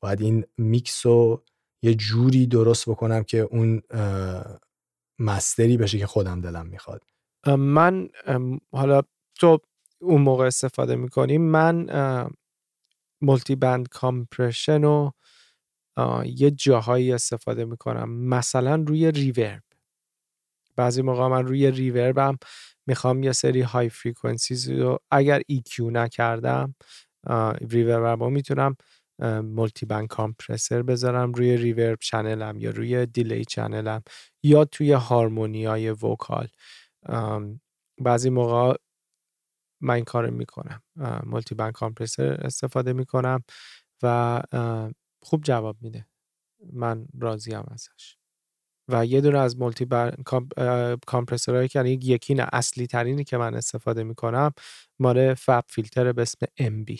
باید 0.00 0.20
این 0.20 0.44
میکس 0.58 1.06
رو 1.06 1.44
یه 1.82 1.94
جوری 1.94 2.46
درست 2.46 2.88
بکنم 2.88 3.22
که 3.22 3.38
اون 3.38 3.82
master 5.18 5.68
ی 5.68 5.76
بشه 5.76 5.98
که 5.98 6.06
خودم 6.06 6.40
دلم 6.40 6.66
می‌خواد. 6.66 7.02
من 7.58 8.08
حالا 8.72 9.02
تو 9.40 9.58
اون 10.00 10.22
موقع 10.22 10.46
استفاده 10.46 10.96
می‌کنیم 10.96 11.42
من 11.42 11.86
multiband 13.20 13.88
compression 13.88 14.82
رو 14.82 15.12
یه 16.24 16.50
جاهایی 16.50 17.12
استفاده 17.12 17.64
می‌کنم 17.64 18.10
مثلا 18.10 18.84
روی 18.86 19.12
reverb 19.12 19.62
بعضی 20.76 21.02
موقع 21.02 21.26
من 21.26 21.46
روی 21.46 21.70
reverb 21.70 22.28
م 22.28 22.38
می‌خوام 22.86 23.22
یه 23.22 23.32
سری 23.32 23.60
های 23.60 23.88
frequencies 23.88 24.70
رو 24.70 24.98
اگر 25.10 25.40
EQ 25.52 25.80
نکردم 25.80 26.74
reverb 27.70 28.22
رو 28.22 28.30
می‌تونم 28.30 28.76
multiband 29.42 30.06
compressor 30.08 30.82
بذارم 30.82 31.32
روی 31.32 31.56
reverb 31.56 31.98
channel 32.00 32.53
م 32.53 32.60
یا 32.60 32.70
روی 32.70 33.06
delay 33.06 33.44
channel 33.44 33.95
م 33.95 34.02
یا 34.42 34.64
توی 34.64 34.92
هارمونی 34.92 35.64
های 35.64 35.90
vocal 35.90 36.48
بعضی 38.00 38.30
موقع 38.30 38.74
من 39.80 39.94
این 39.94 40.04
کار 40.04 40.30
می‌کنم. 40.30 40.82
multiband 41.26 41.72
compressor 41.72 42.24
استفاده 42.32 42.92
می‌کنم 42.92 43.44
و 44.02 44.42
خوب 45.22 45.42
جواب 45.44 45.76
میده. 45.80 46.06
من 46.72 47.06
راضیم 47.20 47.64
ازش. 47.70 48.21
و 48.88 49.06
یه 49.06 49.20
دونه 49.20 49.38
از 49.38 49.58
multi 49.58 49.86
compressor 51.06 51.54
هایی 51.54 51.68
که 51.68 51.84
یکی 51.84 52.34
نه 52.34 52.46
اصلی 52.52 52.86
ترینی 52.86 53.24
که 53.24 53.36
من 53.36 53.54
استفاده 53.54 54.02
می‌کنم 54.02 54.52
مال 54.98 55.34
فب 55.34 55.64
فیلتر 55.68 56.12
به 56.12 56.22
اسم 56.22 56.46
MB 56.60 56.98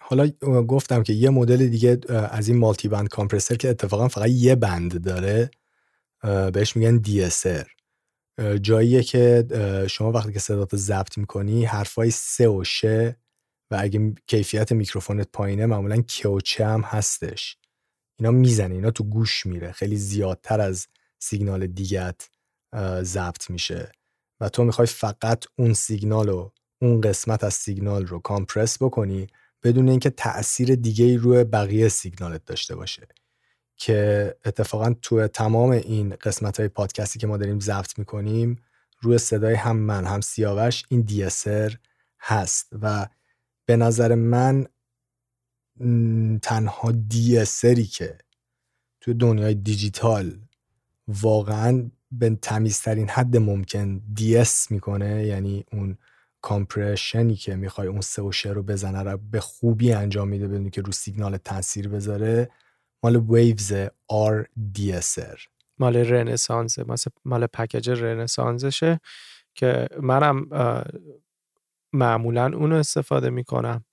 حالا 0.00 0.28
گفتم 0.68 1.02
که 1.02 1.12
یه 1.12 1.30
مدل 1.30 1.66
دیگه 1.66 1.98
از 2.30 2.48
این 2.48 2.58
مالتی 2.58 2.88
بند 2.88 3.08
کامپرسر 3.08 3.54
که 3.54 3.68
اتفاقا 3.68 4.08
فقط 4.08 4.28
یه 4.28 4.54
بند 4.54 5.04
داره 5.04 5.50
بهش 6.52 6.76
میگن 6.76 7.02
DSR 7.02 7.66
جاییه 8.60 9.02
که 9.02 9.46
شما 9.90 10.12
وقتی 10.12 10.32
که 10.32 10.38
صدات 10.38 10.76
ضبط 10.76 11.18
می‌کنی 11.18 11.64
حرفای 11.64 12.10
سه 12.10 12.48
و 12.48 12.64
شه 12.64 13.16
و 13.70 13.76
اگه 13.80 14.14
کیفیت 14.26 14.72
میکروفونت 14.72 15.28
پایینه 15.32 15.66
معمولا 15.66 16.02
که 16.02 16.28
و 16.28 16.40
چه 16.40 16.66
هم 16.66 16.80
هستش. 16.80 17.56
اینا 18.18 18.30
می‌زنه 18.30 18.74
اینا 18.74 18.90
تو 18.90 19.04
گوش 19.04 19.46
میره. 19.46 19.72
خیلی 19.72 19.96
زیادتر 19.96 20.60
از 20.60 20.86
سیگنال 21.24 21.66
دیگت 21.66 22.28
ضبط 23.02 23.50
میشه 23.50 23.92
و 24.40 24.48
تو 24.48 24.64
می‌خوای 24.64 24.86
فقط 24.86 25.44
اون 25.58 25.74
سیگنال 25.74 26.28
رو 26.28 26.52
اون 26.82 27.00
قسمت 27.00 27.44
از 27.44 27.54
سیگنال 27.54 28.06
رو 28.06 28.18
کامپرس 28.18 28.82
بکنی 28.82 29.26
بدون 29.62 29.88
اینکه 29.88 30.10
تاثیر 30.10 30.74
دیگه 30.74 31.04
ای 31.04 31.16
روی 31.16 31.44
بقیه 31.44 31.88
سیگنالت 31.88 32.44
داشته 32.44 32.76
باشه. 32.76 33.08
که 33.76 34.34
اتفاقا 34.44 34.94
تو 35.02 35.28
تمام 35.28 35.70
این 35.70 36.16
قسمت 36.16 36.60
های 36.60 36.68
پادکستی 36.68 37.18
که 37.18 37.26
ما 37.26 37.36
داریم 37.36 37.60
ضبط 37.60 37.98
می‌کنیم 37.98 38.56
روی 39.00 39.18
صدای 39.18 39.54
هم 39.54 39.76
من 39.76 40.04
هم 40.04 40.20
سیاوش 40.20 40.84
این 40.88 41.00
دیسر 41.00 41.76
هست 42.20 42.68
و 42.82 43.08
به 43.66 43.76
نظر 43.76 44.14
من 44.14 44.66
تنها 46.42 46.92
دیسری 46.92 47.86
که 47.86 48.18
تو 49.00 49.14
دنیای 49.14 49.54
دیجیتال 49.54 50.43
واقعا 51.08 51.90
به 52.10 52.38
تمیزترین 52.42 53.08
حد 53.08 53.36
ممکن 53.36 54.02
de-ess 54.14 54.70
می‌کنه 54.70 55.26
یعنی 55.26 55.64
اون 55.72 55.98
compression 56.40 57.28
ی 57.28 57.36
که 57.36 57.56
می‌خوای 57.56 57.88
اون 57.88 58.00
سه 58.00 58.22
و 58.22 58.30
رو 58.44 58.62
بزنه 58.62 59.02
رو 59.02 59.18
به 59.30 59.40
خوبی 59.40 59.92
انجام 59.92 60.28
میده 60.28 60.48
بدون 60.48 60.70
اینکه 60.70 60.82
رو 60.82 60.92
سیگنال 60.92 61.36
تاثیر 61.36 61.88
بذاره. 61.88 62.50
مال 63.02 63.16
Waves 63.16 63.72
RDeEsser 64.12 65.40
مال 65.78 65.96
Renaissance 65.96 66.78
مال 67.24 67.46
package 67.46 67.90
Renaissance 67.90 68.76
شه 68.76 69.00
که 69.54 69.88
منم 70.00 70.48
معمولا 71.92 72.52
اونو 72.54 72.76
استفاده 72.76 73.30
می‌کنم. 73.30 73.84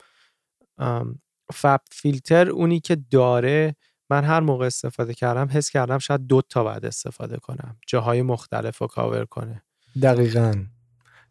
فب 1.53 1.81
فیلتر 1.91 2.49
اونی 2.49 2.79
که 2.79 2.95
داره 2.95 3.75
من 4.11 4.23
هر 4.23 4.39
موقع 4.39 4.65
استفاده 4.65 5.13
کردم 5.13 5.49
حس 5.51 5.69
کردم 5.69 5.97
شاید 5.97 6.27
دو 6.27 6.41
تا 6.41 6.63
بعد 6.63 6.85
استفاده 6.85 7.37
کنم. 7.37 7.75
جاهای 7.87 8.21
مختلف 8.21 8.77
رو 8.77 8.87
کاور 8.87 9.25
کنه. 9.25 9.61
دقیقا. 10.01 10.65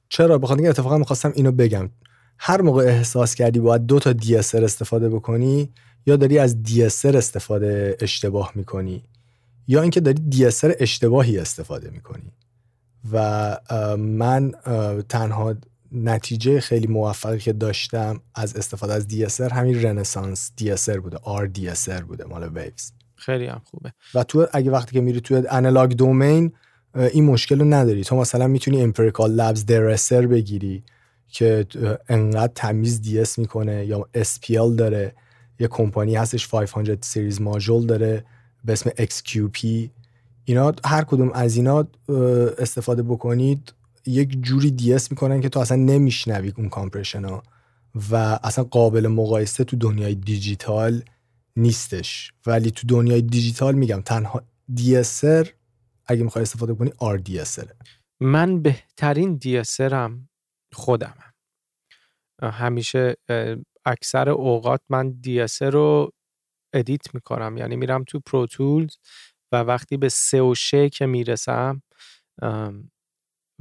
چرا؟ 0.09 0.39
بخاطر 0.39 0.59
اینکه 0.59 0.71
اتفاقا 0.71 0.99
می‌خواستم 0.99 1.33
اینو 1.35 1.53
بگم. 1.53 1.91
هر 2.39 2.61
موقع 2.61 2.83
احساس 2.83 3.35
کردی 3.35 3.61
باید 3.61 3.87
دو 3.87 3.99
تا 3.99 4.13
DSR 4.13 4.55
استفاده 4.55 5.09
بکنی 5.09 5.73
یا 6.07 6.17
داری 6.17 6.39
از 6.39 6.57
DSR 6.67 7.15
استفاده 7.15 7.97
اشتباه 8.01 8.53
می‌کنی 8.55 9.03
یا 9.69 9.83
اینکه 9.83 10.01
داری 10.01 10.23
DSR 10.33 10.77
اشتباهی 10.81 11.39
استفاده 11.39 11.91
می‌کنی. 11.91 12.33
و 13.13 13.57
من 13.99 14.53
تنها 15.09 15.55
نتیجه 15.93 16.61
خیلی 16.61 16.87
موفقی 16.87 17.39
که 17.39 17.53
داشتم 17.53 18.21
از 18.35 18.57
استفاده 18.57 18.93
از 18.93 19.07
DSR 19.09 19.53
همین 19.53 19.83
رنسانس 19.83 20.53
DSR 20.61 20.97
بوده 20.97 21.17
RDSR 21.17 22.03
بوده 22.03 22.25
مال 22.25 22.57
ویوز 22.57 22.93
خیلی 23.17 23.47
هم 23.47 23.63
خوبه. 23.65 23.93
و 24.15 24.25
تو 24.25 24.47
اگه 24.53 24.71
وقتی 24.71 24.93
که 24.93 25.01
میری 25.01 25.21
توی 25.21 25.43
analog 25.51 25.93
domain 25.93 26.53
این 26.95 27.25
مشکل 27.25 27.59
رو 27.59 27.65
نداری. 27.65 28.05
تو 28.05 28.17
مثلا 28.17 28.47
می‌تونی 28.47 28.83
Empirical 28.83 29.33
Labs 29.33 29.67
DerrEsser 29.67 30.27
بگیری 30.27 30.83
که 31.29 31.67
انقدر 32.09 32.53
تمیز 32.55 33.17
de-ess 33.17 33.39
می‌کنه 33.39 33.87
یا 33.87 34.09
SPL 34.17 34.77
داره. 34.77 35.15
یه 35.59 35.69
کمپانی 35.69 36.17
هستش 36.17 36.49
500 36.49 36.99
series 37.03 37.41
module 37.41 37.87
داره 37.87 38.25
به 38.65 38.73
اسم 38.73 38.91
XQP 38.91 39.89
اینا 40.45 40.73
هر 40.85 41.05
کدوم 41.05 41.33
از 41.33 41.57
اینا 41.57 41.89
استفاده 42.59 43.03
بکنید. 43.03 43.73
یک 44.11 44.43
جوری 44.43 44.71
de-ess 44.71 45.11
می‌کنن 45.11 45.41
که 45.41 45.49
تو 45.49 45.61
اصلا 45.61 45.77
نمیشنوی 45.77 46.53
اون 46.57 46.69
compression 46.69 47.25
ها 47.25 47.43
و 48.11 48.15
اصلا 48.43 48.65
قابل 48.65 49.07
مقایسه 49.07 49.65
تو 49.65 49.77
دنیای 49.77 50.15
دیجیتال 50.15 51.03
نیستش. 51.57 52.33
ولی 52.47 52.71
تو 52.71 52.87
دنیای 52.87 53.23
دیجیتال 53.23 53.75
میگم 53.75 54.01
تنها 54.01 54.43
de-esser 54.77 55.49
اگه 56.07 56.23
می‌خوای 56.23 56.43
استفاده 56.43 56.75
کنی 56.75 56.91
RDSR 56.91 57.69
من 58.21 58.63
بهترین 58.63 59.41
de-esser 59.45 60.05
م 60.05 60.13
خودمم. 60.73 61.33
همیشه 62.43 63.17
اکثر 63.85 64.29
اوقات 64.29 64.81
من 64.89 65.21
de-esser 65.27 65.63
رو 65.63 66.13
edit 66.73 67.15
می‌کنم. 67.15 67.57
یعنی 67.57 67.77
میرم 67.77 68.05
تو 68.05 68.21
Pro 68.21 68.47
Tools 68.47 68.97
و 69.53 69.57
وقتی 69.57 69.97
به 69.97 70.09
س 70.09 70.43
و 70.43 70.55
ش 70.55 70.89
که 70.89 71.07
می‌رسم 71.07 71.83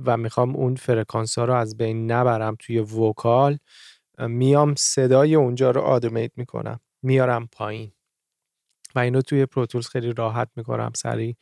و 0.06 0.18
می‌خوام 0.18 0.56
اون 0.56 0.76
فرکانس 0.76 1.38
ها 1.38 1.46
رو 1.46 1.54
از 1.54 1.78
بین 1.78 2.12
نبرم 2.12 2.56
توی 2.60 2.80
vocal 2.80 3.58
میام 4.20 4.76
صدای 4.76 5.36
اونجا 5.36 5.72
رو 5.72 5.82
automate 5.82 6.32
می‌کنم 6.36 6.80
میارم 7.02 7.48
پایین. 7.52 7.92
و 8.96 9.00
اینو 9.00 9.22
توی 9.22 9.46
Pro 9.46 9.61
Tools 9.62 9.88
خیلی 9.88 10.14
راحت 10.14 10.50
می‌کنم 10.56 10.92
سریع 10.96 11.36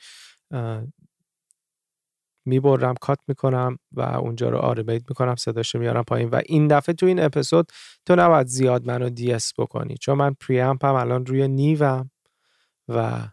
می‌برم 2.46 2.94
cut 3.02 3.20
می‌کنم 3.28 3.80
و 3.92 4.02
اونجا 4.02 4.50
رو 4.50 4.58
automate 4.58 5.04
می‌کنم 5.10 5.36
صداش 5.36 5.76
رو 5.76 5.82
میارم 5.82 6.04
پایین. 6.04 6.30
و 6.30 6.42
این 6.46 6.68
دفعه 6.68 6.96
تو 6.96 7.06
این 7.06 7.20
اپیزود 7.20 7.72
تو 8.06 8.16
نباید 8.16 8.48
زیاد 8.48 8.88
منو 8.88 9.10
de-ess 9.10 9.54
بکنی 9.60 9.98
چون 9.98 10.18
من 10.18 10.34
preamp 10.34 10.86
هم 10.86 10.96
الان 10.96 11.26
روی 11.26 11.48
Neve 11.48 11.97
م 11.97 12.10
و 12.88 13.28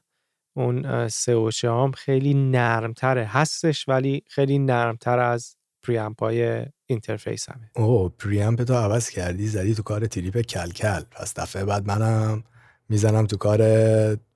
اون 0.57 1.09
سه 1.09 1.51
هم 1.65 1.93
خیلی 1.93 2.35
نرمتره. 2.35 3.25
هستش 3.25 3.89
ولی 3.89 4.23
خیلی 4.27 4.59
نرمتر 4.59 5.19
از 5.19 5.57
پریامپ 5.83 6.21
های 6.23 6.67
اینترفیس 6.87 7.49
همه. 7.49 7.71
اوه 7.75 8.13
پریامپ 8.19 8.63
تو 8.63 8.75
عوض 8.75 9.11
کردی 9.11 9.47
زدی 9.47 9.75
تو 9.75 9.83
کار 9.83 10.07
تریپ 10.07 10.41
کلکل. 10.41 11.01
پس 11.11 11.35
دفعه 11.35 11.65
بعد 11.65 11.87
منم 11.87 12.45
می‌زنم 12.89 13.27
تو 13.27 13.37
کار 13.37 13.61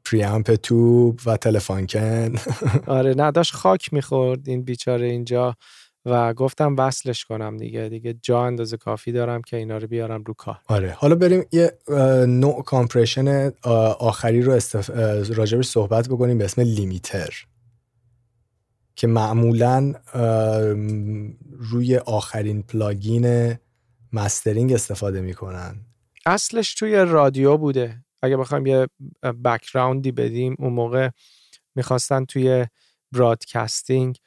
پریامپ 0.04 0.54
توب 0.54 1.20
و 1.26 1.36
تلفانکن 1.36 2.34
آره 2.86 3.14
نه 3.14 3.30
داشت 3.30 3.54
خاک 3.54 3.92
می‌خورد 3.92 4.48
این 4.48 4.62
بیچاره 4.62 5.06
اینجا. 5.06 5.54
و 6.10 6.34
گفتم 6.34 6.76
وصلش 6.78 7.24
کنم 7.24 7.56
دیگه 7.56 7.88
دیگه 7.88 8.14
جا 8.22 8.42
اندازه 8.42 8.76
کافی 8.76 9.12
دارم 9.12 9.42
که 9.42 9.56
اینا 9.56 9.78
رو 9.78 9.86
بیارم 9.86 10.24
رو 10.24 10.34
کار. 10.34 10.58
آره 10.66 10.90
حالا 10.90 11.14
بریم 11.14 11.44
یه 11.52 11.78
نوع 12.26 12.62
compression 12.62 13.52
آخری 13.98 14.42
رو 14.42 14.52
استف... 14.52 14.90
راجبش 15.36 15.66
صحبت 15.66 16.08
بکنیم 16.08 16.38
به 16.38 16.44
اسم 16.44 16.62
limiter. 16.62 17.44
که 18.96 19.06
معمولا 19.06 19.94
روی 21.58 21.96
آخرین 21.96 22.62
plugin 22.62 23.56
mastering 24.12 24.72
استفاده 24.72 25.20
می‌کنن. 25.20 25.76
اصلش 26.26 26.74
توی 26.74 26.96
رادیو 26.96 27.56
بوده. 27.56 28.04
اگه 28.22 28.36
بخوایم 28.36 28.66
یه 28.66 28.86
background 29.44 30.06
ی 30.06 30.12
بدیم 30.12 30.56
اون 30.58 30.72
موقع 30.72 31.08
می‌خواستن 31.74 32.24
توی 32.24 32.66
broadcasting 33.12 34.18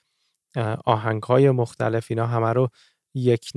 آهنگ 0.86 1.24
های 1.24 1.52
مختلف 1.52 2.06
اینا 2.10 2.28
همه 2.28 2.54
رو 2.54 2.70
یک 3.16 3.52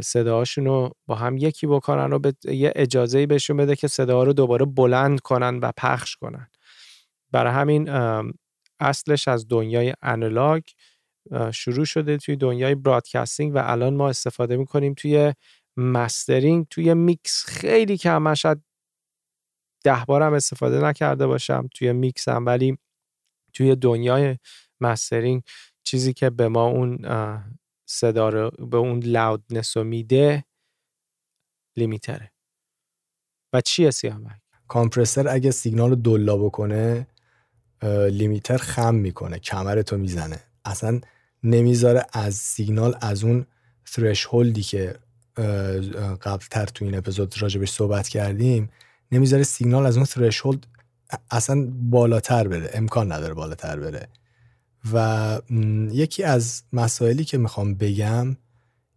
صداهاشون 0.00 0.64
رو 0.64 0.90
با 1.06 1.14
هم 1.14 1.36
یکی 1.36 1.66
بکنن 1.66 2.12
و 2.12 2.18
به 2.18 2.34
یه 2.44 2.72
اجازه 2.76 3.26
بهشون 3.26 3.56
بده 3.56 3.76
که 3.76 3.88
صدا 3.88 4.22
رو 4.22 4.32
دوباره 4.32 4.64
بلند 4.64 5.20
کنن 5.20 5.58
و 5.58 5.72
پخش 5.76 6.16
کنن. 6.16 6.48
برای 7.32 7.52
همین 7.52 7.88
اصلش 8.80 9.28
از 9.28 9.48
دنیای 9.48 9.94
analog 10.02 10.62
شروع 11.52 11.84
شده 11.84 12.16
توی 12.16 12.36
دنیای 12.36 12.74
broadcasting 12.74 13.54
و 13.54 13.62
الان 13.64 13.94
ما 13.94 14.08
استفاده 14.08 14.56
می‌کنیم 14.56 14.94
توی 14.94 15.34
mastering 15.76 16.66
توی 16.70 16.94
میکس. 16.94 17.44
خیلی 17.46 17.96
کم 17.96 18.34
شاید 18.34 18.62
ده 19.84 20.04
بارم 20.04 20.32
استفاده 20.32 20.80
نکرده 20.80 21.26
باشم 21.26 21.68
توی 21.74 21.92
میکسم 21.92 22.46
ولی 22.46 22.78
توی 23.52 23.76
دنیای 23.76 24.36
مسترینگ 24.80 25.42
چیزی 25.88 26.12
که 26.12 26.30
به 26.30 26.48
ما 26.48 26.66
اون 26.66 26.98
صدا 27.86 28.28
رو 28.28 28.50
به 28.50 28.76
اون 28.76 29.02
لاودنس 29.04 29.76
رو 29.76 29.84
میده 29.84 30.44
لیمیتره. 31.76 32.32
و 33.52 33.60
چیه 33.60 33.90
سیامک 33.90 34.40
کامپرسر 34.68 35.28
اگه 35.28 35.50
سیگنال 35.50 35.90
رو 35.90 35.96
دلا 35.96 36.36
بکنه 36.36 37.06
لیمیتر 38.10 38.56
خم 38.56 38.94
می‌کنه 38.94 39.38
کمر 39.38 39.82
تو 39.82 39.96
می‌زنه. 39.96 40.38
اصلا 40.64 41.00
نمی‌ذاره 41.42 42.06
از 42.12 42.34
سیگنال 42.34 42.96
از 43.00 43.24
اون 43.24 43.46
هولدی 44.30 44.62
که 44.62 44.94
قبل 46.22 46.44
تر 46.50 46.66
تو 46.66 46.84
این 46.84 46.94
اپیزود 46.94 47.42
راجبش 47.42 47.70
صحبت 47.70 48.08
کردیم 48.08 48.70
نمی‌ذاره 49.12 49.42
سیگنال 49.42 49.86
از 49.86 49.96
اون 49.96 50.06
hold 50.44 50.66
اصلا 51.30 51.68
بالاتر 51.70 52.48
بره 52.48 52.70
امکان 52.74 53.12
نداره 53.12 53.34
بالاتر 53.34 53.80
بره. 53.80 54.08
و 54.92 55.40
یکی 55.92 56.22
از 56.22 56.62
مسائلی 56.72 57.24
که 57.24 57.38
می‌خوام 57.38 57.74
بگم 57.74 58.36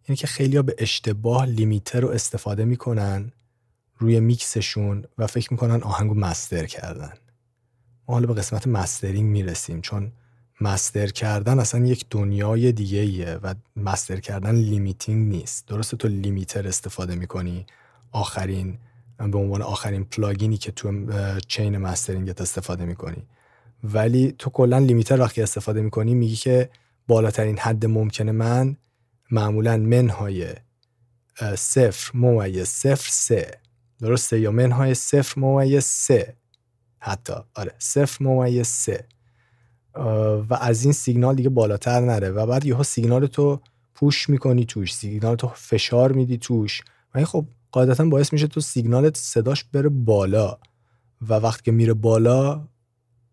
اینه 0.04 0.16
که 0.16 0.26
خیلی 0.26 0.62
به 0.62 0.74
اشتباه 0.78 1.46
limiter 1.46 2.00
رو 2.00 2.08
استفاده 2.08 2.64
می‌کنن 2.64 3.32
روی 3.98 4.20
میکسشون 4.20 5.04
و 5.18 5.26
فکر 5.26 5.52
می‌کنن 5.52 5.82
آهنگو 5.82 6.14
master 6.14 6.66
کردن. 6.66 7.12
ما 8.08 8.14
حالا 8.14 8.26
به 8.26 8.34
قسمت 8.34 8.66
mastering 8.66 9.30
می‌رسیم 9.30 9.80
چون 9.80 10.12
master 10.60 11.06
کردن 11.06 11.58
اصلا 11.58 11.86
یک 11.86 12.06
دنیای 12.10 12.72
دیگه 12.72 12.98
ایه 12.98 13.34
و 13.42 13.54
master 13.76 14.20
کردن 14.20 14.54
limiting 14.54 15.34
نیست. 15.34 15.66
درسته 15.66 15.96
تو 15.96 16.08
limiter 16.08 16.68
استفاده 16.68 17.14
می‌کنی 17.14 17.66
آخرین 18.12 18.78
به 19.18 19.38
عنوان 19.38 19.62
آخرین 19.62 20.04
پلاگینی 20.04 20.56
که 20.56 20.72
تو 20.72 21.06
چین 21.48 21.78
مسترینگت 21.78 22.40
استفاده 22.40 22.84
می‌کنی. 22.84 23.22
ولی 23.82 24.34
تو 24.38 24.50
کلا 24.50 24.78
لیمیتر 24.78 25.20
وقتی 25.20 25.42
استفاده 25.42 25.82
می‌کنی 25.82 26.14
میگی 26.14 26.36
که 26.36 26.70
بالاترین 27.08 27.58
حد 27.58 27.86
ممکن 27.86 28.30
من 28.30 28.76
معمولا 29.30 29.76
منهای 29.76 30.54
صفر 31.56 32.10
ممیز 32.14 32.68
صفر 32.68 33.08
سه. 33.10 33.58
درسته؟ 34.00 34.40
یا 34.40 34.50
منهای 34.50 34.94
صفر 34.94 35.40
ممیز 35.40 35.84
سه. 35.84 36.36
حتی. 36.98 37.32
آره 37.54 37.72
صفر 37.78 38.24
ممیز 38.24 38.66
سه. 38.66 39.04
و 40.50 40.54
از 40.60 40.84
این 40.84 40.92
سیگنال 40.92 41.34
دیگه 41.34 41.48
بالاتر 41.48 42.00
نره. 42.00 42.30
و 42.30 42.46
بعد 42.46 42.64
یهو 42.64 42.82
سیگنال 42.82 43.26
تو 43.26 43.60
پوش 43.94 44.28
می‌کنی 44.28 44.64
توش. 44.64 44.94
سیگنال 44.94 45.36
تو 45.36 45.48
فشار 45.48 46.12
میدی 46.12 46.38
توش. 46.38 46.82
و 47.14 47.18
این 47.18 47.26
خب 47.26 47.46
قاعدتا 47.72 48.04
باعث 48.04 48.32
میشه 48.32 48.46
تو 48.46 48.60
سیگنالت 48.60 49.16
صداش 49.16 49.64
بره 49.64 49.88
بالا. 49.88 50.58
و 51.28 51.34
وقتی 51.34 51.62
که 51.62 51.72
میره 51.72 51.94
بالا 51.94 52.68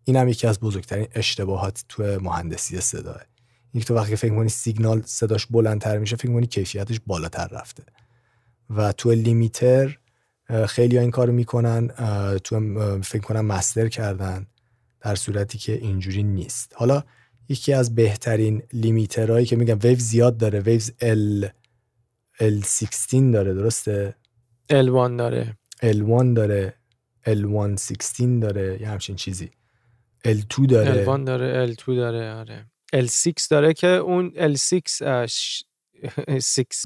این 0.04 0.16
هم 0.16 0.28
یکی 0.28 0.46
از 0.46 0.60
بزرگترین 0.60 1.08
اشتباهات 1.14 1.84
تو 1.88 2.02
مهندسی 2.02 2.80
صداه. 2.80 3.20
یک 3.74 3.84
تو 3.84 3.94
وقتی 3.94 4.16
فکر 4.16 4.34
کنی 4.34 4.48
سیگنال 4.48 5.02
صداش 5.04 5.46
بلندتر 5.46 5.98
میشه 5.98 6.16
فکر 6.16 6.32
کنی 6.32 6.46
کیفیتش 6.46 7.00
بالاتر 7.06 7.46
رفته. 7.46 7.82
و 8.70 8.92
تو 8.92 9.10
لیمیتر 9.10 9.98
خیلی 10.66 10.96
ها 10.96 11.02
این 11.02 11.10
کارو 11.10 11.32
می‌کنن 11.32 11.88
تو 12.44 12.60
فکر 13.02 13.22
کنم 13.22 13.46
مستر 13.46 13.88
کردن 13.88 14.46
در 15.00 15.14
صورتی 15.14 15.58
که 15.58 15.72
اینجوری 15.72 16.22
نیست. 16.22 16.72
حالا 16.76 17.02
یکی 17.48 17.72
از 17.72 17.94
بهترین 17.94 18.62
لیمیترهایی 18.72 19.46
که 19.46 19.56
میگم 19.56 19.78
ویو 19.82 19.98
زیاد 19.98 20.36
داره 20.36 20.60
ویوز 20.60 20.90
L 20.90 21.46
L16 22.40 23.14
داره 23.32 23.54
درسته؟ 23.54 24.14
L1 24.70 25.18
داره. 25.18 25.56
L1 25.82 26.34
داره 26.36 26.74
L116 27.26 28.20
داره 28.20 28.78
یه 28.80 28.88
همچین 28.88 29.16
چیزی. 29.16 29.50
L2 30.28 30.66
داره. 30.66 31.04
L1 31.04 31.24
داره 31.26 31.74
L2 31.74 31.84
داره 31.86 32.32
آره. 32.34 32.66
L6 32.96 33.46
داره 33.50 33.72
که 33.72 33.86
اون 33.86 34.32
L6 34.54 34.80
6 35.28 35.62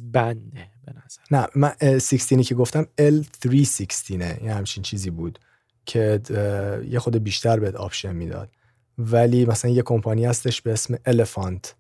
بنده 0.13 0.69
به 0.87 0.93
نظر 1.05 1.23
نه 1.31 1.47
من 1.57 1.99
16 1.99 2.43
که 2.43 2.55
گفتم 2.55 2.87
L316 3.01 4.11
یه 4.11 4.55
همچین 4.55 4.83
چیزی 4.83 5.11
بود 5.11 5.39
که 5.87 6.21
یه 6.89 6.99
خورده 6.99 7.17
بیشتر 7.17 7.61
بهت 7.61 7.75
option 7.75 8.17
می‌داد. 8.17 8.51
ولی 8.99 9.47
مثلا 9.47 9.71
یه 9.71 9.83
کمپانی 9.83 10.25
هستش 10.25 10.63
به 10.63 10.73
اسم 10.73 10.97
Elephant 11.07 11.75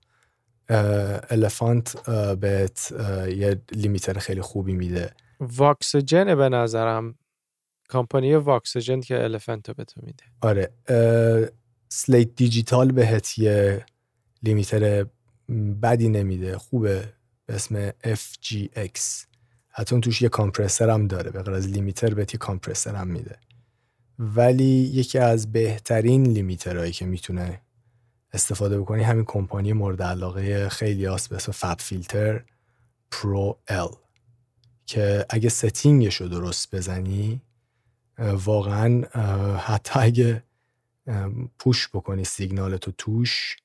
Elephant 1.30 2.10
بهت 2.40 2.92
یه 3.28 3.62
limiter 3.72 4.18
خیلی 4.18 4.40
خوبی 4.40 4.72
میده. 4.72 5.10
Voxengo 5.40 6.34
به 6.34 6.48
نظرم. 6.48 7.14
کمپانی 7.94 8.34
Voxengo 8.34 9.00
که 9.00 9.24
Elephant 9.24 9.70
به 9.70 9.84
تو 9.84 10.00
میده. 10.04 10.24
آره 10.40 10.72
Slate 11.88 12.34
Digital 12.36 12.92
بهت 12.92 13.38
یه 13.38 13.86
limiter 14.42 15.06
بدی 15.82 16.08
نمیده 16.08 16.58
خوبه 16.58 17.12
به 17.46 17.54
اسم 17.54 17.90
FG-X 17.90 18.98
حتی 19.68 19.94
اون 19.94 20.00
توش 20.00 20.22
یه 20.22 20.28
compressor 20.28 20.90
هم 20.90 21.06
داره 21.06 21.30
به 21.30 21.42
غیر 21.42 21.54
از 21.54 21.68
limiter 21.68 22.14
بهت 22.14 22.34
یه 22.34 22.38
compressor 22.38 22.94
هم 22.94 23.08
میده. 23.08 23.36
ولی 24.18 24.90
یکی 24.94 25.18
از 25.18 25.52
بهترین 25.52 26.26
limiter 26.26 26.73
هایی 26.73 26.92
که 26.92 27.06
می‌تونه 27.06 27.60
استفاده 28.32 28.80
بکنی 28.80 29.02
همین 29.02 29.24
کمپانی 29.24 29.72
مورد 29.72 30.02
علاقه 30.02 30.68
خیلی 30.68 31.04
هاست 31.04 31.28
به 31.28 31.36
اسم 31.36 31.52
FabFilter 31.52 32.44
Pro-L 33.10 33.88
که 34.86 35.26
اگه 35.30 35.48
setting 35.48 36.04
ش 36.04 36.20
رو 36.20 36.28
درست 36.28 36.74
بزنی 36.74 37.40
واقعا 38.18 39.02
حتی 39.58 40.00
اگه 40.00 40.42
push 41.58 41.88
بکنی 41.88 42.24
سیگنال 42.24 42.76
تو 42.76 42.92
توش 42.98 43.56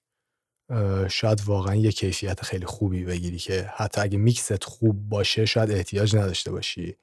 شاید 1.09 1.41
واقعا 1.45 1.75
یه 1.75 1.91
کیفیت 1.91 2.41
خیلی 2.41 2.65
خوبی 2.65 3.03
بگیری 3.03 3.37
که 3.37 3.69
حتی 3.75 4.01
اگه 4.01 4.17
میکست 4.17 4.63
خوب 4.63 5.09
باشه 5.09 5.45
شاید 5.45 5.71
احتیاج 5.71 6.15
نداشته 6.15 6.51
باشی 6.51 6.95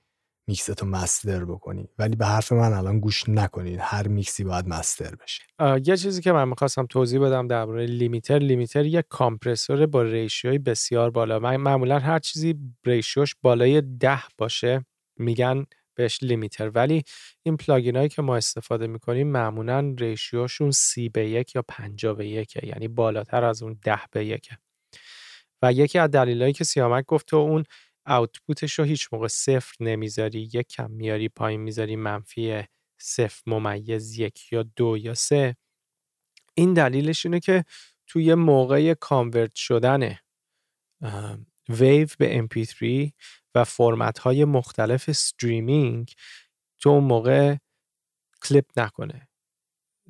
میکست 0.48 0.82
رو 0.82 0.88
master 0.88 1.44
بکنی. 1.44 1.88
ولی 1.98 2.16
به 2.16 2.26
حرف 2.26 2.52
من 2.52 2.72
الان 2.72 3.00
گوش 3.00 3.28
نکنید 3.28 3.78
هر 3.82 4.08
میکسی 4.08 4.44
باید 4.44 4.68
master 4.68 5.14
بشه. 5.14 5.42
یه 5.90 5.96
چیزی 5.96 6.22
که 6.22 6.32
من 6.32 6.48
می‌خواستم 6.48 6.86
توضیح 6.86 7.20
بدم 7.20 7.48
درباره 7.48 7.86
limiter. 7.86 8.38
limiter 8.38 8.84
یک 8.84 9.04
compressor 9.08 9.86
با 9.86 10.02
ratio 10.02 10.49
ی 10.49 10.58
بسیار 10.58 11.10
بالا. 11.10 11.38
معمولا 11.38 11.98
هر 11.98 12.18
چیزی 12.18 12.54
ratio 12.84 13.20
ش 13.20 13.34
بالای 13.42 13.80
ده 13.80 14.22
باشه 14.38 14.86
میگن 15.18 15.66
بهش 15.96 16.22
limiter. 16.22 16.68
ولی 16.68 17.02
این 17.42 17.56
plugin 17.56 17.96
هایی 17.96 18.08
که 18.08 18.22
ما 18.22 18.36
استفاده 18.36 18.86
می‌کنیم 18.86 19.26
معمولا 19.28 19.94
ratio 19.98 20.38
شون 20.38 20.70
سی 20.70 21.08
به 21.08 21.28
یک 21.28 21.54
یا 21.54 21.62
پنجا 21.68 22.14
به 22.14 22.28
یکه 22.28 22.66
یعنی 22.66 22.88
بالاتر 22.88 23.44
از 23.44 23.62
اون 23.62 23.78
ده 23.82 24.00
به 24.12 24.26
یکه. 24.26 24.58
و 25.62 25.72
یکی 25.72 25.98
از 25.98 26.10
دلایلی 26.10 26.52
که 26.52 26.64
سیامک 26.64 27.04
گفت 27.04 27.26
تو 27.26 27.36
اون 27.36 27.64
output 28.06 28.60
ش 28.60 28.78
رو 28.78 28.84
هیچ 28.84 29.08
موقع 29.12 29.28
صفر 29.28 29.74
نمی‌ذاری 29.80 30.50
یک 30.54 30.68
کم 30.68 30.90
میاری 30.90 31.28
پایین 31.28 31.60
می‌ذاری 31.60 31.96
منفی 31.96 32.62
صفر 33.00 33.42
ممیز 33.46 34.18
یک 34.18 34.52
یا 34.52 34.62
دو 34.76 34.96
یا 34.98 35.14
سه. 35.14 35.56
این 36.54 36.74
دلیلش 36.74 37.26
اینه 37.26 37.40
که 37.40 37.64
توی 38.06 38.34
موقع 38.34 38.94
convert 38.94 39.54
شدن 39.54 40.16
WAV 41.68 42.08
به 42.18 42.42
MP3 42.48 43.12
و 43.56 43.64
فرمت 43.64 44.18
های 44.18 44.44
مختلف 44.44 45.08
streaming 45.08 46.12
تو 46.78 46.90
اون 46.90 47.04
موقع 47.04 47.56
clip 48.42 48.64
نکنه. 48.76 49.28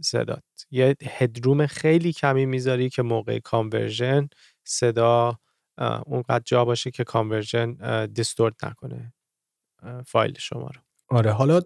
صدات. 0.01 0.43
یه 0.71 0.97
headroom 1.03 1.67
خیلی 1.67 2.13
کمی 2.13 2.47
می‌ذاری 2.47 2.91
که 2.91 3.03
موقع 3.03 3.39
conversion 3.39 4.29
صدا 4.65 5.39
اونقدر 6.07 6.43
جا 6.45 6.65
باشه 6.65 6.91
که 6.91 7.05
conversion 7.05 8.07
distort 8.07 8.65
نکنه 8.65 9.15
فایل 10.07 10.39
شما 10.39 10.67
رو. 10.67 10.81
آره 11.09 11.33
حالا 11.33 11.61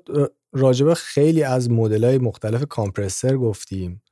راجبه 0.53 0.95
خیلی 0.95 1.43
از 1.43 1.70
مدل 1.70 2.05
های 2.05 2.18
مختلف 2.18 2.64
compressor 2.68 3.36
گفتیم. 3.37 4.03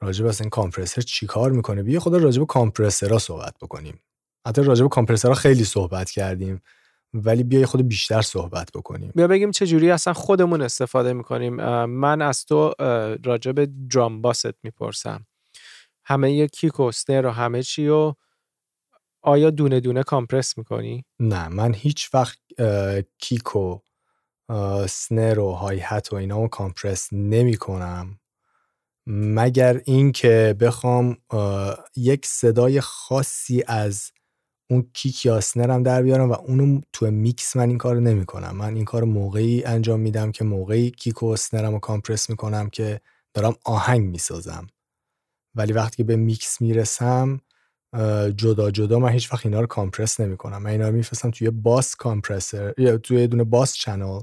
راجب 0.00 0.26
اصلا 0.26 0.44
این 0.44 0.50
compressor 0.50 1.02
چیکار 1.02 1.50
می‌کنه؟ 1.52 1.82
بیا 1.82 2.00
خورده 2.00 2.16
راجب 2.16 2.44
compressor 2.44 3.11
ها 3.11 3.18
صحبت 3.18 3.54
بکنیم. 3.62 4.02
حتی 4.46 4.62
راجب 4.62 4.88
compressor 4.88 5.30
ها 5.30 5.34
خیلی 5.34 5.64
صحبت 5.64 6.10
کردیم. 6.10 6.60
ولی 7.14 7.42
بیا 7.42 7.66
خورده 7.66 7.88
بیشتر 7.88 8.22
صحبت 8.22 8.70
بکنیم. 8.74 9.12
بیا 9.14 9.26
بگیم 9.28 9.50
چه 9.50 9.66
جوری 9.66 9.90
اصلا 9.90 10.12
خودمون 10.12 10.62
استفاده 10.62 11.12
می‌کنیم. 11.12 11.54
من 11.84 12.22
از 12.22 12.44
تو 12.44 12.74
راجب 13.24 13.88
درام 13.88 14.22
باست 14.22 14.64
می‌پرسم. 14.64 15.26
همه 16.04 16.32
یه 16.32 16.46
kick 16.46 16.80
و 16.80 16.90
و 17.08 17.30
همه 17.30 17.62
چی 17.62 17.88
و 17.88 18.14
آیا 19.22 19.50
دونه 19.50 19.80
دونه 19.80 20.02
compress 20.02 20.58
می‌کنی؟ 20.58 21.04
نه 21.20 21.48
من 21.48 21.74
هیچ 21.74 22.14
وقت 22.14 22.38
kick 23.18 23.56
و 23.56 23.78
snare 24.88 25.38
و 25.38 25.52
hi-hat 25.52 26.12
و 26.12 26.16
اینا 26.16 26.42
رو 26.42 26.48
compress 26.48 27.08
نمی 27.12 27.56
کنم 27.56 28.20
مگر 29.06 29.80
اینکه 29.84 30.56
بخوام 30.60 31.16
یک 31.96 32.26
صدای 32.26 32.80
خاصی 32.80 33.64
از 33.66 34.12
اون 34.70 34.90
kick 34.94 35.26
یا 35.26 35.40
snare 35.40 35.75
م 35.75 35.82
در 35.82 36.02
بیارم 36.02 36.30
و 36.30 36.32
اونو 36.32 36.80
تو 36.92 37.10
میکس 37.10 37.56
من 37.56 37.68
این 37.68 37.78
کارو 37.78 38.00
نمی 38.00 38.26
کنم 38.26 38.56
من 38.56 38.74
این 38.74 38.84
کار 38.84 39.04
موقعی 39.04 39.64
انجام 39.64 40.00
میدم 40.00 40.32
که 40.32 40.44
موقعی 40.44 40.90
kick 40.90 41.22
و 41.22 41.36
snare 41.36 41.66
م 41.66 41.72
رو 41.72 41.78
compress 41.78 42.30
می‌کنم 42.30 42.70
که 42.70 43.00
دارم 43.34 43.54
آهنگ 43.64 44.10
می‌سازم. 44.10 44.66
ولی 45.54 45.72
وقتی 45.72 45.96
که 45.96 46.04
به 46.04 46.16
میکس 46.16 46.60
می‌رسم 46.60 47.40
جدا 48.36 48.70
جدا 48.70 48.98
من 48.98 49.08
هیچ 49.08 49.32
وقت 49.32 49.46
اینا 49.46 49.60
رو 49.60 49.66
compress 49.66 50.20
نمی 50.20 50.36
کنم 50.36 50.62
من 50.62 50.70
اینا 50.70 50.88
رو 50.88 50.94
میفرستم 50.94 51.30
توی 51.30 51.50
bus 51.50 51.96
compressor 51.96 52.74
یا 52.78 52.98
توی 52.98 53.26
دونه 53.26 53.44
bus 53.44 53.74
channel 53.74 54.20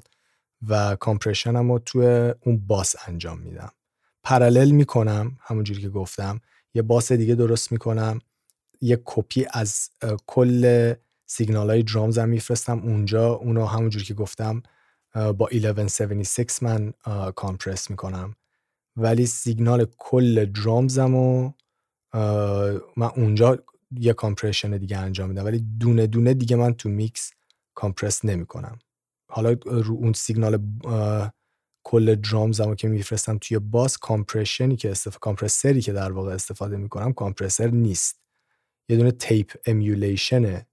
و 0.69 0.95
compression 0.95 1.65
م 1.65 1.71
رو 1.71 1.79
توی 1.79 2.33
اون 2.41 2.57
bus 2.67 2.95
انجام 3.07 3.39
میدم. 3.39 3.71
parallel 4.23 4.71
می‌کنم 4.71 5.37
همونجوری 5.41 5.81
که 5.81 5.89
گفتم. 5.89 6.41
یه 6.73 6.81
bus 6.81 7.11
دیگه 7.11 7.35
درست 7.35 7.71
می‌کنم. 7.71 8.19
یه 8.81 9.01
کپی 9.05 9.45
از 9.53 9.89
کل 10.27 10.93
سیگنال 11.25 11.69
های 11.69 11.83
drums 11.83 12.17
هم 12.17 12.29
میفرستم. 12.29 12.79
اونجا 12.79 13.33
اونو 13.33 13.65
همونجوری 13.65 14.05
که 14.05 14.13
گفتم 14.13 14.63
با 15.13 15.49
1176 15.51 16.63
من 16.63 16.93
compress 17.35 17.89
می‌کنم. 17.89 18.35
ولی 18.95 19.25
سیگنال 19.25 19.85
کل 19.97 20.45
drums 20.45 21.04
م 21.04 21.15
و 21.15 21.51
من 22.97 23.09
اونجا 23.15 23.63
یه 23.99 24.13
compression 24.13 24.77
دیگه 24.77 24.97
انجام 24.97 25.29
میدم. 25.29 25.45
ولی 25.45 25.65
دونه 25.79 26.07
دونه 26.07 26.33
دیگه 26.33 26.55
من 26.55 26.73
تو 26.73 26.89
mix 26.89 27.31
compress 27.73 28.25
نمی 28.25 28.45
کنم 28.45 28.79
حالا 29.31 29.55
رو 29.65 29.95
اون 29.95 30.13
سیگنال 30.13 30.59
کل 31.83 32.15
drums 32.15 32.61
که 32.77 32.87
میفرستم 32.87 33.37
توی 33.37 33.59
bus 33.59 33.97
compression 33.97 34.69
ی 34.69 34.75
که 34.75 34.91
استفاده 34.91 35.19
compressor 35.19 35.76
ی 35.76 35.81
که 35.81 35.93
در 35.93 36.11
واقع 36.11 36.33
استفاده 36.33 36.77
می‌کنم 36.77 37.13
compressor 37.13 37.67
نیست. 37.67 38.24
یه 38.89 38.97
دونه 38.97 39.11
tape 39.11 39.53
emulation 39.65 40.57
ه 40.57 40.67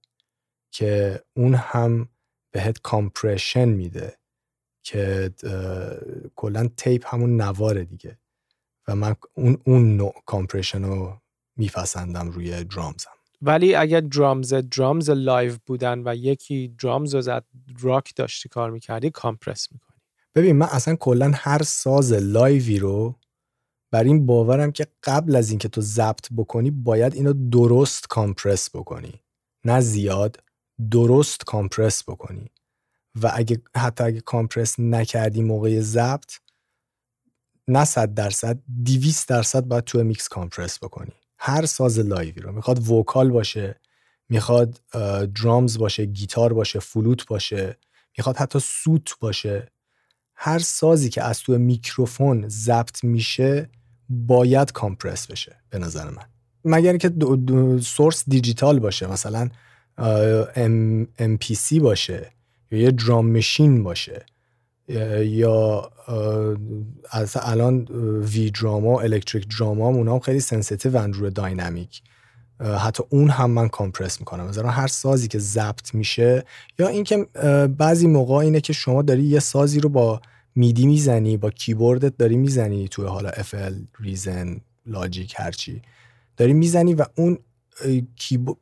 که 0.71 1.23
اون 1.33 1.55
هم 1.55 2.09
بهت 2.51 2.79
compression 2.81 3.69
میده 3.69 4.17
که 4.83 5.31
کلا 6.35 6.69
tape 6.77 7.13
همون 7.13 7.41
نواره 7.41 7.85
دیگه. 7.85 8.19
و 8.87 8.95
من 8.95 9.15
اون 9.33 9.57
اون 9.65 9.97
نوع 9.97 10.13
compression 10.25 10.83
رو 10.83 11.21
میپسندم 11.55 12.29
روی 12.29 12.63
drums 12.63 13.01
م 13.01 13.09
ولی 13.41 13.75
اگر 13.75 13.99
drums 13.99 14.53
drums 14.53 15.09
live 15.09 15.53
بودن 15.65 16.01
و 16.05 16.15
یکی 16.15 16.75
drums 16.83 17.15
رو 17.15 17.21
زد 17.21 17.45
راک 17.81 18.15
داشتی 18.15 18.49
کار 18.49 18.71
می‌کردی 18.71 19.09
compress 19.09 19.67
می‌کنی. 19.71 19.97
ببین 20.35 20.55
من 20.55 20.67
اصلا 20.71 20.95
کلا 20.95 21.31
هر 21.35 21.63
ساز 21.63 22.13
live 22.13 22.66
ی 22.66 22.79
رو 22.79 23.15
بر 23.93 24.03
این 24.03 24.25
باورم 24.25 24.71
که 24.71 24.87
قبل 25.03 25.35
از 25.35 25.49
اینکه 25.49 25.67
تو 25.67 25.81
ضبط 25.81 26.27
بکنی 26.37 26.71
باید 26.71 27.15
اینو 27.15 27.33
درست 27.49 28.07
compress 28.07 28.69
بکنی. 28.75 29.21
نه 29.65 29.81
زیاد 29.81 30.39
درست 30.91 31.45
compress 31.45 32.03
بکنی. 32.03 32.51
و 33.21 33.31
اگه 33.33 33.61
حتی 33.77 34.03
اگه 34.03 34.21
compress 34.21 34.79
نکردی 34.79 35.41
موقع 35.41 35.79
ضبط 35.79 36.31
نه 37.67 37.85
صد 37.85 38.13
درصد 38.13 38.59
200 38.85 39.29
درصد 39.29 39.63
باید 39.63 39.83
تو 39.83 40.03
mix 40.03 40.27
compress 40.27 40.83
بکنی. 40.83 41.13
هر 41.37 41.65
ساز 41.65 41.99
live 41.99 42.33
ی 42.33 42.41
رو. 42.41 42.51
می‌خواد 42.51 42.89
vocal 42.89 43.31
باشه 43.31 43.79
می‌خواد 44.29 44.81
drums 45.43 45.77
باشه 45.77 46.05
گیتار 46.05 46.53
باشه 46.53 46.79
فلوت 46.79 47.27
باشه 47.27 47.77
می‌خواد 48.17 48.37
حتی 48.37 48.59
سوت 48.59 49.19
باشه. 49.19 49.71
هر 50.35 50.59
سازی 50.59 51.09
که 51.09 51.23
از 51.23 51.39
تو 51.39 51.57
میکروفون 51.57 52.49
ضبط 52.49 53.03
میشه 53.03 53.69
باید 54.27 54.71
compress 54.71 55.27
بشه 55.27 55.55
به 55.69 55.79
نظر 55.79 56.09
من. 56.09 56.25
مگر 56.65 56.89
اینکه 56.89 57.11
source 57.81 58.23
digital 58.27 58.79
باشه 58.79 59.07
مثلا 59.07 59.49
M, 59.97 61.07
MPC 61.19 61.79
باشه 61.79 62.31
یا 62.71 62.79
یه 62.79 62.91
drum 62.91 63.31
machine 63.31 63.83
باشه 63.83 64.25
یا 65.19 65.91
از 67.11 67.37
الان 67.41 67.87
V-Drum 68.21 69.01
ا 69.01 69.06
electric 69.06 69.47
drum 69.59 69.81
ا 69.81 69.87
اونا 69.87 70.13
هم 70.13 70.19
خیلی 70.19 70.39
sensitive 70.39 70.97
روی 70.97 71.29
dynamic. 71.29 72.01
حتی 72.79 73.03
اون 73.09 73.29
هم 73.29 73.51
من 73.51 73.67
compress 73.67 74.19
می‌کنم. 74.19 74.47
مثلا 74.47 74.69
هر 74.69 74.87
سازی 74.87 75.27
که 75.27 75.39
ضبط 75.39 75.95
میشه 75.95 76.43
یا 76.79 76.87
اینکه 76.87 77.17
بعضی 77.77 78.07
موقع 78.07 78.35
اینه 78.35 78.61
که 78.61 78.73
شما 78.73 79.01
داری 79.01 79.23
یه 79.23 79.39
سازی 79.39 79.79
رو 79.79 79.89
با 79.89 80.21
MIDI 80.55 80.85
می‌زنی 80.85 81.37
با 81.37 81.49
کیبوردت 81.49 82.17
داری 82.17 82.35
می‌زنی 82.35 82.87
توی 82.87 83.05
حالا 83.05 83.31
FL 83.31 83.73
Reason 83.99 84.61
Logic 84.85 85.33
هرچی. 85.37 85.81
داری 86.37 86.53
می‌زنی 86.53 86.93
و 86.93 87.05
اون 87.15 87.37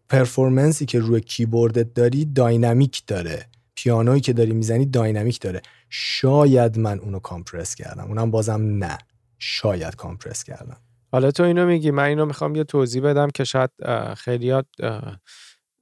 performance 0.10 0.80
ی 0.80 0.86
که 0.86 1.00
روی 1.00 1.22
کیبوردت 1.22 1.94
داری 1.94 2.26
dynamic 2.26 3.04
داره. 3.08 3.46
پیانویی 3.76 4.22
که 4.22 4.34
داری 4.34 4.52
می‌زنی 4.52 4.86
dynamic 4.86 5.40
داره. 5.40 5.62
شاید 5.90 6.80
من 6.80 7.00
اونو 7.00 7.20
compress 7.20 7.76
کردم. 7.76 8.08
اونم 8.08 8.32
بازم 8.32 8.62
نه. 8.62 8.98
شاید 9.40 9.96
compress 9.96 10.44
کردم. 10.44 10.78
حالا 11.12 11.32
تو 11.32 11.44
اینو 11.44 11.66
میگی. 11.66 11.92
من 11.92 12.04
اینو 12.04 12.26
می‌خوام 12.26 12.56
یه 12.56 12.64
توضیح 12.64 13.02
بدم 13.02 13.30
که 13.30 13.44
شاید 13.44 13.70
خیلیات 14.18 14.66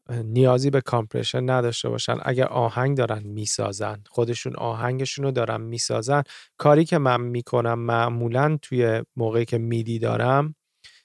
نیازی 0.09 0.69
به 0.69 0.81
compression 0.81 1.49
نداشته 1.49 1.89
باشن. 1.89 2.17
اگر 2.21 2.47
آهنگ 2.47 2.97
دارن 2.97 3.23
می‌سازن 3.23 4.03
خودشون 4.09 4.55
آهنگشون 4.55 5.25
رو 5.25 5.31
دارن 5.31 5.61
می‌سازن 5.61 6.23
کاری 6.57 6.85
که 6.85 6.97
من 6.97 7.21
می‌کنم 7.21 7.79
معمولا 7.79 8.57
توی 8.61 9.03
موقعی 9.15 9.45
که 9.45 9.57
MIDI 9.57 9.99
دارم 9.99 10.55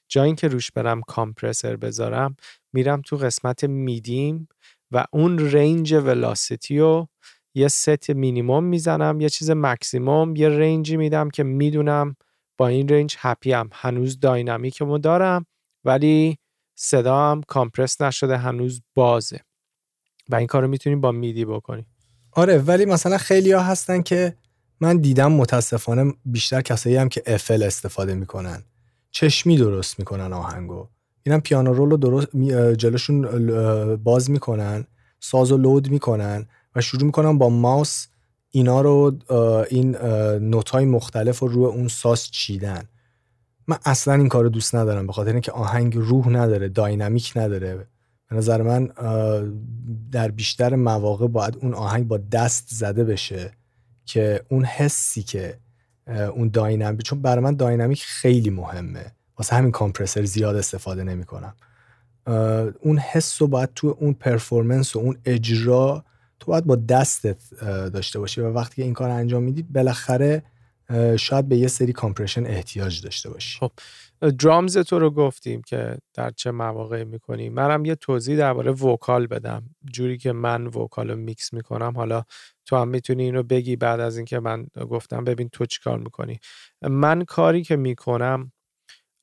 جایی 0.08 0.26
اینکه 0.26 0.48
روش 0.48 0.70
برم 0.70 1.00
compressor 1.00 1.76
بذارم 1.76 2.36
میرم 2.72 3.02
تو 3.02 3.16
قسمت 3.16 3.64
MIDI 3.64 4.32
م 4.32 4.48
و 4.90 5.04
اون 5.12 5.50
range 5.52 5.94
velocity 5.94 6.78
رو 6.78 7.08
یه 7.54 7.68
set 7.68 8.10
minimum 8.10 8.64
می‌زنم 8.64 9.20
یه 9.20 9.28
چیز 9.28 9.50
مکسیموم 9.50 10.36
یه 10.36 10.48
range 10.48 10.88
ی 10.88 10.96
میدم 10.96 11.30
که 11.30 11.42
می‌دونم 11.42 12.16
با 12.58 12.68
این 12.68 12.88
range 12.88 13.16
happy 13.18 13.52
هم 13.52 13.70
هنوز 13.72 14.20
dynamic 14.20 14.81
مو 14.81 14.98
دارم 14.98 15.46
ولی 15.84 16.38
صدام 16.74 17.42
compress 17.42 18.00
نشده 18.00 18.38
هنوز 18.38 18.82
بازه. 18.94 19.40
و 20.28 20.34
این 20.34 20.46
کار 20.46 20.62
رو 20.62 20.68
می‌تونیم 20.68 21.00
با 21.00 21.12
MIDI 21.12 21.44
بکنیم 21.44 21.86
آره 22.32 22.58
ولی 22.58 22.84
مثلا 22.84 23.18
خیلی 23.18 23.52
ها 23.52 23.62
هستن 23.62 24.02
که 24.02 24.36
من 24.80 24.96
دیدم 24.96 25.32
متاسفانه 25.32 26.12
بیشتر 26.24 26.60
کسایی 26.60 26.96
هم 26.96 27.08
که 27.08 27.22
افل 27.26 27.62
استفاده 27.62 28.14
می‌کنن. 28.14 28.62
چشمی 29.10 29.56
درست 29.56 29.98
می‌کنن 29.98 30.32
آهنگو. 30.32 30.88
میرن 31.24 31.40
پیانو 31.40 31.72
رول 31.72 31.90
رو 31.90 31.96
درست 31.96 32.36
جلوشون 32.76 33.96
باز 33.96 34.30
می‌کنن 34.30 34.86
ساز 35.20 35.52
و 35.52 35.56
لود 35.56 35.90
می‌کنن 35.90 36.46
و 36.74 36.80
شروع 36.80 37.04
می‌کنن 37.04 37.38
با 37.38 37.48
ماوس 37.48 38.06
اینا 38.50 38.80
رو 38.80 39.18
این 39.70 39.96
نوت 40.38 40.70
های 40.70 40.84
مختلف 40.84 41.38
رو 41.38 41.48
روی 41.48 41.64
اون 41.64 41.88
ساز 41.88 42.30
چیدن. 42.30 42.88
من 43.68 43.76
اصلا 43.84 44.14
این 44.14 44.28
کار 44.28 44.42
رو 44.42 44.48
دوست 44.48 44.74
ندارم 44.74 45.06
به 45.06 45.12
خاطر 45.12 45.32
اینکه 45.32 45.52
آهنگ 45.52 45.96
روح 45.96 46.28
نداره 46.28 46.68
داینامیک 46.68 47.32
نداره. 47.36 47.86
به 48.30 48.36
نظر 48.36 48.62
من 48.62 48.90
در 50.12 50.30
بیشتر 50.30 50.74
مواقع 50.74 51.26
باید 51.26 51.56
اون 51.56 51.74
آهنگ 51.74 52.08
با 52.08 52.18
دست 52.18 52.68
زده 52.70 53.04
بشه 53.04 53.50
که 54.04 54.44
اون 54.48 54.64
حسی 54.64 55.22
که 55.22 55.58
اون 56.06 56.48
داینامیک 56.48 57.02
چون 57.02 57.22
برای 57.22 57.44
من 57.44 57.56
داینامیک 57.56 58.04
خیلی 58.04 58.50
مهمه. 58.50 59.12
واسه 59.38 59.56
همین 59.56 59.70
کامپرسر 59.70 60.24
زیاد 60.24 60.56
استفاده 60.56 61.04
نمی 61.04 61.24
کنم. 61.24 61.54
اون 62.80 62.98
حس 62.98 63.42
رو 63.42 63.48
باید 63.48 63.68
تو 63.74 63.96
اون 64.00 64.12
پرفورمنس 64.12 64.96
و 64.96 64.98
اون 64.98 65.16
اجرا 65.24 66.04
تو 66.40 66.46
باید 66.50 66.64
با 66.64 66.76
دستت 66.76 67.54
داشته 67.92 68.18
باشی 68.18 68.40
و 68.40 68.52
وقتی 68.52 68.76
که 68.76 68.82
این 68.82 68.94
کار 68.94 69.10
انجام 69.10 69.42
می‌دید 69.42 69.72
بالاخره 69.72 70.42
شاید 71.18 71.48
به 71.48 71.56
یه 71.56 71.68
سری 71.68 71.92
کامپرشن 71.92 72.46
احتیاج 72.46 73.02
داشته 73.02 73.30
باشی. 73.30 73.58
خب 73.58 73.72
drums 74.38 74.78
تو 74.78 74.98
رو 74.98 75.10
گفتیم 75.10 75.62
که 75.62 75.98
در 76.14 76.30
چه 76.30 76.50
مواقع 76.50 77.04
می‌کنیم 77.04 77.52
منم 77.52 77.84
یه 77.84 77.94
توضیح 77.94 78.38
درباره 78.38 78.70
vocal 78.72 79.26
بدم. 79.26 79.62
جوری 79.92 80.18
که 80.18 80.32
من 80.32 80.66
vocal 80.66 81.10
رو 81.10 81.16
میکس 81.16 81.52
می‌کنم 81.52 81.92
حالا 81.96 82.24
تو 82.66 82.76
هم 82.76 82.88
می‌تونی 82.88 83.22
اینو 83.22 83.42
بگی 83.42 83.76
بعد 83.76 84.00
از 84.00 84.16
اینکه 84.16 84.40
من 84.40 84.66
گفتم 84.90 85.24
ببین 85.24 85.48
تو 85.48 85.66
چی 85.66 85.80
کار 85.84 85.98
می‌کنی. 85.98 86.38
من 86.82 87.24
کاری 87.24 87.62
که 87.62 87.76
می‌کنم 87.76 88.52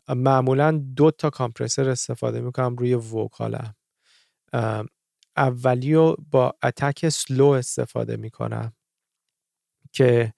معمولا 0.09 0.83
دو 0.95 1.11
تا 1.11 1.29
compressor 1.29 1.89
استفاده 1.89 2.41
می‌کنم 2.41 2.75
روی 2.75 2.93
vocal 2.93 3.52
م. 3.52 3.75
اولی 5.37 5.93
رو 5.93 6.17
با 6.31 6.55
attack 6.63 7.09
slow 7.09 7.45
استفاده 7.45 8.17
می‌کنم 8.17 8.73
که 9.91 10.33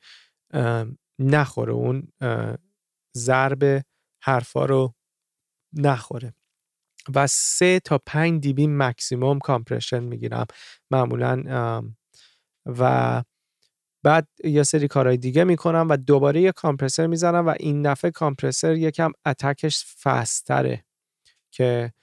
نخوره 1.19 1.73
اون 1.73 2.07
ضرب 3.17 3.83
حرفا 4.23 4.65
رو 4.65 4.93
نخوره. 5.73 6.33
و 7.15 7.27
سه 7.27 7.79
تا 7.79 7.99
پنج 8.05 8.41
dB 8.41 8.67
maximum 8.67 9.39
compression 9.39 10.03
می‌گیرم 10.03 10.45
معمولا 10.91 11.43
و 12.65 13.23
بعد 14.03 14.27
یه 14.43 14.63
سری 14.63 14.87
کارهای 14.87 15.17
دیگه 15.17 15.43
می‌کنم 15.43 15.87
و 15.89 15.97
دوباره 15.97 16.41
یه 16.41 16.51
compressor 16.51 17.07
می‌زنم 17.07 17.47
و 17.47 17.55
این 17.59 17.91
دفعه 17.91 18.11
compressor 18.11 18.75
یکم 18.75 19.11
attack 19.25 19.70
ش 19.70 19.85
fast 20.03 20.50
تره 20.50 20.85
که 21.53 21.93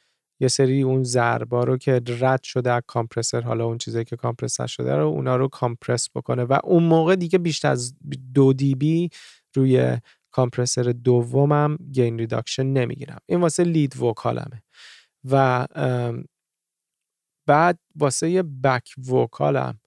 یه 0.41 0.49
سری 0.49 0.83
اون 0.83 1.05
ضربا 1.05 1.65
رو 1.65 1.77
که 1.77 2.03
رد 2.21 2.43
شده 2.43 2.73
از 2.73 2.83
compressor 2.87 3.41
حالا 3.41 3.65
اون 3.65 3.79
چیزایی 3.79 4.05
که 4.05 4.17
compress 4.17 4.61
شده 4.61 4.97
رو 4.97 5.07
اونا 5.07 5.37
رو 5.37 5.49
compress 5.49 6.09
بکنه. 6.15 6.45
و 6.45 6.59
اون 6.65 6.83
موقع 6.83 7.17
دیگه 7.17 7.39
بیشتر 7.39 7.71
از 7.71 7.95
دو 8.35 8.53
dB 8.53 9.11
روی 9.57 9.99
compressor 10.31 10.83
دومم 10.83 11.77
gain 11.93 12.19
reduction 12.19 12.67
نمی‌گیرم. 12.67 13.19
این 13.27 13.41
واسه 13.41 13.65
lead 13.65 13.97
vocal 14.03 14.46
مه 14.46 14.63
و 15.31 15.67
بعد 17.47 17.79
واسه 17.97 18.31
یه 18.31 18.43
back 18.43 18.95
vocal 19.13 19.69
م 19.69 19.81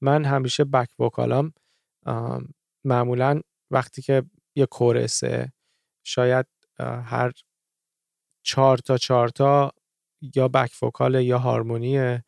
من 0.00 0.24
همیشه 0.24 0.64
back 0.64 1.00
vocal 1.00 1.43
م 1.43 1.52
معمولا 2.84 3.40
وقتی 3.70 4.02
که 4.02 4.22
یه 4.56 4.66
chorus 4.66 5.40
ه 5.40 5.52
شاید 6.06 6.46
هر 6.80 7.32
چهار 8.42 8.78
تا 8.78 8.98
چهار 8.98 9.28
تا 9.28 9.72
یا 10.34 10.48
back 10.48 10.82
vocal 10.82 11.14
یا 11.14 11.38
harmony 11.38 12.18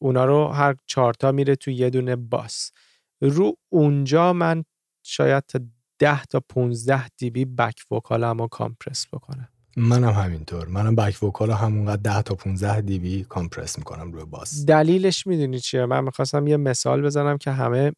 اونا 0.00 0.24
رو 0.24 0.48
هر 0.48 0.74
چهارتا 0.86 1.32
میره 1.32 1.56
تو 1.56 1.70
یه 1.70 1.90
دونه 1.90 2.16
باس. 2.16 2.72
رو 3.20 3.56
اونجا 3.68 4.32
من 4.32 4.64
شاید 5.02 5.44
تا 5.48 5.60
10 5.98 6.24
تا 6.24 6.40
15 6.40 7.08
دیبی 7.08 7.44
بک 7.44 7.74
وکالم 7.90 8.38
رو 8.38 8.48
کامپرس 8.48 9.06
بکنم. 9.12 9.48
منم 9.76 10.12
همینطور. 10.12 10.68
منم 10.68 10.94
بک 10.94 11.22
وکال 11.22 11.50
همونقدر 11.50 12.02
10 12.02 12.22
تا 12.22 12.34
15 12.34 12.80
دیبی 12.80 13.24
کامپرس 13.24 13.78
می‌کنم 13.78 14.12
روی 14.12 14.24
باس. 14.24 14.64
دلیلش 14.64 15.26
می‌دونی 15.26 15.60
چیه؟ 15.60 15.86
من 15.86 16.04
می‌خواستم 16.04 16.46
یه 16.46 16.56
مثال 16.56 17.02
بزنم 17.02 17.38
که 17.38 17.50
همه 17.50 17.92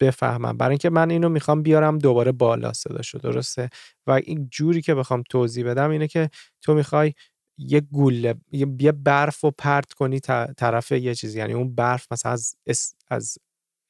بفهمم 0.00 0.56
برای 0.56 0.70
اینکه 0.70 0.90
من 0.90 1.10
اینو 1.10 1.28
می‌خوام 1.28 1.62
بیارم 1.62 1.98
دوباره 1.98 2.32
بالا 2.32 2.72
صداشو 2.72 3.18
درسته؟ 3.18 3.70
و 4.06 4.10
این 4.10 4.48
جوری 4.50 4.82
که 4.82 4.94
بخوام 4.94 5.22
توضیح 5.30 5.66
بدم 5.66 5.90
اینه 5.90 6.08
که 6.08 6.30
تو 6.62 6.74
می‌خوای 6.74 7.12
یه 7.58 7.80
گوله 7.80 8.34
یه 8.52 8.92
برف 8.92 9.40
رو 9.40 9.50
پرت 9.58 9.92
کنی 9.92 10.20
طرف 10.56 10.92
یه 10.92 11.14
چیزی 11.14 11.38
یعنی 11.38 11.52
اون 11.52 11.74
برف 11.74 12.06
مثلا 12.12 12.32
از 12.32 12.54
از 13.10 13.38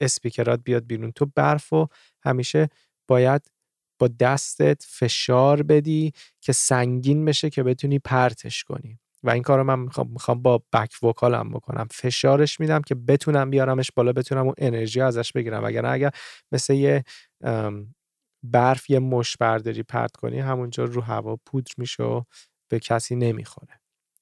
اسپیکرات 0.00 0.60
بیاد 0.64 0.86
بیرون. 0.86 1.12
تو 1.12 1.26
برف 1.36 1.68
رو 1.68 1.88
همیشه 2.24 2.68
باید 3.08 3.50
با 3.98 4.08
دستت 4.08 4.82
فشار 4.88 5.62
بدی 5.62 6.12
که 6.40 6.52
سنگین 6.52 7.24
بشه 7.24 7.50
که 7.50 7.62
بتونی 7.62 7.98
پرتش 7.98 8.64
کنی. 8.64 8.98
و 9.22 9.30
این 9.30 9.42
کار 9.42 9.58
رو 9.58 9.64
من 9.64 9.78
می‌خوام, 9.78 10.08
می‌خوام 10.10 10.42
با 10.42 10.62
بک 10.72 11.02
وکالم 11.02 11.50
بکنم. 11.50 11.86
فشارش 11.90 12.60
میدم 12.60 12.82
که 12.82 12.94
بتونم 12.94 13.50
بیارمش 13.50 13.90
بالا 13.96 14.12
بتونم 14.12 14.44
اون 14.44 14.54
انرژی 14.58 15.00
ازش 15.00 15.32
بگیرم. 15.32 15.64
اگر 15.64 15.86
اگر 15.86 16.10
مثل 16.52 16.74
یه 16.74 17.04
برف 18.42 18.90
یه 18.90 18.98
مش 18.98 19.36
برداری 19.36 19.82
پرت 19.82 20.16
کنی 20.16 20.38
همونجا 20.40 20.84
رو 20.84 21.00
هوا 21.00 21.38
پودر 21.46 21.72
میشه 21.78 22.02
و 22.02 22.22
به 22.72 22.78
کسی 22.78 23.16
نمی‌خوره. 23.16 23.80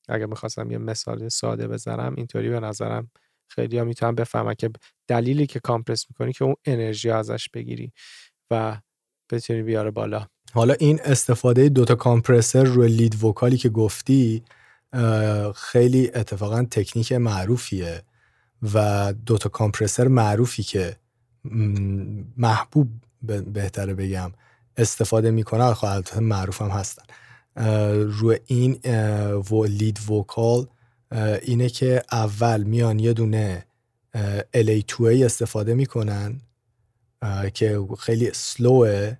اگر 0.08 0.26
می‌خواستم 0.26 0.70
یه 0.70 0.78
مثال 0.78 1.28
ساده 1.28 1.68
بزنم 1.68 2.14
اینطوری 2.16 2.48
به 2.48 2.60
نظرم 2.60 3.10
خیلی 3.48 3.78
ها 3.78 3.84
می‌تونم 3.84 4.14
بفهمم 4.14 4.54
که 4.54 4.70
دلیلی 5.08 5.46
که 5.46 5.60
کامپرس 5.60 6.06
می‌کنی 6.10 6.32
که 6.32 6.44
اون 6.44 6.54
انرژی 6.64 7.10
ازش 7.10 7.48
بگیری 7.48 7.92
و 8.50 8.80
بتونی 9.32 9.62
بیاره 9.62 9.90
بالا. 9.90 10.26
حالا 10.52 10.74
این 10.74 11.00
استفاده 11.04 11.68
دوتا 11.68 11.94
کامپرسر 11.94 12.64
روی 12.64 12.88
لید 12.88 13.24
وکالی 13.24 13.56
که 13.56 13.68
گفتی 13.68 14.42
خیلی 15.54 16.10
اتفاقا 16.14 16.66
تکنیک 16.70 17.12
معروفیه 17.12 18.02
و 18.74 19.12
دوتا 19.26 19.48
کامپرسر 19.48 20.08
معروفی 20.08 20.62
که 20.62 20.96
محبوب 22.36 22.88
بهتره 23.52 23.94
بگم 23.94 24.32
استفاده 24.76 25.30
می‌کنه 25.30 25.74
خب 25.74 26.18
معروف 26.18 26.62
هم 26.62 26.68
هستن. 26.68 27.02
روی 28.08 28.38
این 28.46 28.80
لید 29.68 30.10
وکال 30.10 30.66
اینه 31.42 31.68
که 31.68 32.02
اول 32.12 32.62
میان 32.62 32.98
یه 32.98 33.12
دونه 33.12 33.66
LA2A 34.56 35.22
استفاده 35.22 35.74
می‌کنن 35.74 36.40
که 37.54 37.86
خیلی 37.98 38.30
سلوه 38.34 39.16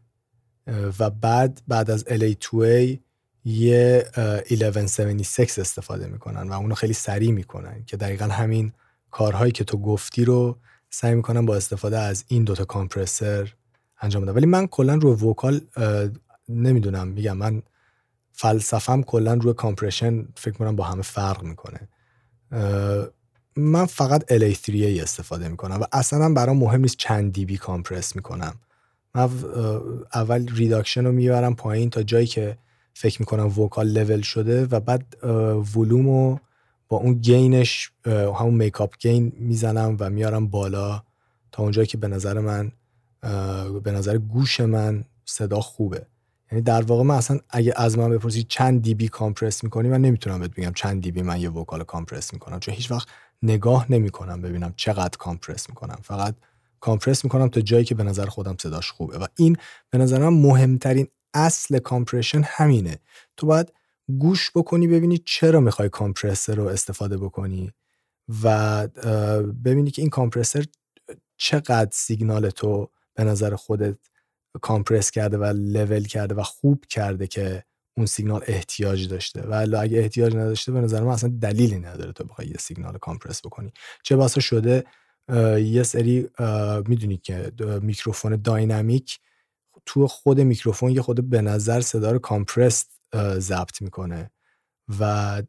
و 0.99 1.11
بعد 1.11 1.63
بعد 1.69 1.91
از 1.91 2.05
LA2A 2.05 2.99
یه 3.45 4.07
1176 4.51 5.59
استفاده 5.59 6.07
می‌کنن 6.07 6.49
و 6.49 6.53
اونو 6.53 6.75
خیلی 6.75 6.93
سریع 6.93 7.31
می‌کنن 7.31 7.85
که 7.87 7.97
دقیقا 7.97 8.25
همین 8.25 8.73
کارهایی 9.11 9.53
که 9.53 9.65
تو 9.65 9.79
گفتی 9.79 10.25
رو 10.25 10.59
سعی 10.91 11.15
می‌کنن 11.15 11.47
با 11.47 11.57
استفاده 11.57 11.99
از 11.99 12.25
این 12.29 12.45
دوتا 12.45 12.65
compressor 12.65 13.55
انجام 14.01 14.23
بدن. 14.23 14.33
ولی 14.33 14.47
من 14.47 14.67
کلا 14.67 14.95
رو 14.95 15.31
vocal 15.31 15.61
نمی‌دونم 16.49 17.09
میگم 17.09 17.37
من 17.37 17.63
فلسفم 18.41 19.03
کلا 19.03 19.35
روی 19.35 19.55
compression 19.55 20.29
فکر 20.37 20.55
کنم 20.55 20.77
با 20.77 20.85
همه 20.85 21.03
فرق 21.03 21.43
می‌کنه. 21.43 21.89
من 23.57 23.85
فقط 23.87 24.33
LA3A 24.33 25.03
استفاده 25.03 25.49
می‌کنم 25.49 25.81
و 25.81 25.85
اصلا 25.93 26.35
برام 26.35 26.57
مهم 26.57 26.81
نیست 26.81 26.97
چند 26.97 27.33
dB 27.33 27.57
compress 27.57 28.17
می‌کنم. 28.17 28.55
من 29.15 29.29
اول 30.15 30.49
reduction 30.55 31.05
رو 31.05 31.13
می‌برم 31.13 31.55
پایین 31.55 31.91
تا 31.91 32.03
جایی 32.03 32.27
که 32.27 32.59
فکر 32.95 33.23
می‌کنم 33.23 33.61
vocal 33.61 33.89
level 33.89 34.21
شده 34.21 34.67
و 34.67 34.81
بعد 34.81 35.25
ولوم 35.77 36.07
رو 36.07 36.41
با 36.89 36.97
اون 36.97 37.15
gain 37.15 37.67
ش 37.67 37.93
همون 38.07 38.55
makeup 38.55 38.99
gain 38.99 39.33
می‌زنم 39.37 39.97
و 40.01 40.11
میارم 40.11 40.49
بالا 40.49 41.03
تا 41.53 41.63
اونجایی 41.63 41.87
که 41.87 41.99
به 41.99 42.09
نظر 42.09 42.41
من 42.41 42.73
به 43.83 43.93
نظر 43.93 44.19
گوش 44.19 44.61
من 44.61 45.05
صدا 45.25 45.61
خوبه. 45.61 46.07
یعنی 46.53 46.63
در 46.63 46.83
واقع 46.83 47.03
من 47.03 47.15
اصلا 47.15 47.39
اگه 47.51 47.73
از 47.77 47.99
من 47.99 48.11
بپرسی 48.11 48.43
چند 48.43 48.83
dB 48.83 49.09
compress 49.09 49.65
می‌کنی 49.65 49.89
من 49.89 50.01
نمی‌تونم 50.01 50.41
بهت 50.41 50.51
بگم 50.51 50.73
چند 50.73 51.03
dB 51.03 51.23
من 51.23 51.41
یه 51.41 51.51
vocal 51.51 51.85
compress 51.85 52.33
می‌کنم 52.33 52.61
چون 52.61 52.75
هیچ 52.75 52.91
وقت 52.91 53.09
نگاه 53.43 53.93
نمی‌کنم 53.93 54.43
ببینم 54.43 54.73
چقدر 54.77 55.19
compress 55.19 55.69
می‌کنم. 55.69 55.99
فقط 56.03 56.35
compress 56.81 57.25
می‌کنم 57.25 57.49
تا 57.49 57.61
جایی 57.61 57.85
که 57.85 57.95
به 57.95 58.05
نظر 58.05 58.27
خودم 58.27 58.57
صداش 58.61 58.91
خوبه. 58.91 59.19
و 59.19 59.27
این 59.37 59.57
به 59.91 59.99
نظر 59.99 60.19
من 60.19 60.43
مهمترین 60.43 61.09
اصل 61.35 61.79
compression 61.79 62.43
همینه. 62.45 62.99
تو 63.37 63.47
باید 63.47 63.73
گوش 64.19 64.51
بکنی 64.55 64.87
ببینی 64.87 65.19
چرا 65.19 65.61
می‌خوای 65.61 65.89
compressor 65.89 66.55
رو 66.55 66.67
استفاده 66.67 67.17
بکنی 67.17 67.73
و 68.43 68.89
ببینی 69.65 69.91
که 69.91 70.03
این 70.03 70.11
compressor 70.11 70.65
چقدر 71.37 71.91
سیگنال 71.93 72.51
تو 72.51 72.91
به 73.15 73.25
نظر 73.25 73.55
خودت 73.57 73.99
compress 74.63 75.11
کرده 75.11 75.39
و 75.39 75.45
لول 75.45 76.05
کرده 76.05 76.35
و 76.35 76.43
خوب 76.43 76.85
کرده 76.85 77.27
که 77.27 77.65
اون 77.97 78.07
سیگنال 78.07 78.45
احتیاج 78.47 79.09
داشته. 79.09 79.43
و 79.43 79.77
اگه 79.81 79.99
احتیاج 79.99 80.37
نداشته 80.37 80.73
به 80.73 80.81
نظر 80.81 81.03
من 81.03 81.13
اصلا 81.13 81.33
دلیلی 81.41 81.79
نداره 81.79 82.13
تو 82.13 82.25
بخوای 82.25 82.49
یه 82.49 82.57
سیگنال 82.59 82.99
compress 82.99 83.47
بکنی. 83.47 83.73
چه 84.03 84.17
بسا 84.17 84.41
شده 84.41 84.85
یه 85.59 85.83
سری 85.83 86.29
می‌دونی 86.87 87.17
که 87.17 87.53
میکروفون 87.83 88.37
dynamic 88.37 89.19
تو 89.87 90.07
خود 90.07 90.41
میکروفون 90.41 90.91
یه 90.91 91.03
خورده 91.03 91.31
به 91.31 91.43
نظر 91.43 91.81
صدا 91.81 92.11
رو 92.13 92.19
compress 92.19 92.87
ضبط 93.39 93.83
می‌کنه. 93.83 94.31
و 95.01 95.43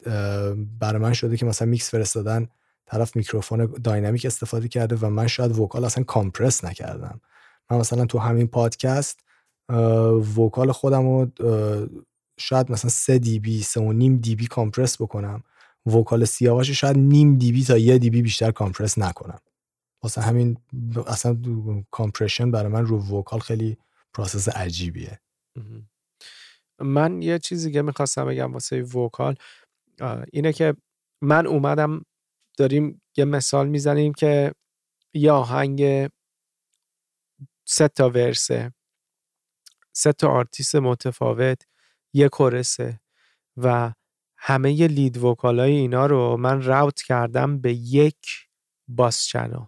برای 0.79 1.01
من 1.01 1.13
شده 1.13 1.37
که 1.37 1.45
مثلا 1.45 1.67
میکس 1.67 1.91
فرستادن 1.91 2.47
طرف 2.85 3.15
میکروفون 3.15 3.65
dynamic 3.83 4.25
استفاده 4.25 4.67
کرده 4.67 4.95
و 4.95 5.09
من 5.09 5.27
شاید 5.27 5.59
vocal 5.59 5.85
اصلا 5.85 6.03
compress 6.03 6.63
نکردم. 6.65 7.21
من 7.71 7.77
مثلا 7.77 8.05
تو 8.05 8.19
همین 8.19 8.47
پادکست 8.47 9.19
vocal 10.37 10.71
خودم 10.71 11.01
رو 11.01 11.27
شاید 12.39 12.71
مثلا 12.71 12.89
3 12.89 13.19
dB 13.19 13.61
3 13.61 13.81
و 13.81 13.93
نیم 13.93 14.17
dB 14.17 14.47
compress 14.47 15.01
بکنم. 15.01 15.43
vocal 15.85 16.25
سیاوش 16.25 16.71
شاید 16.71 16.97
نیم 16.97 17.37
dB 17.37 17.63
تا 17.63 17.77
یه 17.77 17.97
dB 17.97 18.21
بیشتر 18.21 18.51
compress 18.51 18.97
نکنم. 18.97 19.39
واسه 20.03 20.21
همین 20.21 20.57
اصلا 21.07 21.37
compression 21.91 22.51
برای 22.51 22.71
من 22.71 22.85
رو 22.85 23.19
vocal 23.19 23.39
خیلی 23.39 23.77
process 24.13 24.49
عجیبیه. 24.49 25.19
من 26.79 27.21
یه 27.21 27.39
چیزی 27.39 27.71
که 27.71 27.81
می‌خواستم 27.81 28.25
بگم 28.25 28.53
واسه 28.53 28.81
vocal 28.81 29.35
اینه 30.33 30.53
که 30.53 30.75
من 31.21 31.47
اومدم 31.47 32.05
داریم 32.57 33.01
یه 33.17 33.25
مثال 33.25 33.67
می‌زنیم 33.67 34.13
که 34.13 34.51
یه 35.13 35.31
آهنگ 35.31 36.09
سه 37.65 37.87
تا 37.87 38.09
verse 38.09 38.55
ه. 38.55 38.73
سه 39.93 40.13
تا 40.13 40.27
آرتیست 40.29 40.75
متفاوت 40.75 41.61
یه 42.13 42.29
chorus 42.29 42.89
ه 42.89 42.99
و 43.57 43.93
همه 44.37 44.73
ی 44.73 44.87
lead 44.87 45.17
vocal 45.17 45.62
ای 45.62 45.71
اینا 45.71 46.05
رو 46.05 46.37
من 46.37 46.61
route 46.61 47.01
کردم 47.01 47.61
به 47.61 47.73
یک 47.73 48.27
bus 48.87 49.25
channel. 49.25 49.65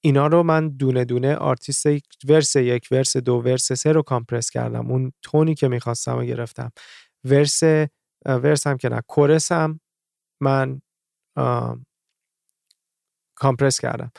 اینا 0.00 0.26
رو 0.26 0.42
من 0.42 0.68
دونه 0.68 1.04
دونه 1.04 1.36
آرتیست 1.36 1.86
verse 2.28 2.56
یک 2.56 2.88
verse 2.90 3.16
دو 3.16 3.34
verse 3.34 3.72
سه 3.72 3.92
رو 3.92 4.02
compress 4.02 4.50
کردم. 4.50 4.90
اون 4.90 5.12
tone 5.22 5.48
ی 5.48 5.54
که 5.54 5.68
می‌خواستم 5.68 6.16
رو 6.16 6.24
گرفتم. 6.24 6.72
verse 7.24 7.62
verse 8.26 8.66
هم 8.66 8.76
که 8.76 8.88
نه 8.88 9.02
chorus 9.08 9.52
هم 9.52 9.80
من 10.40 10.80
compress 13.34 13.80
کردم. 13.80 14.12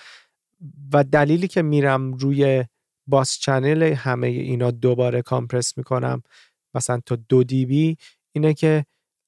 و 0.93 1.03
دلیلی 1.03 1.47
که 1.47 1.61
میرم 1.61 2.13
روی 2.13 2.65
bus 3.09 3.37
channel 3.39 3.83
همه 3.83 4.27
اینا 4.27 4.71
دوباره 4.71 5.21
compress 5.21 5.77
می‌کنم. 5.77 6.23
مثلا 6.75 7.01
تا 7.05 7.17
دو 7.29 7.43
dB 7.43 7.97
اینه 8.35 8.53
که 8.53 8.85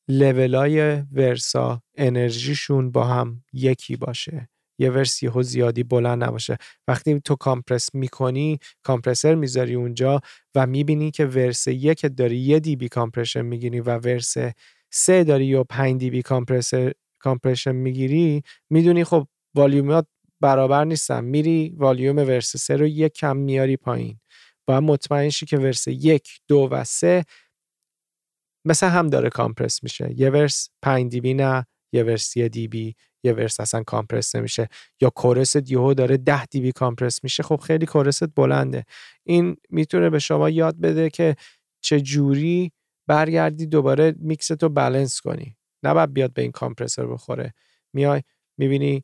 لولای 0.09 1.03
ورسا 1.11 1.81
انرژیشون 1.97 2.91
با 2.91 3.03
هم 3.03 3.43
یکی 3.53 3.95
باشه. 3.95 4.49
یه 4.79 4.91
verse 4.91 5.23
یهو 5.23 5.43
زیادی 5.43 5.83
بلند 5.83 6.23
نباشه. 6.23 6.57
وقتی 6.87 7.19
تو 7.19 7.35
compress 7.35 7.95
می‌کنی 7.95 8.59
compressor 8.83 9.35
می‌ذاری 9.35 9.75
اونجا 9.75 10.21
و 10.55 10.67
می‌بینی 10.67 11.11
که 11.11 11.25
verse 11.25 11.67
یک 11.67 12.05
داری 12.17 12.37
یه 12.37 12.59
dB 12.59 12.89
compression 12.89 13.41
می‌گیری 13.41 13.79
و 13.79 13.97
verse 13.97 14.35
سه 14.93 15.23
داری 15.23 15.45
یا 15.45 15.63
5 15.63 15.99
dB 15.99 16.23
compression 17.19 17.71
می‌گیری 17.71 18.43
می‌دونی 18.69 19.03
خب 19.03 19.27
والیومات 19.55 20.07
برابر 20.41 20.85
نیستن 20.85 21.23
میری 21.23 21.73
volume 21.77 22.17
verse 22.17 22.57
سه 22.57 22.75
رو 22.75 22.87
یک 22.87 23.13
کم 23.13 23.37
میاری 23.37 23.77
پایین. 23.77 24.19
باید 24.67 24.83
مطمئن 24.83 25.29
شی 25.29 25.45
که 25.45 25.57
verse 25.57 25.87
یک 25.87 26.29
دو 26.47 26.67
و 26.71 26.83
سه 26.83 27.23
مثل 28.65 28.87
هم 28.87 29.07
داره 29.07 29.29
compress 29.29 29.83
میشه. 29.83 30.13
یه 30.17 30.29
verse 30.29 30.69
5 30.81 31.11
dB 31.11 31.33
نه 31.33 31.67
یه 31.93 32.03
verse 32.03 32.37
یه 32.37 32.49
dB. 32.49 32.95
یه 33.23 33.33
verse 33.33 33.59
اصلا 33.59 33.83
compress 33.83 34.35
نمیشه. 34.35 34.67
یا 35.01 35.09
chorus 35.09 35.55
یهو 35.67 35.93
داره 35.93 36.17
10 36.17 36.45
dB 36.45 36.71
compress 36.71 37.23
میشه. 37.23 37.43
خب 37.43 37.55
خیلی 37.55 37.85
chorus 37.85 38.28
ت 38.28 38.35
بلنده. 38.35 38.85
این 39.23 39.57
می‌تونه 39.69 40.09
به 40.09 40.19
شما 40.19 40.49
یاد 40.49 40.79
بده 40.79 41.09
که 41.09 41.35
چه 41.81 42.01
جوری 42.01 42.71
برگردی 43.07 43.65
دوباره 43.65 44.15
میکس 44.19 44.47
تو 44.47 44.69
بالانس 44.69 45.21
کنی. 45.21 45.57
نباید 45.83 46.13
بیاد 46.13 46.33
به 46.33 46.41
این 46.41 46.51
compressor 46.51 47.07
بخوره. 47.13 47.53
میای 47.93 48.21
می‌بینی 48.57 49.03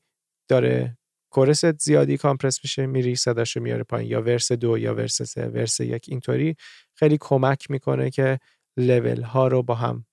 داره 0.50 0.98
chorus 1.30 1.74
ت 1.74 1.82
زیادی 1.82 2.18
compress 2.18 2.60
میشه 2.64 2.86
میری 2.86 3.16
صداشو 3.16 3.60
میاره 3.60 3.84
پایین 3.84 4.12
یا 4.12 4.22
verse 4.22 4.52
دو 4.52 4.78
یا 4.78 4.96
verse 4.96 5.22
سه 5.22 5.48
verse 5.48 5.80
یک 5.80 6.06
اینطوری 6.08 6.56
خیلی 6.94 7.18
کمک 7.22 7.72
می‌کنه 7.72 8.10
که 8.10 8.40
لول 8.78 9.22
ها 9.22 9.48
رو 9.48 9.64
با 9.64 9.76
هم 9.76 10.06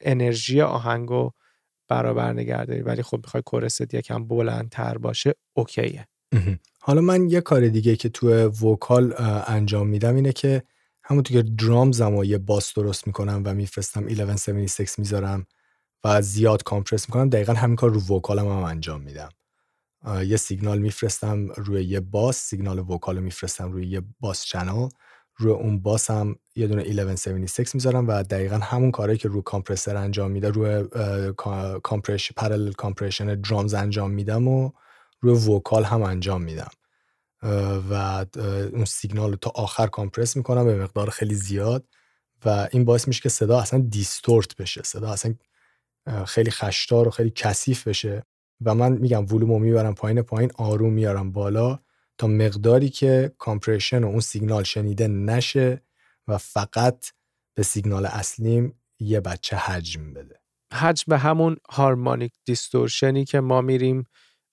انرژی 0.00 0.60
آهنگو 0.60 1.30
برابر 1.88 2.32
نگه 2.32 2.57
داری 2.57 2.82
ولی 2.82 3.02
خب 3.02 3.16
می‌خوای 3.16 3.42
chorus 3.46 3.87
ت 3.87 3.94
یکم 3.94 4.24
بلندتر 4.24 4.98
باشه 4.98 5.34
okay 5.56 5.89
ه. 5.89 6.06
حالا 6.80 7.00
من 7.00 7.30
یه 7.30 7.40
کار 7.40 7.68
دیگه 7.68 7.96
که 7.96 8.08
تو 8.08 8.46
vocal 8.46 9.14
انجام 9.46 9.88
میدم 9.88 10.14
اینه 10.14 10.32
که 10.32 10.62
همونطور 11.04 11.42
که 11.42 11.48
drums 11.58 12.05
م 12.05 12.14
و 12.14 12.24
یه 12.24 12.38
bus 12.38 12.74
درست 12.74 13.06
می‌کنم 13.06 13.42
و 13.46 13.54
میفرستم 13.54 14.08
1176 14.08 14.98
می‌ذارم 14.98 15.46
و 16.04 16.22
زیاد 16.22 16.62
compress 16.62 17.08
می‌کنم 17.08 17.28
دقیقا 17.28 17.52
همین 17.52 17.76
کار 17.76 17.90
رو 17.90 18.16
vocal 18.16 18.41
م 18.41 18.46
هم 18.46 18.64
انجام 18.64 19.00
میدم. 19.00 19.28
یه 20.26 20.36
سیگنال 20.36 20.78
میفرستم 20.78 21.48
روی 21.48 21.84
یه 21.84 22.00
bus 22.00 22.36
سیگنال 22.36 22.78
vocal 22.78 23.18
میفرستم 23.18 23.72
روی 23.72 23.86
یه 23.86 24.02
bus 24.20 24.44
channel. 24.44 24.88
روی 25.36 25.52
اون 25.52 25.80
bus 25.80 26.10
هم 26.10 26.36
یه 26.54 26.66
دونه 26.66 26.82
1176 26.82 27.74
می‌ذارم 27.74 28.08
و 28.08 28.22
دقیقا 28.22 28.56
همون 28.56 28.90
کاری 28.90 29.16
که 29.16 29.28
روی 29.28 29.42
compressor 29.44 29.96
انجام 29.96 30.30
میده 30.30 30.48
روی 30.48 30.84
compress 31.82 32.32
parallel 32.32 32.72
compression 32.72 33.40
drums 33.40 33.74
انجام 33.74 34.10
میدم 34.10 34.48
و 34.48 34.70
روی 35.20 35.54
vocal 35.54 35.84
هم 35.84 36.02
انجام 36.02 36.42
میدم. 36.42 36.70
و 37.90 38.26
اون 38.72 38.84
سیگنال 38.84 39.30
رو 39.30 39.36
تا 39.36 39.50
آخر 39.54 39.86
compress 39.86 40.36
می‌کنم 40.36 40.64
به 40.64 40.82
مقدار 40.82 41.10
خیلی 41.10 41.34
زیاد 41.34 41.88
و 42.44 42.68
این 42.72 42.84
باعث 42.84 43.08
میشه 43.08 43.20
که 43.20 43.28
صدا 43.28 43.60
اصلا 43.60 43.80
distort 43.80 44.56
بشه. 44.56 44.82
صدا 44.84 45.12
اصلا 45.12 45.34
خیلی 46.26 46.50
خشدار 46.50 47.08
و 47.08 47.10
خیلی 47.10 47.32
کثیف 47.34 47.88
بشه. 47.88 48.24
و 48.64 48.74
من 48.74 48.92
میگم 48.92 49.26
ولومو 49.26 49.58
می‌برم 49.58 49.94
پایین 49.94 50.22
پایین 50.22 50.50
آروم 50.56 50.92
میارم 50.92 51.32
بالا 51.32 51.78
تا 52.18 52.26
مقداری 52.26 52.88
که 52.88 53.32
compression 53.38 54.04
و 54.04 54.06
اون 54.06 54.20
سیگنال 54.20 54.62
شنیده 54.62 55.08
نشه 55.08 55.82
و 56.28 56.38
فقط 56.38 57.06
به 57.54 57.62
سیگنال 57.62 58.06
اصلیم 58.06 58.80
یه 59.00 59.20
بچه 59.20 59.56
حجم 59.56 60.12
بده. 60.12 60.40
حجم 60.72 61.04
به 61.08 61.18
همون 61.18 61.56
harmonic 61.70 62.32
distortion 62.44 63.17
ی 63.17 63.24
که 63.24 63.40
ما 63.40 63.60
میریم 63.60 64.06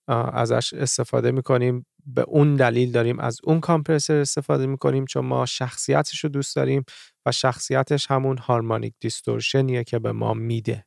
ازش 0.07 0.73
استفاده 0.73 1.31
می‌کنیم. 1.31 1.85
به 2.05 2.21
اون 2.21 2.55
دلیل 2.55 2.91
داریم 2.91 3.19
از 3.19 3.39
اون 3.43 3.59
compressor 3.59 4.15
استفاده 4.15 4.65
می‌کنیم 4.65 5.05
چون 5.05 5.25
ما 5.25 5.45
شخصیتش 5.45 6.23
رو 6.23 6.29
دوست 6.29 6.55
داریم 6.55 6.83
و 7.25 7.31
شخصیتش 7.31 8.11
همون 8.11 8.37
harmonic 8.37 8.93
distortion 8.99 9.69
یه 9.69 9.83
که 9.83 9.99
به 9.99 10.11
ما 10.11 10.33
میده. 10.33 10.85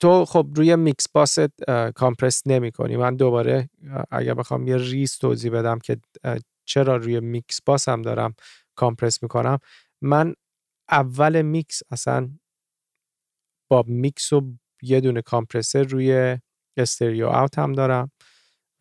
تو 0.00 0.24
خب 0.24 0.46
روی 0.54 0.76
mix 0.76 1.08
bus 1.08 1.48
ت 1.48 1.62
compress 1.94 2.42
نمی 2.46 2.72
کنی 2.72 2.96
من 2.96 3.16
دوباره 3.16 3.70
اگر 4.10 4.34
بخوام 4.34 4.66
یه 4.66 4.76
ریز 4.76 5.18
توضیح 5.18 5.52
بدم 5.52 5.78
که 5.78 5.96
چرا 6.64 6.96
روی 6.96 7.20
mix 7.20 7.60
bus 7.66 7.88
هم 7.88 8.02
دارم 8.02 8.34
compress 8.74 9.22
می‌کنم. 9.22 9.58
من 10.02 10.34
اول 10.90 11.42
میکس 11.42 11.82
اصلا 11.90 12.30
با 13.70 13.84
میکس 13.86 14.32
و 14.32 14.52
یه 14.82 15.00
دونه 15.00 15.22
compressor 15.22 15.82
روی 15.82 16.38
stereo 16.76 17.26
out 17.26 17.58
هم 17.58 17.72
دارم 17.72 18.10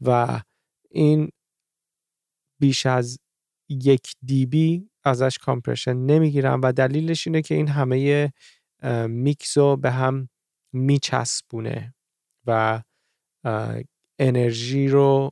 و 0.01 0.41
این 0.89 1.29
بیش 2.61 2.85
از 2.85 3.17
یک 3.69 4.13
dB 4.25 4.89
ازش 5.03 5.37
compression 5.37 5.93
نمی‌گیرم 5.93 6.61
و 6.63 6.71
دلیلش 6.71 7.27
اینه 7.27 7.41
که 7.41 7.55
این 7.55 7.67
همه 7.67 8.33
میکس 9.07 9.57
رو 9.57 9.77
به 9.77 9.91
هم 9.91 10.29
میچسبونه 10.75 11.93
و 12.45 12.81
انرژی 14.19 14.87
رو 14.87 15.31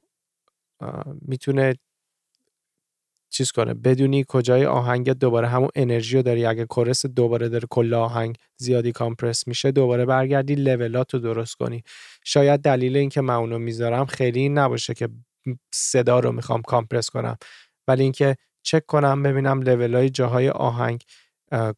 می‌تونه 1.22 1.76
چیز 3.30 3.52
کنه 3.52 3.74
بدونی 3.74 4.26
کجای 4.28 4.66
آهنگ 4.66 5.12
دوباره 5.12 5.48
همون 5.48 5.70
انرژی 5.76 6.18
رو 6.18 6.24
داری. 6.24 6.46
اگه 6.46 6.66
chorus 6.66 7.06
دوباره 7.06 7.50
داره 7.50 7.68
کل 7.70 7.94
آهنگ 7.94 8.38
زیادی 8.58 8.92
compress 8.92 9.48
میشه 9.48 9.72
دوباره 9.72 10.06
برگردی 10.06 10.56
لولات 10.56 11.14
رو 11.14 11.20
درست 11.20 11.56
کنی. 11.56 11.84
شاید 12.24 12.62
دلیل 12.62 12.98
اینکه 12.98 13.22
من 13.22 13.34
اونو 13.34 13.60
می‌ذارم 13.60 14.06
خیلی 14.06 14.50
نباشه 14.50 14.94
که 14.94 15.10
صدا 15.74 16.20
رو 16.20 16.32
می‌خوام 16.32 16.62
compress 16.62 17.10
کنم. 17.10 17.38
ولی 17.88 18.04
اینکه 18.04 18.36
چک 18.64 18.86
کنم 18.86 19.24
ببینم 19.24 19.62
لولای 19.62 20.10
جاهای 20.10 20.50
آهنگ 20.50 21.04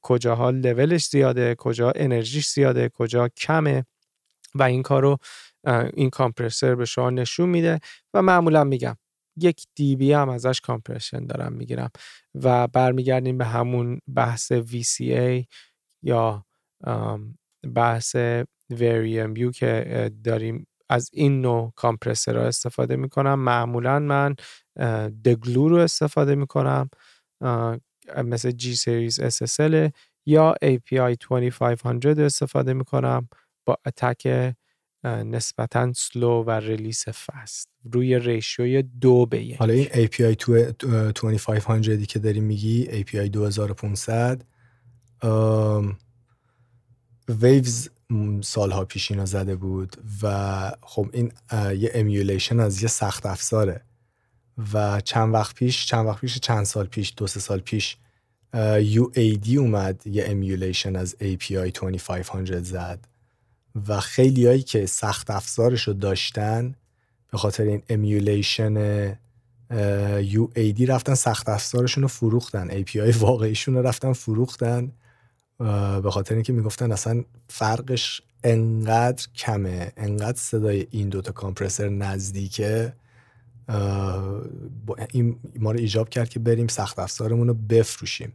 کجاها 0.01 0.49
لولش 0.49 1.05
زیاده 1.07 1.55
کجا 1.55 1.91
انرژیش 1.95 2.47
زیاده 2.47 2.89
کجا 2.89 3.29
کمه 3.37 3.85
و 4.55 4.63
این 4.63 4.83
کار 4.83 5.01
رو 5.01 5.17
این 5.93 6.09
کامپرسر 6.09 6.75
به 6.75 6.85
شما 6.85 7.09
نشون 7.09 7.49
میده 7.49 7.79
و 8.13 8.21
معمولا 8.21 8.63
میگم 8.63 8.97
یک 9.37 9.65
دی 9.75 9.95
بی 9.95 10.13
هم 10.13 10.29
ازش 10.29 10.61
کامپرشن 10.61 11.25
دارم 11.25 11.53
می‌گیرم 11.53 11.89
و 12.35 12.67
برمیگردیم 12.67 13.37
به 13.37 13.45
همون 13.45 13.99
بحث 14.15 14.53
VCA 14.53 15.45
یا 16.03 16.45
بحث 17.75 18.15
VariMU 18.73 19.51
که 19.55 20.11
داریم 20.23 20.67
از 20.89 21.09
این 21.13 21.41
نوع 21.41 21.73
کامپرسر 21.75 22.37
ها 22.37 22.43
استفاده 22.43 22.95
می‌کنم. 22.95 23.39
معمولا 23.39 23.99
من 23.99 24.35
The 25.25 25.44
Glue 25.44 25.69
رو 25.69 25.75
استفاده 25.75 26.35
می‌کنم. 26.35 26.89
مثل 28.25 28.51
G 28.51 28.63
Series 28.73 29.21
SSL 29.21 29.91
یا 30.25 30.55
API 30.63 31.15
2500 31.29 32.19
استفاده 32.19 32.73
می‌کنم 32.73 33.29
با 33.65 33.77
attack 33.85 34.53
نسبتا 35.03 35.93
slow 35.93 36.43
و 36.43 36.51
release 36.51 37.07
fast 37.09 37.69
روی 37.91 38.19
ratio 38.19 38.72
ی 38.72 38.83
دو 38.83 39.25
به 39.25 39.43
یک. 39.43 39.57
حالا 39.57 39.73
این 39.73 39.85
API 39.85 40.45
2500 40.45 42.03
که 42.03 42.19
داری 42.19 42.39
میگی 42.39 43.03
API 43.03 43.15
2500 43.15 44.45
Waves 47.29 47.89
سالها 48.41 48.85
پیش 48.85 49.11
اینا 49.11 49.25
زده 49.25 49.55
بود 49.55 49.95
و 50.23 50.71
خب 50.81 51.09
این 51.13 51.31
یه 51.53 51.91
emulation 51.93 52.59
از 52.59 52.81
یه 52.81 52.87
سخت 52.87 53.25
افزاره. 53.25 53.81
و 54.73 55.01
چند 55.01 55.33
وقت 55.33 55.55
پیش 55.55 55.85
چند 55.85 56.05
وقت 56.05 56.21
پیش 56.21 56.39
چند 56.39 56.63
سال 56.63 56.85
پیش 56.85 57.13
دو 57.17 57.27
سه 57.27 57.39
سال 57.39 57.59
پیش 57.59 57.97
UAD 58.79 59.57
اومد 59.57 60.07
یه 60.07 60.25
emulation 60.27 60.95
از 60.95 61.15
API 61.21 61.79
2500 61.79 62.63
زد 62.63 63.07
و 63.87 63.99
خیلیایی 63.99 64.61
که 64.61 64.85
سخت 64.85 65.31
افزارش 65.31 65.83
رو 65.83 65.93
داشتن 65.93 66.75
به 67.31 67.37
خاطر 67.37 67.63
این 67.63 67.81
emulation 67.89 69.13
UAD 70.21 70.81
رفتن 70.89 71.15
سخت 71.15 71.49
افزارشون 71.49 72.01
رو 72.01 72.07
فروختن 72.07 72.83
API 72.83 73.15
واقعیشون 73.19 73.75
رو 73.75 73.87
رفتن 73.87 74.13
فروختن. 74.13 74.91
به 76.03 76.11
خاطر 76.11 76.35
اینکه 76.35 76.53
می‌گفتن 76.53 76.91
اصلا 76.91 77.23
فرقش 77.47 78.21
انقدر 78.43 79.27
کمه 79.35 79.91
انقدر 79.97 80.37
صدای 80.37 80.87
این 80.91 81.09
دوتا 81.09 81.31
compressor 81.31 81.89
نزدیکه 81.89 82.93
این 85.11 85.39
ما 85.59 85.71
رو 85.71 85.79
ایجاب 85.79 86.09
کرد 86.09 86.29
که 86.29 86.39
بریم 86.39 86.67
سخت 86.67 86.99
افزارمون 86.99 87.47
رو 87.47 87.53
بفروشیم. 87.53 88.33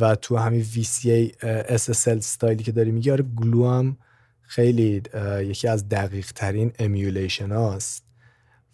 و 0.00 0.14
تو 0.14 0.36
همین 0.36 0.64
VCA 0.64 1.32
SSL 1.76 2.20
style 2.20 2.57
ی 2.57 2.64
که 2.64 2.72
داری 2.72 2.90
میگی 2.90 3.10
آره 3.10 3.22
Glue 3.22 3.68
هم 3.68 3.96
خیلی 4.40 5.02
یکی 5.40 5.68
از 5.68 5.88
دقیق 5.88 6.32
ترین 6.32 6.72
emulation 6.78 7.52
هاست. 7.52 8.04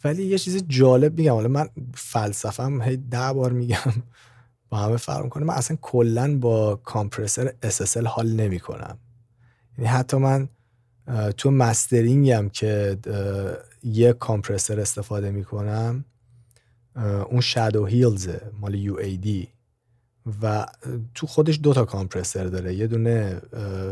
ولی 0.05 0.22
یه 0.22 0.39
چیز 0.39 0.64
جالب 0.68 1.18
میگم 1.18 1.32
حالا 1.32 1.49
من 1.49 1.68
فلسفم 1.95 2.82
هی 2.82 2.97
ده 2.97 3.32
بار 3.32 3.53
میگم 3.53 3.93
با 4.68 4.78
همه 4.78 4.97
فرق 4.97 5.28
کنه 5.28 5.45
من 5.45 5.55
اصلا 5.55 5.76
کلا 5.80 6.39
با 6.39 6.76
compressor 6.76 7.53
SSL 7.64 8.07
حال 8.07 8.32
نمی 8.32 8.61
کنم 8.61 8.99
یعنی 9.78 9.91
حتی 9.91 10.16
من 10.16 10.49
تو 11.37 11.51
mastering 11.51 12.39
م 12.39 12.49
که 12.49 12.99
یه 13.87 14.12
compressor 14.12 14.80
استفاده 14.80 15.30
می‌کنم 15.30 16.05
اون 17.30 17.41
Shadow 17.41 17.87
Hills 17.87 18.32
ه 18.32 18.41
مال 18.61 18.74
UAD 18.74 19.49
و 20.43 20.66
تو 21.14 21.26
خودش 21.26 21.61
دوتا 21.62 21.84
compressor 21.84 22.45
داره. 22.45 22.74
یه 22.74 22.87
دونه 22.87 23.41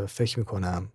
فکر 0.09 0.38
می‌کنم 0.38 0.88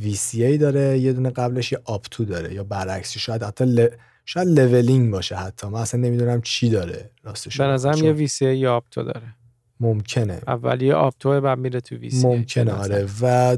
VCA 0.00 0.58
داره 0.60 0.98
یه 0.98 1.12
دونه 1.12 1.30
قبلش 1.30 1.72
یه 1.72 1.80
opt 1.84 2.06
داره 2.18 2.54
یا 2.54 2.64
برعکسی 2.64 3.18
شاید 3.18 3.42
حتی 3.42 3.88
شاید 4.24 4.48
leveling 4.48 5.12
باشه 5.12 5.36
حتی. 5.36 5.66
من 5.66 5.80
اصلا 5.80 6.00
نمی‌دونم 6.00 6.42
چی 6.42 6.70
داره 6.70 7.10
راستش. 7.24 7.60
به 7.60 7.64
نظرم 7.64 8.04
یه 8.04 8.26
VCA 8.26 8.42
یا 8.42 8.76
opto 8.76 9.02
داره. 9.02 9.34
ممکنه. 9.80 10.40
اول 10.46 10.82
یه 10.82 10.94
opto 10.94 11.40
بعد 11.40 11.58
میره 11.58 11.80
تو 11.80 11.96
VCA 11.98 12.14
ممکنه 12.24 12.72
آره. 12.72 13.08
و 13.20 13.56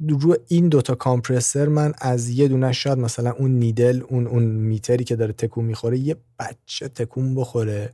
رو 0.00 0.36
این 0.48 0.68
دوتا 0.68 0.94
compressor 0.94 1.68
من 1.68 1.92
از 1.98 2.28
یه 2.28 2.48
دونه 2.48 2.72
شاید 2.72 2.98
مثلا 2.98 3.30
اون 3.30 3.50
needle 3.50 4.02
اون 4.08 4.26
اون 4.26 4.42
meter 4.42 4.94
ی 4.94 5.04
که 5.04 5.16
داره 5.16 5.32
تکون 5.32 5.64
می‌خوره 5.64 5.98
یه 5.98 6.16
بچه 6.38 6.88
تکون 6.88 7.34
بخوره. 7.34 7.92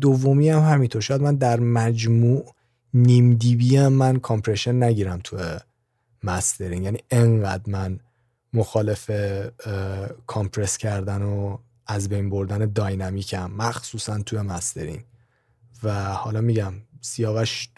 دومی 0.00 0.48
هم 0.48 0.60
همینطور. 0.60 1.02
شاید 1.02 1.22
من 1.22 1.34
در 1.34 1.60
مجموع 1.60 2.54
نیم 2.94 3.34
dB 3.34 3.76
هم 3.76 3.92
من 3.92 4.18
compression 4.18 4.82
نگیرم 4.82 5.20
تو 5.24 5.38
mastering. 6.24 6.84
یعنی 6.84 6.98
انقدر 7.10 7.70
من 7.70 8.00
مخالف 8.52 9.10
compress 10.26 10.76
کردن 10.76 11.22
و 11.22 11.58
از 11.86 12.08
بین 12.08 12.30
بردن 12.30 12.72
dynamic 12.72 13.40
م 13.40 13.50
مخصوصا 13.50 14.22
توی 14.22 14.40
mastering. 14.40 15.04
و 15.82 16.04
حالا 16.04 16.40
میگم 16.40 16.72
سیاوش 17.00 17.68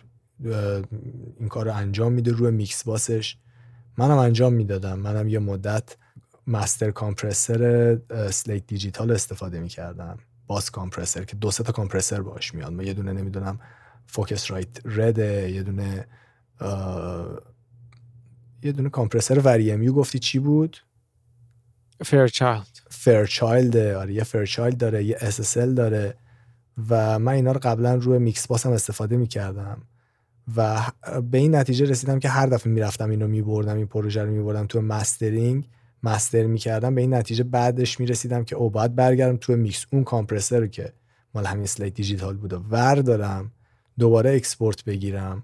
این 1.40 1.48
کار 1.48 1.64
رو 1.64 1.74
انجام 1.74 2.12
میده 2.12 2.32
روی 2.32 2.50
mix 2.50 2.84
bus 2.84 3.16
ش 3.16 3.36
منم 3.98 4.18
انجام 4.18 4.52
می‌دادم. 4.52 4.98
منم 4.98 5.28
یه 5.28 5.38
مدت 5.38 5.96
master 6.46 6.90
compressor 6.90 7.98
Slate 8.30 8.66
Digital 8.66 9.10
استفاده 9.10 9.60
می‌کردم. 9.60 10.18
bus 10.46 10.70
compressor 10.70 11.24
که 11.24 11.36
دو 11.36 11.50
تا 11.50 11.72
compressor 11.72 12.22
باش 12.22 12.54
میاد. 12.54 12.72
من 12.72 12.86
یه 12.86 12.94
دونه 12.94 13.12
نمی‌دونم 13.12 13.60
Focusrite 14.06 14.50
Red 14.50 14.68
ه 14.84 15.50
یه 15.50 15.62
دونه 15.62 16.06
یه 18.62 18.72
دونه 18.72 18.88
compressor 18.88 19.38
vari 19.38 19.88
گفتی 19.88 20.18
چی 20.18 20.38
بود؟ 20.38 20.76
Fairchild 22.04 22.80
Fairchild 22.90 23.76
آره 23.76 24.14
یه 24.14 24.24
Fairchild 24.24 24.78
داره 24.78 25.04
یه 25.04 25.16
SSL 25.16 25.74
داره 25.76 26.14
و 26.88 27.18
من 27.18 27.32
اینا 27.32 27.52
رو 27.52 27.60
قبلا 27.62 27.94
روی 27.94 28.18
mix 28.18 28.46
bus 28.46 28.66
هم 28.66 28.72
استفاده 28.72 29.16
می‌کردم. 29.16 29.82
و 30.56 30.82
به 31.30 31.38
این 31.38 31.54
نتیجه 31.54 31.86
رسیدم 31.86 32.18
که 32.18 32.28
هر 32.28 32.46
دفعه 32.46 32.72
می‌رفتم 32.72 33.10
اینو 33.10 33.28
میبردم 33.28 33.76
این 33.76 33.86
پروژه 33.86 34.22
رو 34.22 34.30
میبردم 34.30 34.66
تو 34.66 34.80
mastering 34.80 35.68
master 36.02 36.46
می‌کردم. 36.46 36.94
به 36.94 37.00
این 37.00 37.14
نتیجه 37.14 37.44
بعدش 37.44 38.00
می‌رسیدم 38.00 38.44
که 38.44 38.56
او 38.56 38.70
باید 38.70 38.94
برگردم 38.94 39.36
تو 39.36 39.56
میکس. 39.56 39.86
اون 39.92 40.04
compressor 40.04 40.60
رو 40.60 40.66
که 40.66 40.92
مال 41.34 41.46
همین 41.46 41.66
Slate 41.66 41.94
Digital 41.94 42.36
بوده 42.36 42.56
ور 42.56 42.94
دارم 42.94 43.52
دوباره 43.98 44.36
export 44.36 44.84
بگیرم 44.84 45.42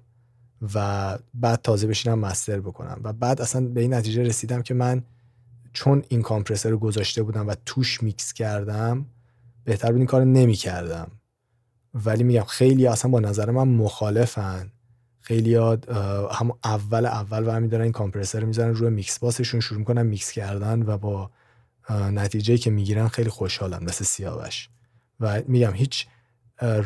و 0.74 1.18
بعد 1.34 1.60
تازه 1.62 1.86
بشینم 1.86 2.18
master 2.18 2.60
بکنم. 2.60 3.00
و 3.04 3.12
بعد 3.12 3.40
اصلا 3.40 3.66
به 3.68 3.80
این 3.80 3.94
نتیجه 3.94 4.22
رسیدم 4.22 4.62
که 4.62 4.74
من 4.74 5.02
چون 5.72 6.02
این 6.08 6.22
compressor 6.22 6.70
رو 6.70 6.78
گذاشته 6.78 7.22
بودم 7.22 7.48
و 7.48 7.54
توش 7.66 8.02
میکس 8.02 8.32
کردم 8.32 9.06
بهتر 9.64 9.88
بود 9.88 9.96
این 9.96 10.06
کار 10.06 10.24
نمی‌کردم. 10.24 11.10
ولی 11.94 12.24
میگم 12.24 12.44
خیلی 12.44 12.86
اصلا 12.86 13.10
با 13.10 13.20
نظر 13.20 13.50
من 13.50 13.68
مخالفن. 13.68 14.72
خیلی 15.20 15.54
هم 15.54 16.52
اول 16.64 17.06
اول 17.06 17.44
برمیدارن 17.44 17.82
این 17.82 17.92
compressor 17.92 18.44
می‌ذارن 18.44 18.74
روی 18.74 18.90
mix 18.90 19.18
bus 19.18 19.36
شون 19.36 19.60
شروع 19.60 19.78
می‌کنن 19.78 20.02
میکس 20.02 20.32
کردن 20.32 20.82
و 20.82 20.98
با 20.98 21.30
نتیجه 21.90 22.58
که 22.58 22.70
می‌گیرن 22.70 23.08
خیلی 23.08 23.30
خوشحالن 23.30 23.84
مثل 23.84 24.04
سیاوش. 24.04 24.68
و 25.20 25.42
میگم 25.48 25.72
هیچ 25.72 26.06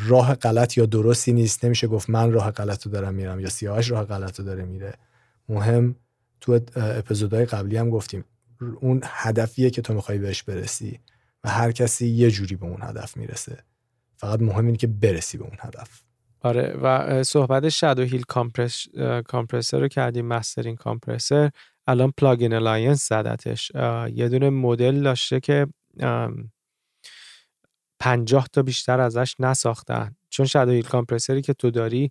راه 0.06 0.34
غلط 0.34 0.78
یا 0.78 0.86
درستی 0.86 1.32
نیست. 1.32 1.64
نمیشه 1.64 1.86
گفت 1.86 2.10
من 2.10 2.32
راه 2.32 2.50
غلط 2.50 2.88
دارم 2.88 3.14
میرم 3.14 3.40
یا 3.40 3.48
سیاوش 3.48 3.90
راه 3.90 4.04
غلط 4.04 4.40
داره 4.40 4.64
میره. 4.64 4.94
مهم 5.48 5.96
تو 6.40 6.60
اپیزودهای 6.76 7.44
قبلی 7.44 7.76
هم 7.76 7.90
گفتیم. 7.90 8.24
اون 8.80 9.00
هدفیه 9.04 9.70
که 9.70 9.82
تو 9.82 9.94
می‌خوای 9.94 10.18
بهش 10.18 10.42
برسی 10.42 11.00
و 11.44 11.50
هر 11.50 11.72
کسی 11.72 12.06
یه 12.06 12.30
جوری 12.30 12.56
به 12.56 12.66
اون 12.66 12.82
هدف 12.82 13.16
می‌رسه. 13.16 13.58
فقط 14.16 14.42
مهم 14.42 14.66
اینه 14.66 14.78
که 14.78 14.86
برسی 14.86 15.38
به 15.38 15.44
اون 15.44 15.56
هدف. 15.60 16.03
آره 16.44 16.76
و 16.82 17.22
صحبت 17.22 17.68
Shadow 17.68 18.02
Hill 18.02 18.22
compress، 18.22 18.86
compressor 19.28 19.80
رو 19.80 19.88
کردیم 19.88 20.26
mastering 20.26 20.76
compressor 20.76 21.50
الان 21.86 22.12
Plugin 22.16 22.52
Alliance 22.52 23.08
زدتش. 23.08 23.72
یه 24.14 24.28
دونه 24.28 24.50
مدل 24.50 25.02
داشته 25.02 25.40
که 25.40 25.66
پنجاه 28.00 28.48
تا 28.52 28.62
بیشتر 28.62 29.00
ازش 29.00 29.34
نساختن. 29.38 30.16
چون 30.30 30.46
Shadow 30.46 30.70
Hill 30.70 30.84
compressor 30.84 31.37
ی 31.37 31.42
که 31.42 31.52
تو 31.52 31.70
داری 31.70 32.10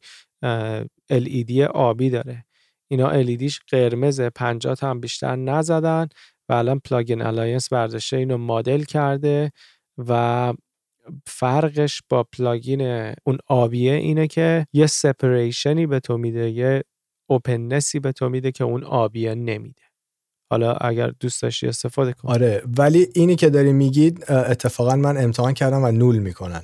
LED 1.12 1.60
آبی 1.74 2.10
داره. 2.10 2.46
اینا 2.88 3.24
LEDش 3.24 3.60
قرمزه 3.68 4.30
50 4.30 4.76
تا 4.76 4.90
هم 4.90 5.00
بیشتر 5.00 5.36
نزدن. 5.36 6.08
و 6.50 6.54
الان 6.54 6.80
Plugin 6.80 7.22
Alliance 7.22 7.74
برداشته 7.74 8.18
اینو 8.18 8.38
مدل 8.38 8.84
کرده 8.84 9.52
و 9.98 10.54
فرقش 11.28 12.02
با 12.10 12.24
plugin 12.24 12.82
اون 13.24 13.38
آبیه 13.48 13.94
اینه 13.94 14.28
که 14.28 14.68
یه 14.74 14.88
separation 14.88 15.79
ی 15.79 15.88
به 15.88 16.00
تو 16.00 16.18
میده 16.18 16.50
یه 16.50 16.84
openness 17.30 17.92
ی 17.92 18.00
به 18.00 18.12
تو 18.12 18.30
میده 18.30 18.52
که 18.52 18.64
اون 18.64 18.84
آبیه 18.84 19.36
نمیده. 19.36 19.82
حالا 20.50 20.74
اگر 20.74 21.08
دوست 21.20 21.42
داشتی 21.42 21.68
استفاده 21.68 22.14
کن. 22.14 22.30
آره 22.30 22.64
ولی 22.78 23.08
اینی 23.14 23.36
که 23.36 23.50
داری 23.50 23.74
میگید 23.74 24.32
اتفاقا 24.32 24.96
من 24.96 25.18
امتحان 25.18 25.54
کردم 25.54 25.84
و 25.84 25.92
null 25.92 26.20
می‌کنن. 26.20 26.64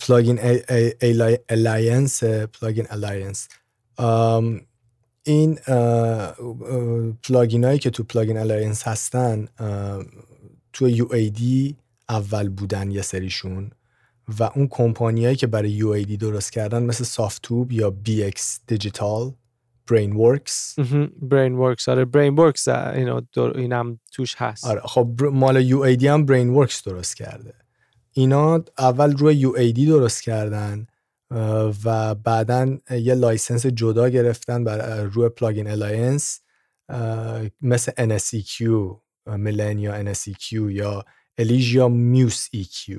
Plugin 0.00 0.38
Alliance 1.48 2.24
Plugin 2.24 2.86
Alliance 2.90 3.48
این 5.22 5.54
plugin 7.22 7.64
هایی 7.64 7.78
که 7.78 7.90
تو 7.90 8.02
Plugin 8.04 8.36
Alliance 8.36 8.82
هستن 8.82 9.48
تو 10.72 10.88
UAD 10.88 11.76
اول 12.10 12.48
بودن 12.48 12.90
یه 12.90 13.02
سریشون 13.02 13.70
و 14.38 14.42
اون 14.42 14.68
کمپانیایی 14.70 15.36
که 15.36 15.46
برای 15.46 15.70
UAD 15.70 16.16
درست 16.16 16.52
کردن 16.52 16.82
مثل 16.82 17.04
Softube 17.04 17.72
یا 17.72 17.90
bx_digital 17.90 19.32
Brainworx 19.90 20.76
Brainworx 21.22 21.88
آره 21.88 22.04
Brainworx 22.04 22.68
اینو 22.68 23.20
اینم 23.54 24.00
توش 24.12 24.34
هست. 24.38 24.66
آره 24.66 24.80
خب 24.84 25.22
مال 25.32 25.62
UAD 25.62 26.08
هم 26.08 26.26
Brainworx 26.26 26.84
درست 26.84 27.16
کرده. 27.16 27.54
اینا 28.12 28.64
اول 28.78 29.16
روی 29.16 29.34
UAD 29.34 29.86
درست 29.86 30.22
کردن 30.22 30.86
و 31.84 32.14
بعدا 32.14 32.78
یه 32.90 33.14
license 33.14 33.66
جدا 33.66 34.08
گرفتن 34.08 34.64
بر 34.64 35.02
روی 35.02 35.28
Plugin 35.28 35.70
Alliance 35.70 36.40
مثل 37.60 37.92
NSEQ 37.92 38.64
Millennia 39.26 40.14
NSEQ 40.14 40.52
یا 40.52 41.04
Elysia 41.40 41.88
Museq 41.88 42.48
EQ 42.56 42.92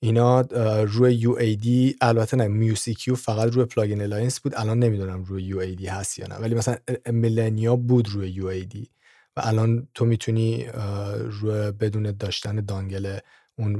اینا 0.00 0.40
روی 0.82 1.22
UAD 1.22 1.96
البته 2.00 2.36
نه 2.36 2.48
Museq 2.48 2.88
EQ 2.88 3.12
فقط 3.14 3.52
روی 3.52 3.64
Plugin 3.64 4.00
Alliance 4.00 4.40
بود. 4.40 4.54
الان 4.56 4.78
نمی‌دونم 4.78 5.24
روی 5.24 5.52
UAD 5.52 5.84
هست 5.88 6.18
یا 6.18 6.26
نه 6.26 6.34
ولی 6.34 6.54
مثلا 6.54 6.76
Millennia 7.06 7.76
بود 7.76 8.08
روی 8.08 8.34
UAD 8.34 8.86
و 9.36 9.40
الان 9.44 9.88
تو 9.94 10.04
می‌تونی 10.04 10.64
روی 11.30 11.72
بدون 11.72 12.12
داشتن 12.12 12.56
dongle 12.56 13.18
اون 13.58 13.76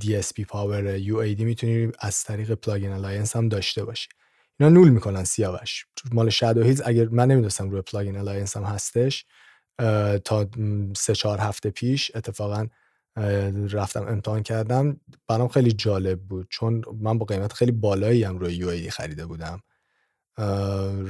DSP 0.00 0.40
power 0.48 0.98
UAD 0.98 1.40
می‌تونی 1.40 1.92
از 1.98 2.24
طریق 2.24 2.54
Plugin 2.54 2.92
Alliance 2.92 3.36
هم 3.36 3.48
داشته 3.48 3.84
باشی. 3.84 4.08
اینا 4.60 4.72
null 4.72 4.88
می‌کنن 4.88 5.24
سیاوش. 5.24 5.86
مال 6.12 6.30
Shadow 6.30 6.62
Hills 6.62 6.82
اگر 6.84 7.08
من 7.08 7.30
نمی‌دونستم 7.30 7.70
روی 7.70 7.82
Plugin 7.82 8.16
Alliance 8.16 8.56
هم 8.56 8.62
هستش 8.62 9.24
تا 10.24 10.48
سه 10.96 11.14
چهار 11.14 11.38
هفته 11.38 11.70
پیش 11.70 12.10
اتفاقا 12.14 12.66
رفتم 13.70 14.06
امتحان 14.08 14.42
کردم. 14.42 15.00
برام 15.28 15.48
خیلی 15.48 15.72
جالب 15.72 16.20
بود. 16.20 16.46
چون 16.50 16.82
من 17.00 17.18
با 17.18 17.24
قیمت 17.24 17.52
خیلی 17.52 17.72
بالایی 17.72 18.24
هم 18.24 18.38
روی 18.38 18.62
UAD 18.62 18.88
خریده 18.88 19.26
بودم. 19.26 19.62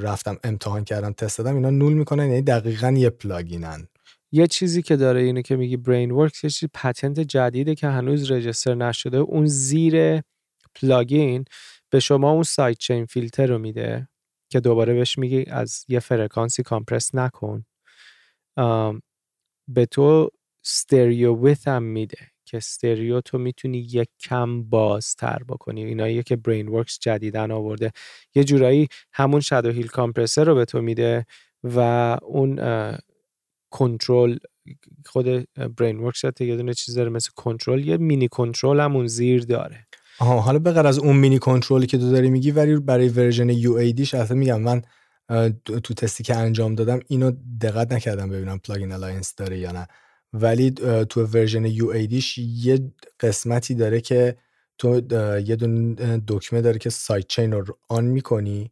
رفتم 0.03 0.39
امتحان 0.45 0.85
کردم 0.85 1.13
تست 1.13 1.39
دادم 1.39 1.55
اینا 1.55 1.71
null 1.71 1.93
می‌کنن 1.93 2.27
یعنی 2.27 2.43
دقیقا 2.43 2.91
یه 2.91 3.11
plugin 3.11 3.69
ن. 3.69 3.89
یه 4.33 4.47
چیزی 4.47 4.83
که 4.83 4.97
داره 4.97 5.21
اینه 5.21 5.43
که 5.43 5.57
میگی 5.57 5.77
Brainworx 5.77 6.45
یه 6.45 6.51
چیزی 6.51 6.71
patent 6.75 7.21
جدیده 7.21 7.75
که 7.75 7.89
هنوز 7.89 8.31
register 8.31 8.75
نشده. 8.75 9.17
اون 9.17 9.47
زیر 9.47 10.23
plugin 10.75 11.45
به 11.91 12.01
شما 12.01 12.31
اون 12.31 12.43
side 12.43 12.79
chain 12.79 13.07
filter 13.07 13.47
رو 13.47 13.59
میده 13.59 14.09
که 14.51 14.61
دوباره 14.61 14.95
بهش 14.95 15.19
میگی 15.19 15.45
از 15.51 15.85
یه 15.89 16.01
فرکانسی 16.01 16.63
compress 16.63 17.15
نکن. 17.15 17.65
به 19.69 19.87
تو 19.91 20.31
stereo 20.63 21.45
width 21.47 21.69
هم 21.69 21.83
میده 21.83 22.19
که 22.45 22.61
stereo 22.61 23.21
تو 23.21 23.39
می‌تونی 23.39 23.79
یک 23.79 24.09
کم 24.21 24.63
بازتر 24.63 25.39
بکنی. 25.49 25.85
اینایی 25.85 26.23
که 26.23 26.37
Brainworx 26.37 26.99
جدیدن 26.99 27.51
آورده. 27.51 27.93
یه 28.35 28.45
جورایی 28.45 28.89
همون 29.13 29.41
Shadow 29.41 29.71
Hill 29.71 29.87
compressor 29.87 30.45
رو 30.45 30.55
به 30.55 30.65
تو 30.65 30.83
میده 30.83 31.27
و 31.65 31.79
اون 32.23 32.61
کنترل 33.71 34.37
خود 35.07 35.49
Brainworx 35.79 36.25
یه 36.41 36.57
دونه 36.57 36.75
چیز 36.75 36.95
داره 36.95 37.11
مثل 37.11 37.31
کنترل 37.37 37.89
یه 37.89 37.97
mini 37.97 38.29
control 38.29 38.81
هم 38.81 38.97
اون 38.97 39.07
زیر 39.07 39.45
داره. 39.45 39.87
آها 40.19 40.41
حالا 40.41 40.59
بغیر 40.59 40.87
از 40.87 40.99
اون 40.99 41.17
mini 41.17 41.39
control 41.39 41.81
ی 41.81 41.87
که 41.87 41.99
تو 41.99 42.11
داری 42.11 42.31
میگی 42.31 42.51
ولی 42.51 42.77
برای 42.77 43.09
version 43.09 43.51
UA 43.51 43.95
اصلا 44.01 44.37
میگم 44.37 44.61
من 44.61 44.83
تو 45.67 45.95
تستی 45.95 46.25
که 46.25 46.37
انجام 46.37 46.75
دادم 46.75 47.01
اینو 47.09 47.33
دقت 47.61 47.93
نکردم 47.93 48.31
ببینم 48.31 48.59
Plugin 48.59 48.93
Alliance 48.93 49.35
داره 49.35 49.59
یا 49.59 49.73
نه. 49.73 49.87
ولی 50.33 50.71
تو 51.09 51.25
version 51.25 51.63
دیش 52.07 52.39
یه 52.39 52.93
قسمتی 53.21 53.75
داره 53.75 54.01
که 54.01 54.37
تو 54.79 54.95
یه 55.39 55.57
دونه 55.57 56.23
دکمه 56.29 56.61
داره 56.61 56.79
که 56.79 56.91
side 56.91 57.27
chain 57.27 57.53
رو 57.53 57.79
on 57.89 58.05
می‌کنی 58.05 58.71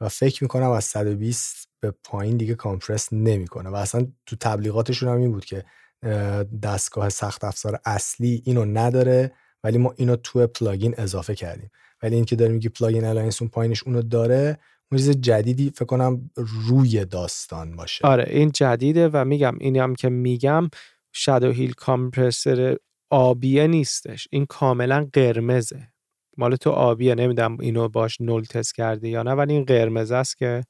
و 0.00 0.08
فکر 0.08 0.44
می‌کنم 0.44 0.70
از 0.70 0.84
120 0.84 1.68
به 1.80 1.90
پایین 2.04 2.36
دیگه 2.36 2.54
compress 2.54 3.08
نمی‌کنه 3.12 3.70
و 3.70 3.74
اصلا 3.74 4.06
تو 4.26 4.36
تبلیغاتشون 4.40 5.08
هم 5.08 5.18
این 5.18 5.32
بود 5.32 5.44
که 5.44 5.64
دستگاه 6.62 7.08
سخت 7.08 7.44
افزار 7.44 7.80
اصلی 7.84 8.42
اینو 8.44 8.64
نداره 8.64 9.32
ولی 9.64 9.78
ما 9.78 9.94
اینو 9.96 10.16
تو 10.16 10.46
plugin 10.46 10.94
اضافه 10.98 11.34
کردیم. 11.34 11.70
ولی 12.02 12.14
اینکه 12.14 12.36
داریم 12.36 12.54
میگی 12.54 12.68
Plugin 12.68 13.04
Alliance 13.04 13.42
اون 13.42 13.48
پایینش 13.48 13.82
اونو 13.82 14.02
داره 14.02 14.58
اون 14.92 14.98
چیز 14.98 15.10
جدیدی 15.10 15.70
فکر 15.70 15.84
کنم 15.84 16.30
روی 16.36 17.04
داستان 17.04 17.76
باشه. 17.76 18.06
آره 18.06 18.24
این 18.28 18.52
جدیده 18.52 19.08
و 19.08 19.24
میگم 19.24 19.54
اینی 19.60 19.78
هم 19.78 19.94
که 19.94 20.08
میگم 20.08 20.70
Shadow 21.12 21.50
Hill 21.50 21.72
compressor 21.72 22.76
آبیه 23.10 23.66
نیستش. 23.66 24.28
این 24.30 24.46
کاملا 24.46 25.08
قرمزه. 25.12 25.88
مال 26.36 26.56
تو 26.56 26.70
آبیه. 26.70 27.14
نمی‌دونم 27.14 27.56
اینو 27.60 27.88
باش 27.88 28.20
null 28.20 28.42
تست 28.42 28.74
کرده 28.74 29.08
یا 29.08 29.22
نه 29.22 29.30
ولی 29.30 29.52
این 29.52 29.64
قرمز 29.64 30.12
است 30.12 30.36
که 30.36 30.62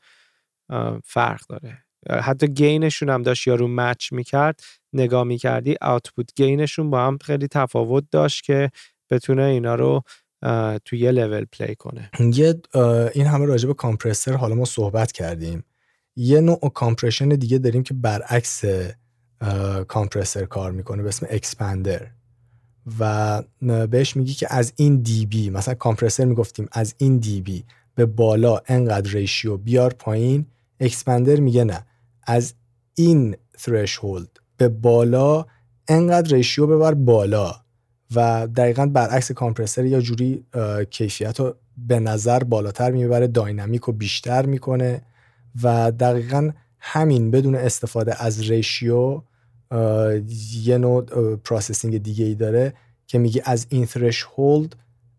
فرق 1.05 1.41
داره. 1.49 1.79
حتی 2.23 2.49
gain 2.49 2.80
شون 2.80 3.11
هم 3.11 3.23
داشت 3.23 3.47
یارو 3.47 3.69
match 3.69 4.13
می‌کرد. 4.13 4.61
نگاه 4.93 5.25
می‌کردی 5.25 5.77
output 5.81 6.31
gain 6.37 6.64
شون 6.64 6.91
با 6.91 7.07
هم 7.07 7.19
خیلی 7.19 7.49
تفاوت 7.49 8.05
داشت 8.11 8.45
که 8.45 8.71
بتونه 9.11 9.43
اینا 9.43 9.75
رو 9.75 10.03
تو 10.85 10.97
یه 10.97 11.11
level 11.11 11.45
play 11.45 11.75
کنه. 11.75 12.11
یه 12.21 12.61
این 13.15 13.27
همه 13.27 13.47
راجع 13.47 13.67
به 13.67 13.75
compressor 13.75 14.33
حالا 14.33 14.55
ما 14.55 14.65
صحبت 14.65 15.13
کردیم. 15.13 15.65
یه 16.17 16.41
نوع 16.41 16.73
compression 16.75 17.29
دیگه 17.29 17.59
داریم 17.59 17.83
که 17.83 17.95
برعکس 17.95 18.65
compressor 19.89 20.45
کار 20.45 20.73
می‌کنه 20.73 21.03
به 21.03 21.09
اسم 21.09 21.27
expander. 21.31 22.07
و 23.01 23.43
بهش 23.91 24.17
میگی 24.17 24.35
که 24.35 24.47
از 24.51 24.73
این 24.77 24.97
dB 24.97 25.51
مثلا 25.51 25.75
compressor 25.75 26.25
می‌گفتیم 26.25 26.69
از 26.73 26.95
این 26.99 27.19
dB 27.19 27.65
به 27.95 28.07
بالا 28.07 28.61
انقدر 28.67 29.11
ratio 29.11 29.57
بیار 29.57 29.93
پایین 29.93 30.47
expander 30.81 31.41
میگه 31.41 31.65
نه. 31.65 31.87
از 32.27 32.55
این 32.95 33.37
threshold 33.59 34.29
به 34.57 34.69
بالا 34.69 35.47
انقدر 35.89 36.37
ratio 36.37 36.67
ببر 36.67 36.95
بالا. 36.95 37.55
و 38.15 38.49
دقیقا 38.57 38.87
برعکس 38.87 39.33
compressor 39.33 39.85
یه 39.85 40.01
جوری 40.01 40.45
کیفیت 40.91 41.41
رو 41.41 41.55
به 41.77 42.01
نظر 42.01 42.39
بالاتر 42.45 42.91
می‌بره 42.91 43.27
dynamic 43.27 43.89
و 43.89 43.93
بیشتر 43.93 44.47
می‌کنه. 44.47 45.03
و 45.63 45.93
دقیقا 45.93 46.51
همین 46.79 47.31
بدون 47.31 47.55
استفاده 47.55 48.23
از 48.23 48.51
ratio 48.51 49.23
یه 50.63 50.79
نوع 50.79 51.05
processing 51.37 52.03
دیگه 52.03 52.25
ای 52.25 52.35
داره 52.35 52.75
که 53.07 53.19
میگی 53.19 53.43
از 53.45 53.67
این 53.69 53.87
threshold 53.87 54.69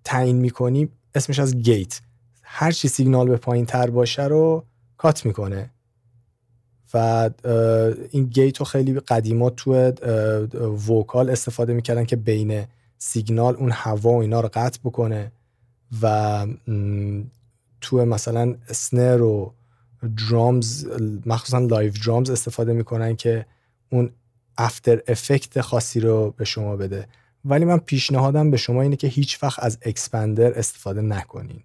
تعیین 0.03 0.35
می‌کنی 0.35 0.89
اسمش 1.15 1.39
از 1.39 1.55
gate 1.55 2.01
هر 2.43 2.71
چی 2.71 2.87
سیگنال 2.87 3.27
به 3.27 3.37
پایین 3.37 3.65
تر 3.65 3.89
باشه 3.89 4.23
رو 4.23 4.63
cut 4.97 5.25
می‌کنه. 5.25 5.69
و 6.93 7.29
این 8.11 8.23
gate 8.23 8.57
رو 8.57 8.65
خیلی 8.65 8.99
قدیما 8.99 9.49
تو 9.49 9.73
vocal 10.89 11.29
استفاده 11.29 11.73
می‌کردن 11.73 12.05
که 12.05 12.15
بین 12.15 12.65
سیگنال 12.97 13.55
اون 13.55 13.71
هوا 13.71 14.11
و 14.11 14.21
اینا 14.21 14.41
رو 14.41 14.49
قطع 14.53 14.79
بکنه 14.83 15.31
و 16.01 16.47
تو 17.81 18.05
مثلا 18.05 18.55
snare 18.67 19.21
و 19.21 19.53
drums 20.29 20.87
مخصوصا 21.25 21.59
live 21.59 22.05
drums 22.05 22.29
استفاده 22.29 22.73
می‌کنن 22.73 23.15
که 23.15 23.45
اون 23.89 24.09
after 24.57 25.01
effect 25.07 25.61
خاصی 25.61 25.99
رو 25.99 26.33
به 26.37 26.45
شما 26.45 26.75
بده. 26.75 27.07
ولی 27.45 27.65
من 27.65 27.77
پیشنهادم 27.77 28.51
به 28.51 28.57
شما 28.57 28.81
اینه 28.81 28.95
که 28.95 29.07
هیچ 29.07 29.43
وقت 29.43 29.59
از 29.63 29.77
expander 29.81 30.59
استفاده 30.59 31.01
نکنین. 31.01 31.63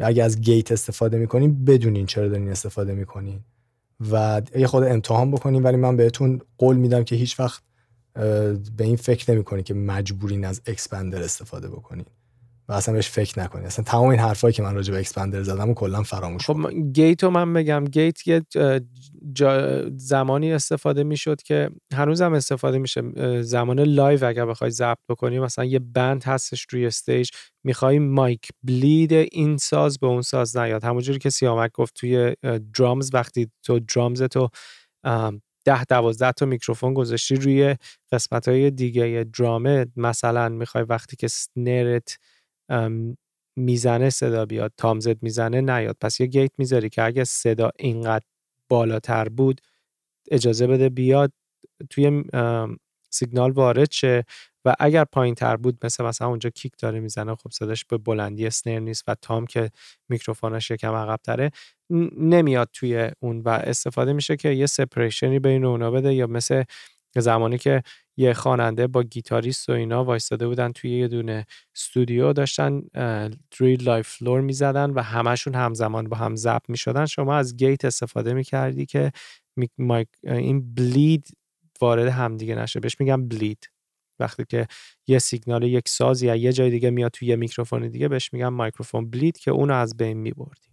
یا 0.00 0.06
اگه 0.06 0.24
از 0.24 0.40
gate 0.40 0.72
استفاده 0.72 1.18
می‌کنین 1.18 1.64
بدونین 1.64 2.06
چرا 2.06 2.28
دارین 2.28 2.50
استفاده 2.50 2.94
می‌کنین. 2.94 3.40
و 4.10 4.42
یه 4.56 4.66
خود 4.66 4.84
امتحان 4.84 5.30
بکنین 5.30 5.62
ولی 5.62 5.76
من 5.76 5.96
بهتون 5.96 6.40
قول 6.58 6.76
میدم 6.76 7.04
که 7.04 7.16
هیچ 7.16 7.40
وقت 7.40 7.62
به 8.76 8.84
این 8.84 8.96
فکر 8.96 9.32
نمی‌کنین 9.32 9.64
که 9.64 9.74
مجبورین 9.74 10.44
از 10.44 10.60
expander 10.66 11.22
استفاده 11.22 11.68
بکنین. 11.68 12.06
و 12.68 12.72
اصلا 12.72 12.94
بهش 12.94 13.08
فکر 13.08 13.40
نکنید 13.40 13.66
اصلا 13.66 13.84
تمام 13.84 14.08
این 14.08 14.20
حرفایی 14.20 14.54
که 14.54 14.62
من 14.62 14.74
راجع 14.74 14.92
به 14.92 14.98
expander 14.98 15.42
زدم 15.42 15.70
و 15.70 15.74
کلا 15.74 16.02
فراموش 16.02 16.46
خب 16.46 16.70
gate 16.92 17.24
رو 17.24 17.30
من 17.30 17.52
بگم. 17.52 17.84
gate 17.84 18.28
یه 18.28 18.42
زمانی 19.96 20.52
استفاده 20.52 21.04
می‌شد 21.04 21.42
که 21.42 21.70
هنوزم 21.94 22.32
استفاده 22.32 22.78
میشه. 22.78 23.02
زمان 23.42 23.80
live 23.80 24.24
اگر 24.24 24.46
بخوای 24.46 24.70
ضبط 24.70 24.98
بکنی 25.08 25.38
مثلا 25.38 25.64
یه 25.64 25.78
band 25.78 26.24
هستش 26.24 26.66
روی 26.70 26.86
stage 26.86 27.28
می‌خوای 27.64 27.98
mic 27.98 28.48
bleed 28.62 29.12
این 29.12 29.56
ساز 29.56 29.98
به 29.98 30.06
اون 30.06 30.22
ساز 30.22 30.56
نیاد. 30.56 30.84
همونجوری 30.84 31.18
که 31.18 31.30
سیامک 31.30 31.70
گفت 31.74 31.94
توی 31.94 32.34
drums 32.78 33.10
وقتی 33.14 33.50
تو 33.62 33.78
drums 33.78 34.22
تو 34.22 34.48
ده 35.64 35.84
دوازده 35.84 36.32
تا 36.32 36.46
میکروفون 36.46 36.94
گذاشتی 36.94 37.34
روی 37.34 37.76
قسمت 38.12 38.48
های 38.48 38.70
دیگه 38.70 39.26
درامه 39.38 39.86
مثلا 39.96 40.48
می‌خوای 40.48 40.84
وقتی 40.84 41.16
که 41.16 41.28
snare 41.28 42.03
ت 42.03 42.18
می‌زنه 43.56 44.10
صدا 44.10 44.46
بیاد 44.46 44.72
تامزد 44.76 45.22
می‌زنه 45.22 45.60
نیاد. 45.60 45.96
پس 46.00 46.20
یه 46.20 46.26
gate 46.26 46.52
می‌ذاری 46.58 46.88
که 46.88 47.02
اگه 47.02 47.24
صدا 47.24 47.70
اینقدر 47.78 48.24
بالاتر 48.70 49.28
بود 49.28 49.60
اجازه 50.30 50.66
بده 50.66 50.88
بیاد 50.88 51.32
توی 51.90 52.24
سیگنال 53.10 53.50
وارد 53.52 53.90
شه 53.90 54.24
و 54.64 54.74
اگر 54.80 55.04
پایین 55.04 55.34
تر 55.34 55.56
بود 55.56 55.78
مثل 55.86 56.04
مثلا 56.04 56.28
اونجا 56.28 56.50
kick 56.50 56.72
داره 56.78 57.00
می‌زنه 57.00 57.34
خب 57.34 57.50
صداش 57.52 57.84
به 57.84 57.98
بلندی 57.98 58.46
snare 58.46 58.78
نیست 58.78 59.04
و 59.08 59.14
tom 59.14 59.46
که 59.46 59.70
میکروفونش 60.08 60.70
یکم 60.70 60.94
عقب 60.94 61.16
تره 61.24 61.50
نمیاد 62.18 62.70
توی 62.72 63.10
اون 63.20 63.40
و 63.40 63.48
استفاده 63.48 64.12
میشه 64.12 64.36
که 64.36 64.48
یه 64.48 64.66
separation 64.66 65.31
ی 65.31 65.38
بین 65.38 65.64
اونا 65.64 65.90
بده 65.90 66.14
یا 66.14 66.26
مثل 66.26 66.64
زمانی 67.20 67.58
که 67.58 67.82
یه 68.16 68.32
خواننده 68.32 68.86
با 68.86 69.02
گیتاریست 69.02 69.68
و 69.68 69.72
اینا 69.72 70.04
وایستاده 70.04 70.46
بودن 70.46 70.72
توی 70.72 70.98
یه 70.98 71.08
دونه 71.08 71.46
استودیو 71.76 72.32
داشتن 72.32 72.82
روی 73.58 73.76
live 73.76 74.08
floor 74.08 74.40
می‌زدن 74.40 74.90
و 74.90 75.02
همشون 75.02 75.54
همزمان 75.54 76.08
با 76.08 76.16
هم 76.16 76.36
ضبط 76.36 76.68
می‌شدن. 76.68 77.06
شما 77.06 77.36
از 77.36 77.56
gate 77.56 77.84
استفاده 77.84 78.34
می‌کردی 78.34 78.86
که 78.86 79.12
این 80.22 80.74
bleed 80.74 81.28
وارد 81.80 82.08
همدیگه 82.08 82.54
نشه. 82.54 82.80
بهش 82.80 82.96
میگم 83.00 83.28
bleed 83.28 83.70
وقتی 84.18 84.44
که 84.48 84.66
یه 85.06 85.18
سیگنال 85.18 85.62
یک 85.62 85.88
ساز 85.88 86.22
یا 86.22 86.34
یه 86.34 86.52
جای 86.52 86.70
دیگه 86.70 86.90
میاد 86.90 87.10
توی 87.10 87.28
یه 87.28 87.36
میکروفون 87.36 87.88
دیگه 87.88 88.08
بهش 88.08 88.32
میگم 88.32 88.48
microphone 88.48 89.10
bleed 89.10 89.38
که 89.38 89.50
اونو 89.50 89.74
از 89.74 89.96
بین 89.96 90.16
میبردی. 90.16 90.68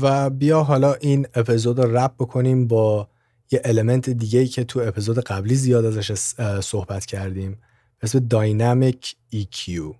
و 0.00 0.30
بیا 0.30 0.62
حالا 0.62 0.94
این 0.94 1.26
اپیزود 1.34 1.80
رو 1.80 1.96
wrap 1.96 2.14
بکنیم 2.14 2.66
با 2.66 3.08
یه 3.50 3.60
element 3.64 4.10
دیگه 4.10 4.46
که 4.46 4.64
تو 4.64 4.80
اپیزود 4.80 5.18
قبلی 5.18 5.54
زیاد 5.54 5.84
ازش 5.84 6.12
صحبت 6.60 7.06
کردیم. 7.06 7.60
اسم 8.02 8.18
داینامیک 8.18 9.16
EQ 9.34 9.94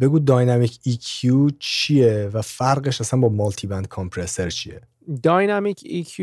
بگو 0.00 0.18
داینامیک 0.18 0.80
EQ 0.88 1.28
چیه 1.58 2.30
و 2.32 2.42
فرقش 2.42 3.00
اصلا 3.00 3.20
با 3.20 3.28
مالتی 3.28 3.66
بند 3.66 3.88
کامپرسر 3.88 4.50
چیه؟ 4.50 4.80
داینامیک 5.22 5.80
EQ 5.80 6.20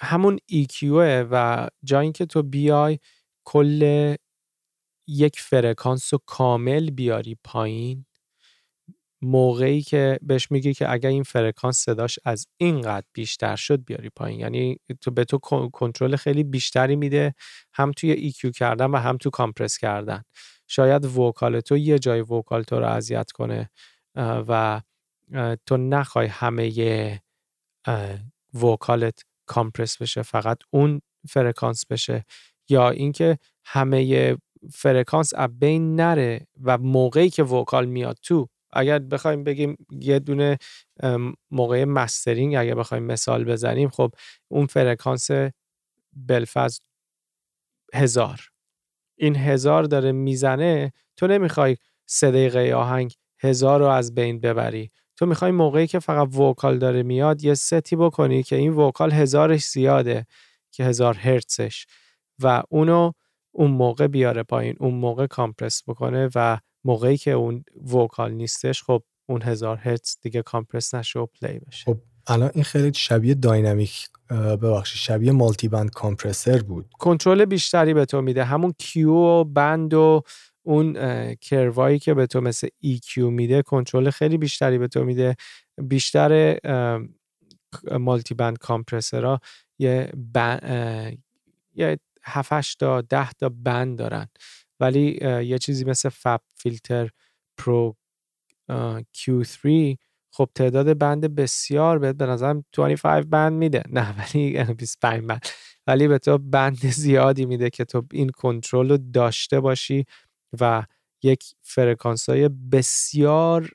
همون 0.00 0.38
EQ 0.52 0.82
و 1.30 1.68
جایی 1.84 2.12
که 2.12 2.26
تو 2.26 2.42
بیای 2.42 2.98
کل 3.44 4.14
یک 5.08 5.40
فرکانس 5.40 6.12
رو 6.12 6.20
کامل 6.26 6.90
بیاری 6.90 7.36
پایین 7.44 8.05
موقعی 9.22 9.82
که 9.82 10.18
بهش 10.22 10.50
میگی 10.50 10.74
که 10.74 10.92
اگر 10.92 11.08
این 11.08 11.22
فرکانس 11.22 11.78
صداش 11.78 12.18
از 12.24 12.46
اینقدر 12.56 13.06
بیشتر 13.12 13.56
شد 13.56 13.84
بیاری 13.84 14.10
پایین. 14.16 14.40
یعنی 14.40 14.76
تو 15.00 15.10
به 15.10 15.24
تو 15.24 15.38
کنترل 15.72 16.16
خیلی 16.16 16.44
بیشتری 16.44 16.96
میده 16.96 17.34
هم 17.74 17.92
توی 17.92 18.32
EQ 18.32 18.50
کردن 18.50 18.86
و 18.86 18.96
هم 18.96 19.16
تو 19.16 19.30
compress 19.30 19.78
کردن. 19.78 20.22
شاید 20.66 21.04
vocal 21.04 21.60
تو 21.60 21.76
یه 21.76 21.98
جای 21.98 22.20
vocal 22.20 22.62
تو 22.62 22.78
رو 22.78 22.86
اذیت 22.86 23.30
کنه 23.30 23.70
و 24.16 24.80
تو 25.66 25.76
نخوای 25.76 26.26
همه 26.26 27.20
vocal 28.54 29.11
ت 29.11 29.22
compress 29.46 30.02
بشه 30.02 30.22
فقط 30.22 30.58
اون 30.70 31.00
فرکانس 31.28 31.86
بشه. 31.90 32.24
یا 32.68 32.90
اینکه 32.90 33.38
همه 33.64 34.36
فرکانس 34.72 35.34
از 35.34 35.58
بین 35.58 35.96
نره 35.96 36.46
و 36.62 36.78
موقعی 36.78 37.30
که 37.30 37.42
vocal 37.42 37.86
میاد 37.86 38.18
تو 38.22 38.48
اگر 38.72 38.98
بخوایم 38.98 39.44
بگیم 39.44 39.76
یه 39.90 40.18
دونه 40.18 40.58
موقع 41.50 41.84
mastering 41.84 42.54
اگر 42.56 42.74
بخوایم 42.74 43.02
مثال 43.02 43.44
بزنیم 43.44 43.88
خب 43.88 44.12
اون 44.48 44.66
فرکانس 44.66 45.28
بالفرض 46.12 46.80
هزار. 47.94 48.40
این 49.18 49.36
هزار 49.36 49.82
داره 49.84 50.12
می‌زنه 50.12 50.92
تو 51.16 51.26
نمی‌خوای 51.26 51.76
سه 52.06 52.30
دقیقه 52.30 52.74
آهنگ 52.74 53.14
هزار 53.42 53.80
رو 53.80 53.86
از 53.86 54.14
بین 54.14 54.40
ببری. 54.40 54.90
تو 55.16 55.26
می‌خوای 55.26 55.50
موقعی 55.50 55.86
که 55.86 55.98
فقط 55.98 56.34
vocal 56.36 56.78
داره 56.78 57.02
میاد 57.02 57.44
یه 57.44 57.54
ستی 57.54 57.96
بکنی 57.96 58.42
که 58.42 58.56
این 58.56 58.72
vocal 58.72 59.12
هزارش 59.12 59.64
زیاده 59.64 60.26
که 60.72 60.84
هزار 60.84 61.14
هرتزش 61.14 61.86
و 62.42 62.62
اونو 62.68 63.12
اون 63.52 63.70
موقع 63.70 64.06
بیاره 64.06 64.42
پایین 64.42 64.76
اون 64.80 64.94
موقع 64.94 65.26
compress 65.26 65.82
بکنه 65.88 66.28
و 66.34 66.58
موقعی 66.86 67.16
که 67.16 67.30
اون 67.30 67.64
vocal 67.94 68.32
نیستش 68.32 68.82
خب 68.82 69.02
اون 69.28 69.42
هزار 69.42 69.76
هرتز 69.76 70.16
دیگه 70.22 70.42
compress 70.42 70.94
نشه 70.94 71.18
و 71.18 71.26
play 71.26 71.58
بشه. 71.58 71.84
خب 71.84 71.98
الان 72.26 72.50
این 72.54 72.64
خیلی 72.64 72.94
شبیه 72.94 73.34
dynamic 73.34 74.08
ببخشید 74.30 74.98
شبیه 74.98 75.32
multiband 75.32 75.90
compressor 75.90 76.62
بود. 76.62 76.86
کنترل 76.98 77.44
بیشتری 77.44 77.94
به 77.94 78.04
تو 78.04 78.20
میده. 78.22 78.44
همون 78.44 78.74
Q 78.78 79.10
و 79.10 79.44
band 79.44 79.94
و 79.94 80.22
اون 80.62 80.94
curve 81.34 81.74
هایی 81.74 81.98
که 81.98 82.14
به 82.14 82.26
تو 82.26 82.40
مثل 82.40 82.68
EQ 82.68 83.16
میده 83.16 83.62
کنترل 83.62 84.10
خیلی 84.10 84.38
بیشتری 84.38 84.78
به 84.78 84.88
تو 84.88 85.04
میده. 85.04 85.36
بیشتر 85.82 86.58
multiband 87.98 88.34
compressor 88.34 88.58
ها 88.58 89.40
یه 89.78 90.12
یه 91.74 91.98
7 92.22 92.78
تا 92.78 93.00
10 93.00 93.32
تا 93.32 93.48
band 93.48 93.98
دارن. 93.98 94.28
ولی 94.80 95.18
یه 95.22 95.58
چیزی 95.58 95.84
مثل 95.84 96.08
FabFilter 96.08 97.10
Pro-Q3 97.58 99.96
خب 100.32 100.48
تعداد 100.54 100.98
band 100.98 101.34
بسیار 101.34 101.98
به 101.98 102.26
نظرم 102.26 102.64
25 102.72 103.26
band 103.26 103.52
میده. 103.52 103.82
نه 103.90 104.14
ولی 104.18 104.64
25 104.64 105.26
band. 105.26 105.46
ولی 105.86 106.08
به 106.08 106.18
تو 106.18 106.38
band 106.38 106.78
زیادی 107.02 107.46
میده 107.46 107.70
که 107.70 107.84
تو 107.84 108.06
این 108.12 108.28
کنترل 108.28 108.88
رو 108.88 108.96
داشته 108.96 109.60
باشی 109.60 110.04
و 110.60 110.84
یک 111.22 111.44
فرکانس 111.62 112.28
های 112.28 112.48
بسیار 112.48 113.70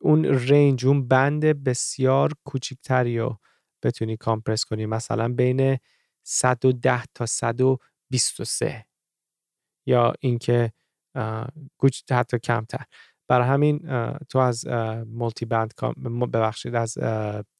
اون 0.00 0.24
range 0.24 0.86
اون 0.86 1.08
band 1.08 1.64
بسیار 1.64 2.32
کوچیکتری 2.44 3.18
رو 3.18 3.38
بتونی 3.82 4.16
compress 4.16 4.64
کنی. 4.64 4.86
مثلا 4.86 5.28
بین 5.28 5.78
110 6.26 7.02
تا 7.14 7.26
123 7.26 8.84
یا 9.86 10.12
اینکه 10.20 10.72
کوچ 11.78 12.12
حتی 12.12 12.38
کمتر. 12.38 12.84
برای 13.28 13.48
همین 13.48 13.78
تو 14.28 14.38
از 14.38 14.66
مولتی 15.06 15.44
بند 15.44 15.74
ببخشید 16.32 16.74
از 16.74 16.98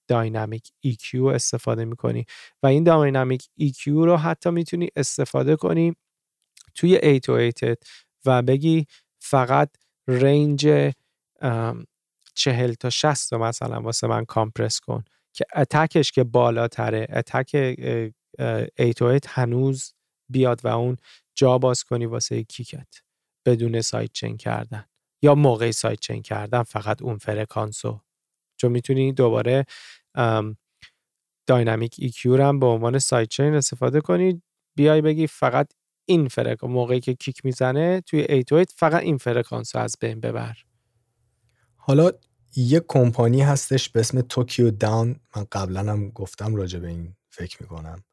داینامیک 0.08 0.72
EQ 0.86 1.14
استفاده 1.14 1.84
می‌کنی 1.84 2.26
و 2.62 2.66
این 2.66 2.84
داینامیک 2.84 3.48
EQ 3.60 3.86
رو 3.86 4.16
حتی 4.16 4.50
می‌تونی 4.50 4.88
استفاده 4.96 5.56
کنی 5.56 5.96
توی 6.74 6.96
808 6.96 7.64
و 8.26 8.42
بگی 8.42 8.86
فقط 9.18 9.70
رنج 10.08 10.92
چهل 12.34 12.74
تا 12.74 12.90
60 12.90 13.32
رو 13.32 13.38
مثلا 13.38 13.80
واسه 13.80 14.06
من 14.06 14.24
کامپرس 14.24 14.80
کن 14.80 15.04
که 15.32 15.44
attack 15.54 15.98
ش 15.98 16.12
که 16.12 16.24
بالاتره 16.24 17.06
attack 17.10 17.54
808 18.78 19.26
هنوز 19.28 19.94
بیاد 20.28 20.64
و 20.64 20.68
اون 20.68 20.96
جا 21.34 21.58
باز 21.58 21.84
کنی 21.84 22.06
واسه 22.06 22.44
kick 22.44 22.79
ت 22.79 22.88
بدون 23.46 23.80
sidechain 23.80 24.36
کردن 24.36 24.84
یا 25.22 25.34
موقع 25.34 25.70
sidechain 25.70 26.22
کردن 26.22 26.62
فقط 26.62 27.02
اون 27.02 27.18
فرکانسو. 27.18 28.00
چون 28.56 28.72
می‌تونی 28.72 29.12
دوباره 29.12 29.64
dynamic 31.46 31.94
EQ 32.00 32.26
هم 32.26 32.58
به 32.58 32.66
عنوان 32.66 32.98
sidechain 32.98 33.54
استفاده 33.54 34.00
کنی 34.00 34.42
بیای 34.76 35.02
بگی 35.02 35.26
فقط 35.26 35.72
این 36.08 36.28
فرکانس 36.28 36.72
موقعی 36.72 37.00
که 37.00 37.14
kick 37.14 37.44
می‌زنه 37.44 38.00
توی 38.00 38.20
808 38.20 38.72
فقط 38.76 39.02
این 39.02 39.18
فرکانس 39.18 39.76
از 39.76 39.96
بین 40.00 40.20
ببر. 40.20 40.56
حالا 41.76 42.10
یه 42.56 42.80
کمپانی 42.88 43.42
هستش 43.42 43.88
به 43.88 44.00
اسم 44.00 44.20
توکیو 44.20 44.70
داون 44.70 45.20
من 45.36 45.46
قبلا 45.52 45.80
هم 45.80 46.10
گفتم 46.10 46.54
راجع 46.54 46.78
به 46.78 46.88
این 46.88 47.16
فکر 47.30 47.62
می‌کنم. 47.62 48.04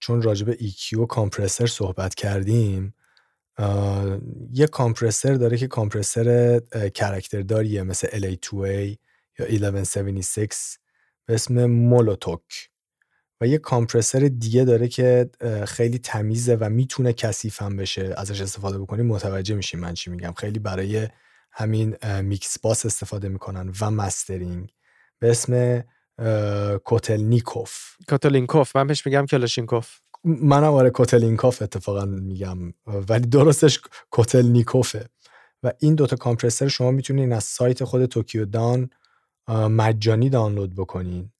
چون 0.00 0.22
راجع 0.22 0.46
به 0.46 0.56
EQ 0.56 0.92
و 0.92 1.06
کامپرسر 1.06 1.66
صحبت 1.66 2.14
کردیم 2.14 2.94
یه 4.52 4.66
کامپرسر 4.66 5.34
داره 5.34 5.56
که 5.56 5.66
کامپرسر 5.66 6.60
کرکترداریه 6.94 7.82
مثل 7.82 8.08
LA2A 8.08 8.96
یا 9.38 9.46
1176 9.46 10.78
به 11.26 11.34
اسم 11.34 11.64
مولوتوک. 11.64 12.70
و 13.40 13.46
یه 13.46 13.58
کامپرسر 13.58 14.18
دیگه 14.18 14.64
داره 14.64 14.88
که 14.88 15.30
خیلی 15.68 15.98
تمیزه 15.98 16.54
و 16.54 16.68
می‌تونه 16.68 17.12
کثیف 17.12 17.62
هم 17.62 17.76
بشه. 17.76 18.14
ازش 18.16 18.40
استفاده 18.40 18.78
بکنیم 18.78 19.06
متوجه 19.06 19.54
میشیم 19.54 19.80
من 19.80 19.94
چی 19.94 20.10
میگم. 20.10 20.32
خیلی 20.32 20.58
برای 20.58 21.08
همین 21.52 21.96
mix 22.20 22.58
bus 22.58 22.86
استفاده 22.86 23.28
می‌کنن 23.28 23.72
و 23.80 23.90
mastering. 23.90 24.72
به 25.18 25.30
اسم 25.30 25.84
Kotelnikov 26.84 27.96
Kotlinkov 28.08 28.76
من 28.76 28.86
بهش 28.86 29.06
میگم 29.06 29.26
کلاشینکوف. 29.26 29.98
منم 30.24 30.72
آره 30.72 30.90
Kotlinkov 30.90 31.62
اتفاقا 31.62 32.04
میگم 32.04 32.58
ولی 32.86 33.26
درستش 33.26 33.80
Kotelnikov 34.10 34.99
ه 34.99 35.08
و 35.62 35.72
این 35.78 35.94
دوتا 35.94 36.16
compressor 36.16 36.68
شما 36.68 36.90
می‌تونین 36.90 37.32
از 37.32 37.44
سایت 37.44 37.84
خود 37.84 38.06
Tokyo 38.06 38.44
Dawn 38.44 38.90
مجانی 39.48 40.30
دانلود 40.30 40.74
بکنین. 40.74 41.30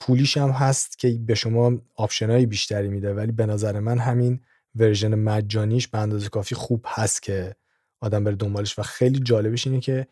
پولیش 0.00 0.36
هم 0.36 0.50
هست 0.50 0.98
که 0.98 1.18
به 1.26 1.34
شما 1.34 1.72
option 1.94 2.44
بیشتری 2.44 2.88
میده 2.88 3.14
ولی 3.14 3.32
به 3.32 3.46
نظر 3.46 3.80
من 3.80 3.98
همین 3.98 4.40
version 4.74 5.14
مجانیش 5.14 5.88
به 5.88 5.98
اندازه 5.98 6.28
کافی 6.28 6.54
خوب 6.54 6.84
هست 6.88 7.22
که 7.22 7.56
آدم 8.00 8.24
بره 8.24 8.34
دنبالش. 8.34 8.78
و 8.78 8.82
خیلی 8.82 9.20
جالبش 9.20 9.66
اینه 9.66 9.80
که 9.80 10.06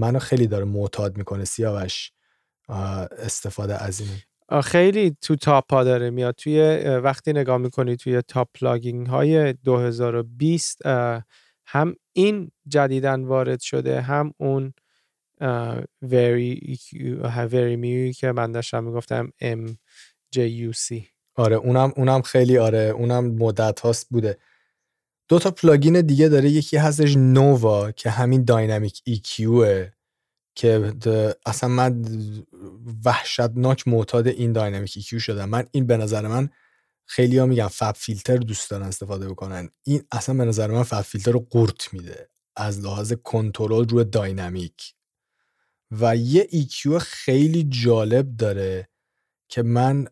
منو 0.00 0.18
خیلی 0.18 0.46
داره 0.46 0.64
معتاد 0.64 1.18
می‌کنه 1.18 1.44
سیاوش. 1.44 2.12
استفاده 2.68 3.84
از 3.84 4.00
این 4.00 4.10
خیلی 4.62 5.16
تو 5.20 5.36
top 5.36 5.72
ها 5.72 5.84
داره 5.84 6.10
میاد. 6.10 6.34
توی 6.34 6.60
وقتی 7.02 7.32
نگاه 7.32 7.58
می‌کنی 7.58 7.96
توی 7.96 8.22
top 8.22 8.48
plugin 8.54 9.06
های 9.06 9.52
2020 9.52 10.86
هم 11.66 11.94
این 12.12 12.50
جدیدن 12.68 13.24
وارد 13.24 13.60
شده 13.60 14.00
هم 14.00 14.34
اون 14.38 14.72
vari 16.04 16.76
Vari-Mu 17.50 17.76
ی 17.76 18.12
که 18.12 18.32
من 18.32 18.52
داشتم 18.52 18.84
می‌گفتم 18.84 19.32
ام 19.40 19.78
آره 21.34 21.56
اونم 21.56 21.92
اونم 21.96 22.22
خیلی 22.22 22.58
آره 22.58 22.78
اونم 22.78 23.24
مدت 23.24 23.80
هاست 23.80 24.06
بوده. 24.10 24.38
دو 25.28 25.38
تا 25.38 25.50
پلاگین 25.50 26.00
دیگه 26.00 26.28
داره 26.28 26.50
یکی 26.50 26.76
هستش 26.76 27.16
نووا 27.16 27.92
که 27.92 28.10
همین 28.10 28.44
داینامیک 28.44 29.02
EQه 29.08 29.97
که 30.58 30.92
اصلا 31.46 31.68
من 31.68 32.04
وحشتناک 33.04 33.88
معتاد 33.88 34.26
این 34.26 34.52
داینامیک 34.52 34.98
EQ 34.98 35.22
شدم. 35.22 35.48
من 35.48 35.64
این 35.70 35.86
به 35.86 35.96
نظر 35.96 36.26
من 36.26 36.48
خیلی 37.06 37.38
ها 37.38 37.46
میگن 37.46 37.66
فب 37.66 37.94
فیلتر 37.96 38.36
دوست 38.36 38.70
دارن 38.70 38.86
استفاده 38.86 39.28
بکنن. 39.28 39.70
این 39.82 40.02
اصلا 40.12 40.34
به 40.34 40.44
نظر 40.44 40.70
من 40.70 40.82
فب 40.82 41.00
فیلتر 41.00 41.30
رو 41.30 41.46
قورت 41.50 41.94
میده 41.94 42.28
از 42.56 42.80
لحاظ 42.80 43.12
کنترل 43.12 43.88
روی 43.88 44.04
داینامیک. 44.04 44.94
و 45.90 46.16
یه 46.16 46.48
EQ 46.52 46.98
خیلی 46.98 47.66
جالب 47.68 48.36
داره 48.36 48.88
که 49.48 49.62
من 49.62 50.06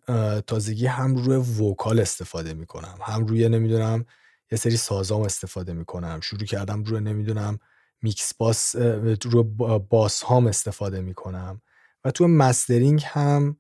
تازگی 0.47 0.87
هم 0.87 1.17
روی 1.17 1.37
vocal 1.37 2.01
استفاده 2.01 2.55
می‌کنم. 2.55 2.99
هم 3.03 3.27
روی 3.27 3.49
نمی‌دونم 3.49 4.05
یه 4.53 4.59
سری 4.59 4.77
سازام 4.77 5.23
استفاده 5.23 5.73
می‌کنم. 5.73 6.21
شروع 6.23 6.45
کردم 6.45 6.85
روی 6.85 7.01
نمی‌دونم 7.01 7.59
mix 8.03 8.35
bus 8.35 8.77
روی 8.77 9.43
bus 9.91 10.23
هام 10.23 10.47
استفاده 10.47 11.01
می‌کنم 11.01 11.63
و 12.05 12.11
تو 12.11 12.29
mastering 12.29 13.03
هم 13.05 13.57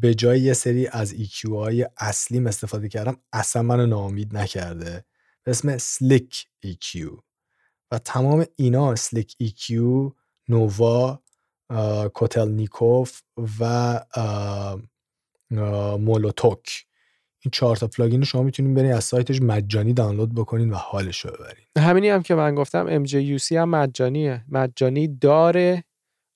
به 0.00 0.14
جای 0.16 0.40
یه 0.40 0.52
سری 0.52 0.86
از 0.86 1.14
EQ 1.14 1.50
های 1.50 1.88
اصلیم 1.96 2.46
استفاده 2.46 2.88
کردم 2.88 3.16
اصلا 3.32 3.62
منو 3.62 3.86
ناامید 3.86 4.36
نکرده. 4.36 5.04
به 5.44 5.50
اسم 5.50 5.78
SlickEQ 5.78 7.20
و 7.90 7.98
تمام 7.98 8.46
اینا 8.56 8.96
SlickEQ 8.96 9.72
Nova 10.48 11.22
Kotelnikov 12.14 13.22
و 13.60 14.00
Molotok. 15.98 16.86
این 17.44 17.50
چهار 17.52 17.76
تا 17.76 17.86
plugin 17.86 18.24
شما 18.24 18.42
می‌تونید 18.42 18.76
برید 18.76 18.92
از 18.92 19.04
سایتش 19.04 19.42
مجانی 19.42 19.92
دانلود 19.92 20.34
بکنین 20.34 20.70
و 20.70 20.74
حالش 20.74 21.20
رو 21.20 21.30
ببرین. 21.30 21.64
همینی 21.78 22.08
هم 22.08 22.22
که 22.22 22.34
من 22.34 22.54
گفتم 22.54 23.04
MJUC 23.04 23.52
هم 23.52 23.68
مجانیه. 23.68 24.44
مجانی 24.48 25.08
داره. 25.08 25.84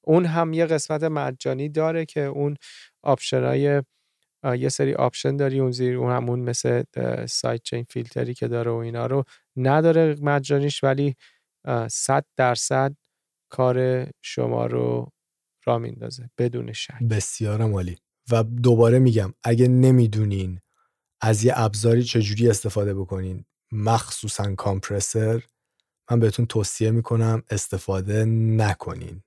اون 0.05 0.25
هم 0.25 0.53
یه 0.53 0.67
قسمت 0.67 1.03
مجانی 1.03 1.69
داره 1.69 2.05
که 2.05 2.21
اون 2.21 2.57
option 3.03 3.63
های 3.63 3.83
یه 4.59 4.69
سری 4.69 4.95
option 4.95 5.37
داری 5.37 5.61
اون 5.61 5.71
زیر 5.71 5.97
اون 5.97 6.13
همون 6.13 6.41
مثل 6.41 6.83
sidechain 7.27 7.87
فیلتری 7.91 8.35
که 8.35 8.49
داره 8.49 8.71
و 8.71 8.75
اینا 8.75 9.07
رو 9.07 9.25
نداره 9.57 10.17
مجانیش 10.23 10.85
ولی 10.85 11.17
صد 11.91 12.25
درصد 12.37 12.95
کار 13.51 14.07
شما 14.23 14.67
رو 14.67 15.13
را 15.65 15.79
میندازه 15.79 16.31
بدون 16.39 16.73
شک. 16.73 17.03
بسیار 17.11 17.63
عالی. 17.63 17.97
و 18.31 18.43
دوباره 18.43 18.99
میگم 18.99 19.35
اگه 19.45 19.69
نمی‌دونین 19.69 20.61
از 21.21 21.45
یه 21.45 21.53
ابزاری 21.57 22.05
چجوری 22.05 22.51
استفاده 22.51 22.95
بکنین؟ 22.95 23.45
مخصوصا 23.73 24.55
کامپرسر. 24.55 25.43
من 26.11 26.21
بهتون 26.21 26.47
توصیه 26.47 26.91
می‌کنم 26.91 27.43
استفاده 27.51 28.25
نکنین. 28.25 29.23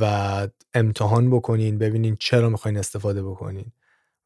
و 0.00 0.48
امتحان 0.74 1.30
بکنین 1.30 1.78
ببینین 1.78 2.16
چرا 2.20 2.48
می‌خواین 2.48 2.76
استفاده 2.76 3.22
بکنین. 3.22 3.72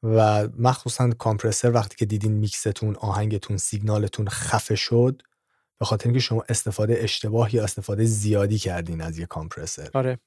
و 0.03 0.49
مخصوصا 0.59 1.11
compressor 1.11 1.73
وقتی 1.73 1.97
که 1.97 2.07
دیدین 2.07 2.33
میکستون 2.33 2.97
آهنگتون 2.97 3.57
سیگنالتون 3.57 4.29
خفه 4.29 4.75
شد 4.75 5.23
به 5.79 5.85
خاطر 5.85 6.05
اینکه 6.05 6.21
شما 6.21 6.45
استفاده 6.49 6.97
اشتباه 6.99 7.55
یا 7.55 7.65
استفاده 7.65 8.05
زیادی 8.05 8.59
کردین 8.59 9.01
از 9.01 9.19
یه 9.19 9.27
compressor. 9.27 9.91
آره. 9.95 10.19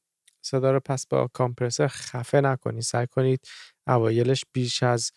صدا 0.42 0.72
رو 0.72 0.80
پس 0.80 1.08
با 1.08 1.28
compressor 1.34 1.88
خفه 1.88 2.42
نکنید 2.42 2.84
سعی 2.84 3.08
کنید 3.08 3.48
اوایلش 3.88 4.46
بیش 4.54 4.84
از 4.84 5.12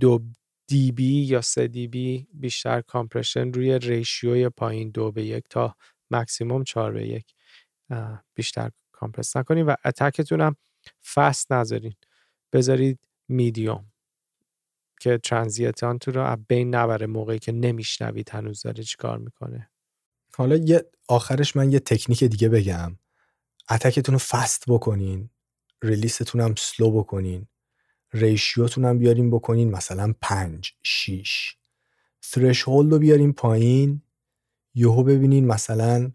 دو 0.00 0.20
dB 0.66 1.22
یا 1.22 1.40
سه 1.40 1.68
dB 1.68 2.28
بیشتر 2.32 2.80
compression 2.80 3.52
روی 3.52 3.78
ratio 3.78 4.36
ی 4.36 4.48
پایین 4.48 4.90
دو 4.90 5.12
به 5.12 5.24
یک 5.24 5.44
تا 5.50 5.76
مکسیموم 6.10 6.64
چهار 6.64 6.92
به 6.92 7.06
یک. 7.06 7.34
بیشتر 8.34 8.70
compress 8.92 9.36
نکنید 9.36 9.68
و 9.68 9.74
attack 9.84 10.21
تون 10.21 10.40
هم 10.40 10.56
فست 11.14 11.52
نذارین. 11.52 11.94
بذارید 12.52 12.98
میدیوم 13.28 13.92
که 15.00 15.18
ترانزیتان 15.18 15.98
تو 15.98 16.10
رو 16.10 16.36
بین 16.48 16.74
نبره 16.74 17.06
موقعی 17.06 17.38
که 17.38 17.52
نمیشنوید 17.52 18.30
هنوز 18.30 18.62
داره 18.62 18.84
چیکار 18.84 19.18
می‌کنه. 19.18 19.70
حالا 20.36 20.56
یه 20.56 20.84
آخرش 21.08 21.56
من 21.56 21.72
یه 21.72 21.78
تکنیک 21.78 22.24
دیگه 22.24 22.48
بگم. 22.48 22.98
اتکتون 23.70 24.12
رو 24.12 24.18
فست 24.18 24.64
بکنین. 24.68 25.30
ریلیستون 25.82 26.40
هم 26.40 26.54
سلو 26.58 26.90
بکنین. 26.90 27.46
ریشیوتون 28.12 28.84
هم 28.84 28.98
بیارین 28.98 29.30
بکنین 29.30 29.70
مثلا 29.70 30.14
5 30.20 30.72
6 30.82 31.54
ثرشهولد 32.24 32.92
رو 32.92 32.98
بیارین 32.98 33.32
پایین. 33.32 34.02
یهو 34.74 35.02
ببینین 35.02 35.46
مثلا 35.46 36.12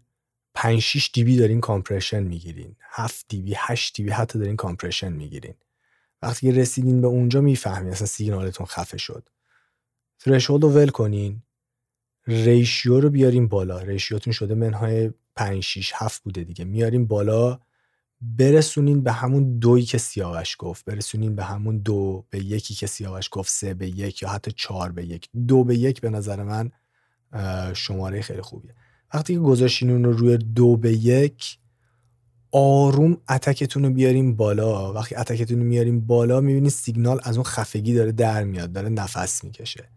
5 0.54 0.80
6 0.80 1.10
dB 1.14 1.36
دارین 1.36 1.60
compression 1.60 2.22
می‌گیرین. 2.22 2.76
7 2.80 3.26
dB 3.28 3.54
8 3.56 3.96
dB 3.96 4.10
حتی 4.10 4.38
دارین 4.38 4.56
compression 4.56 5.12
می‌گیرین. 5.12 5.54
وقتی 6.22 6.52
رسیدین 6.52 7.00
به 7.00 7.06
اونجا 7.06 7.40
می‌فهمین 7.40 7.92
اصلا 7.92 8.06
سیگنالتون 8.06 8.66
خفه 8.66 8.98
شد. 8.98 9.28
threshold 10.24 10.62
رو 10.62 10.70
ول 10.70 10.88
کنین. 10.88 11.42
ratio 12.26 13.00
رو 13.00 13.10
بیاریم 13.10 13.48
بالا. 13.48 13.78
ratio 13.78 14.12
تون 14.12 14.32
شده 14.32 14.54
منهای 14.54 15.10
5 15.36 15.62
6 15.62 15.92
7 15.94 16.22
بوده 16.22 16.44
دیگه. 16.44 16.64
میاریم 16.64 17.06
بالا. 17.06 17.60
برسونین 18.20 19.02
به 19.02 19.12
همون 19.12 19.58
دویی 19.58 19.84
که 19.84 19.98
سیاوش 19.98 20.56
گفت 20.58 20.84
برسونین 20.84 21.36
به 21.36 21.44
همون 21.44 21.78
دو 21.78 22.24
به 22.30 22.44
یکی 22.44 22.74
که 22.74 22.86
سیاوش 22.86 23.28
گفت 23.32 23.50
سه 23.50 23.74
به 23.74 23.88
یک 23.88 24.22
یا 24.22 24.28
حتی 24.28 24.52
چهار 24.56 24.92
به 24.92 25.06
یک. 25.06 25.28
دو 25.48 25.64
به 25.64 25.76
یک 25.78 26.00
به 26.00 26.10
نظر 26.10 26.42
من 26.42 26.70
شماره 27.74 28.22
خیلی 28.22 28.42
خوبیه. 28.42 28.74
وقتی 29.14 29.34
که 29.34 29.40
گذاشتین 29.40 29.90
اون 29.90 30.04
رو 30.04 30.12
روی 30.12 30.36
دو 30.36 30.76
به 30.76 30.92
یک 30.92 31.58
آروم 32.52 33.16
attack 33.28 33.65
تون 33.65 33.84
رو 33.84 33.90
بیاریم 33.90 34.36
بالا. 34.36 34.92
وقتی 34.92 35.14
attack 35.14 35.43
تون 35.43 35.58
رو 35.58 35.64
میاریم 35.64 36.00
بالا 36.00 36.40
می‌بینید 36.40 36.70
سیگنال 36.70 37.20
از 37.22 37.36
اون 37.36 37.44
خفگی 37.44 37.94
داره 37.94 38.12
در 38.12 38.44
میاد 38.44 38.72
داره 38.72 38.88
نفس 38.88 39.44
می‌کشه. 39.44 39.88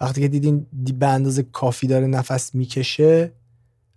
وقتی 0.00 0.20
که 0.20 0.28
دیدین 0.28 0.66
به 0.72 1.06
اندازه 1.06 1.42
کافی 1.42 1.86
داره 1.86 2.06
نفس 2.06 2.54
می‌کشه 2.54 3.32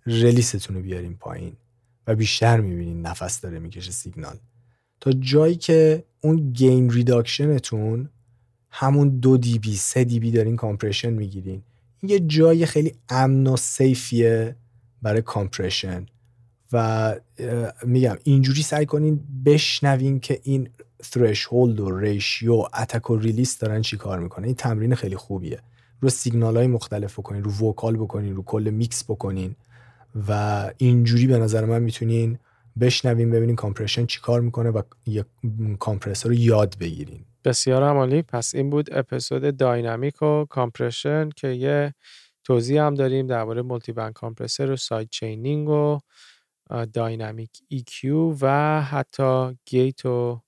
release 0.06 0.55
تون 0.55 0.76
رو 0.76 0.82
بیاریم 0.82 1.16
پایین. 1.20 1.56
و 2.06 2.14
بیشتر 2.14 2.60
می‌بینین 2.60 3.02
نفس 3.02 3.40
داره 3.40 3.58
می‌کشه 3.58 3.92
سیگنال. 3.92 4.36
تا 5.00 5.12
جایی 5.12 5.54
که 5.54 6.04
اون 6.20 6.52
gain 6.52 6.90
reduction 6.90 7.78
تون 7.78 8.08
همون 8.70 9.08
دو 9.08 9.36
dB 9.36 9.76
سه 9.76 10.04
dB 10.04 10.30
دارین 10.30 10.56
compression 10.56 11.10
می‌گیرین. 11.10 11.62
این 12.00 12.10
یه 12.10 12.20
جای 12.20 12.66
خیلی 12.66 12.94
امن 13.08 13.46
و 13.46 13.56
safe 13.56 14.23
یه 14.23 14.56
برای 15.02 15.22
compression 15.22 16.06
و 16.72 17.14
میگم 17.84 18.16
اینجوری 18.24 18.62
سعی 18.62 18.86
کنین 18.86 19.20
بشنوین 19.44 20.20
که 20.20 20.40
این 20.42 20.68
threshold 21.04 21.80
و 21.80 21.98
ratio 21.98 22.52
attack 22.52 23.10
و 23.10 23.16
release 23.16 23.58
دارن 23.58 23.82
چی 23.82 23.96
کار 23.96 24.20
می‌کنن. 24.20 24.44
این 24.44 24.54
تمرین 24.54 24.94
خیلی 24.94 25.16
خوبیه. 25.16 25.60
رو 26.00 26.08
سیگنال 26.08 26.56
های 26.56 26.66
مختلف 26.66 27.18
بکنین 27.18 27.44
رو 27.44 27.68
vocal 27.68 27.96
بکنین 27.96 28.36
رو 28.36 28.42
کل 28.42 28.70
میکس 28.70 29.04
بکنین. 29.04 29.56
و 30.28 30.70
اینجوری 30.78 31.26
به 31.26 31.38
نظر 31.38 31.64
من 31.64 31.82
می‌تونین 31.82 32.38
بشنوین 32.80 33.30
ببینین 33.30 33.56
compression 33.56 34.06
چی 34.06 34.20
کار 34.20 34.40
می‌کنه 34.40 34.70
و 34.70 34.82
یک 35.06 35.26
compressor 35.78 36.28
رو 36.28 36.34
یاد 36.34 36.76
بگیرین. 36.80 37.24
بسیار 37.44 37.82
عالی 37.82 38.22
پس 38.22 38.54
این 38.54 38.70
بود 38.70 38.94
اپیزود 38.94 39.56
dynamic 39.56 40.22
و 40.22 40.44
compression 40.44 41.28
که 41.36 41.48
یه 41.48 41.94
توضیح 42.44 42.82
هم 42.82 42.94
داریم 42.94 43.26
درباره 43.26 43.62
multiband 43.62 44.12
compressor 44.12 44.70
و 44.70 44.76
side 44.76 45.08
chaining 45.10 45.68
و 45.68 45.98
dynamic 46.92 47.50
EQ 47.74 48.04
و 48.40 48.82
حتی 48.82 49.56
gate 49.66 50.06
و 50.06 50.40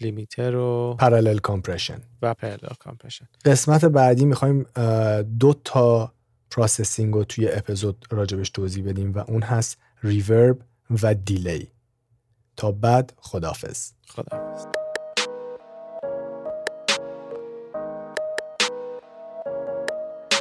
limiter 0.00 0.56
و 0.56 0.96
parallel 0.98 1.38
compression. 1.38 2.00
و 2.22 2.34
parallel 2.34 2.74
compression. 2.78 3.28
قسمت 3.44 3.84
بعدی 3.84 4.24
می‌خوایم 4.24 4.66
دو 5.38 5.54
تا 5.64 6.12
processing 6.54 7.14
رو 7.14 7.24
توی 7.24 7.48
اپیزود 7.48 8.06
راجبش 8.10 8.50
توضیح 8.50 8.84
بدیم 8.84 9.12
و 9.12 9.18
اون 9.18 9.42
هست 9.42 9.78
reverb 10.02 10.58
و 11.02 11.14
delay 11.14 11.68
تا 12.56 12.72
بعد 12.72 13.12
خدافز 13.16 13.92
خدافز 14.06 14.66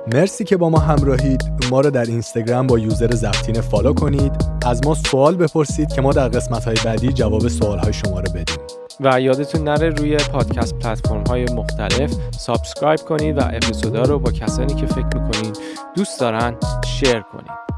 مرسی 0.07 0.43
که 0.43 0.57
با 0.57 0.69
ما 0.69 0.79
همراهید. 0.79 1.41
ما 1.71 1.81
رو 1.81 1.89
در 1.89 2.05
اینستاگرام 2.05 2.67
با 2.67 2.79
user 2.79 3.15
زفتین 3.15 3.61
follow 3.61 3.93
کنید. 3.93 4.31
از 4.65 4.85
ما 4.85 4.95
سوال 4.95 5.35
بپرسید 5.35 5.93
که 5.93 6.01
ما 6.01 6.11
در 6.11 6.29
قسمت 6.29 6.65
های 6.65 6.77
بعدی 6.85 7.13
جواب 7.13 7.47
سوال 7.47 7.79
های 7.79 7.93
شما 7.93 8.19
رو 8.19 8.31
بدیم. 8.33 8.72
و 8.99 9.21
یادتون 9.21 9.63
نره 9.63 9.89
روی 9.89 10.17
پادکست 10.17 10.79
پلتفرم 10.79 11.23
های 11.23 11.45
مختلف 11.45 12.13
subscribe 12.37 12.99
کنید 12.99 13.37
و 13.37 13.41
اپیزودا 13.53 14.03
رو 14.03 14.19
با 14.19 14.31
کسانی 14.31 14.75
که 14.75 14.85
فکر 14.85 15.05
می‌کنید 15.05 15.57
دوست 15.95 16.19
دارن 16.19 16.55
شیر 16.85 17.19
کنید. 17.19 17.72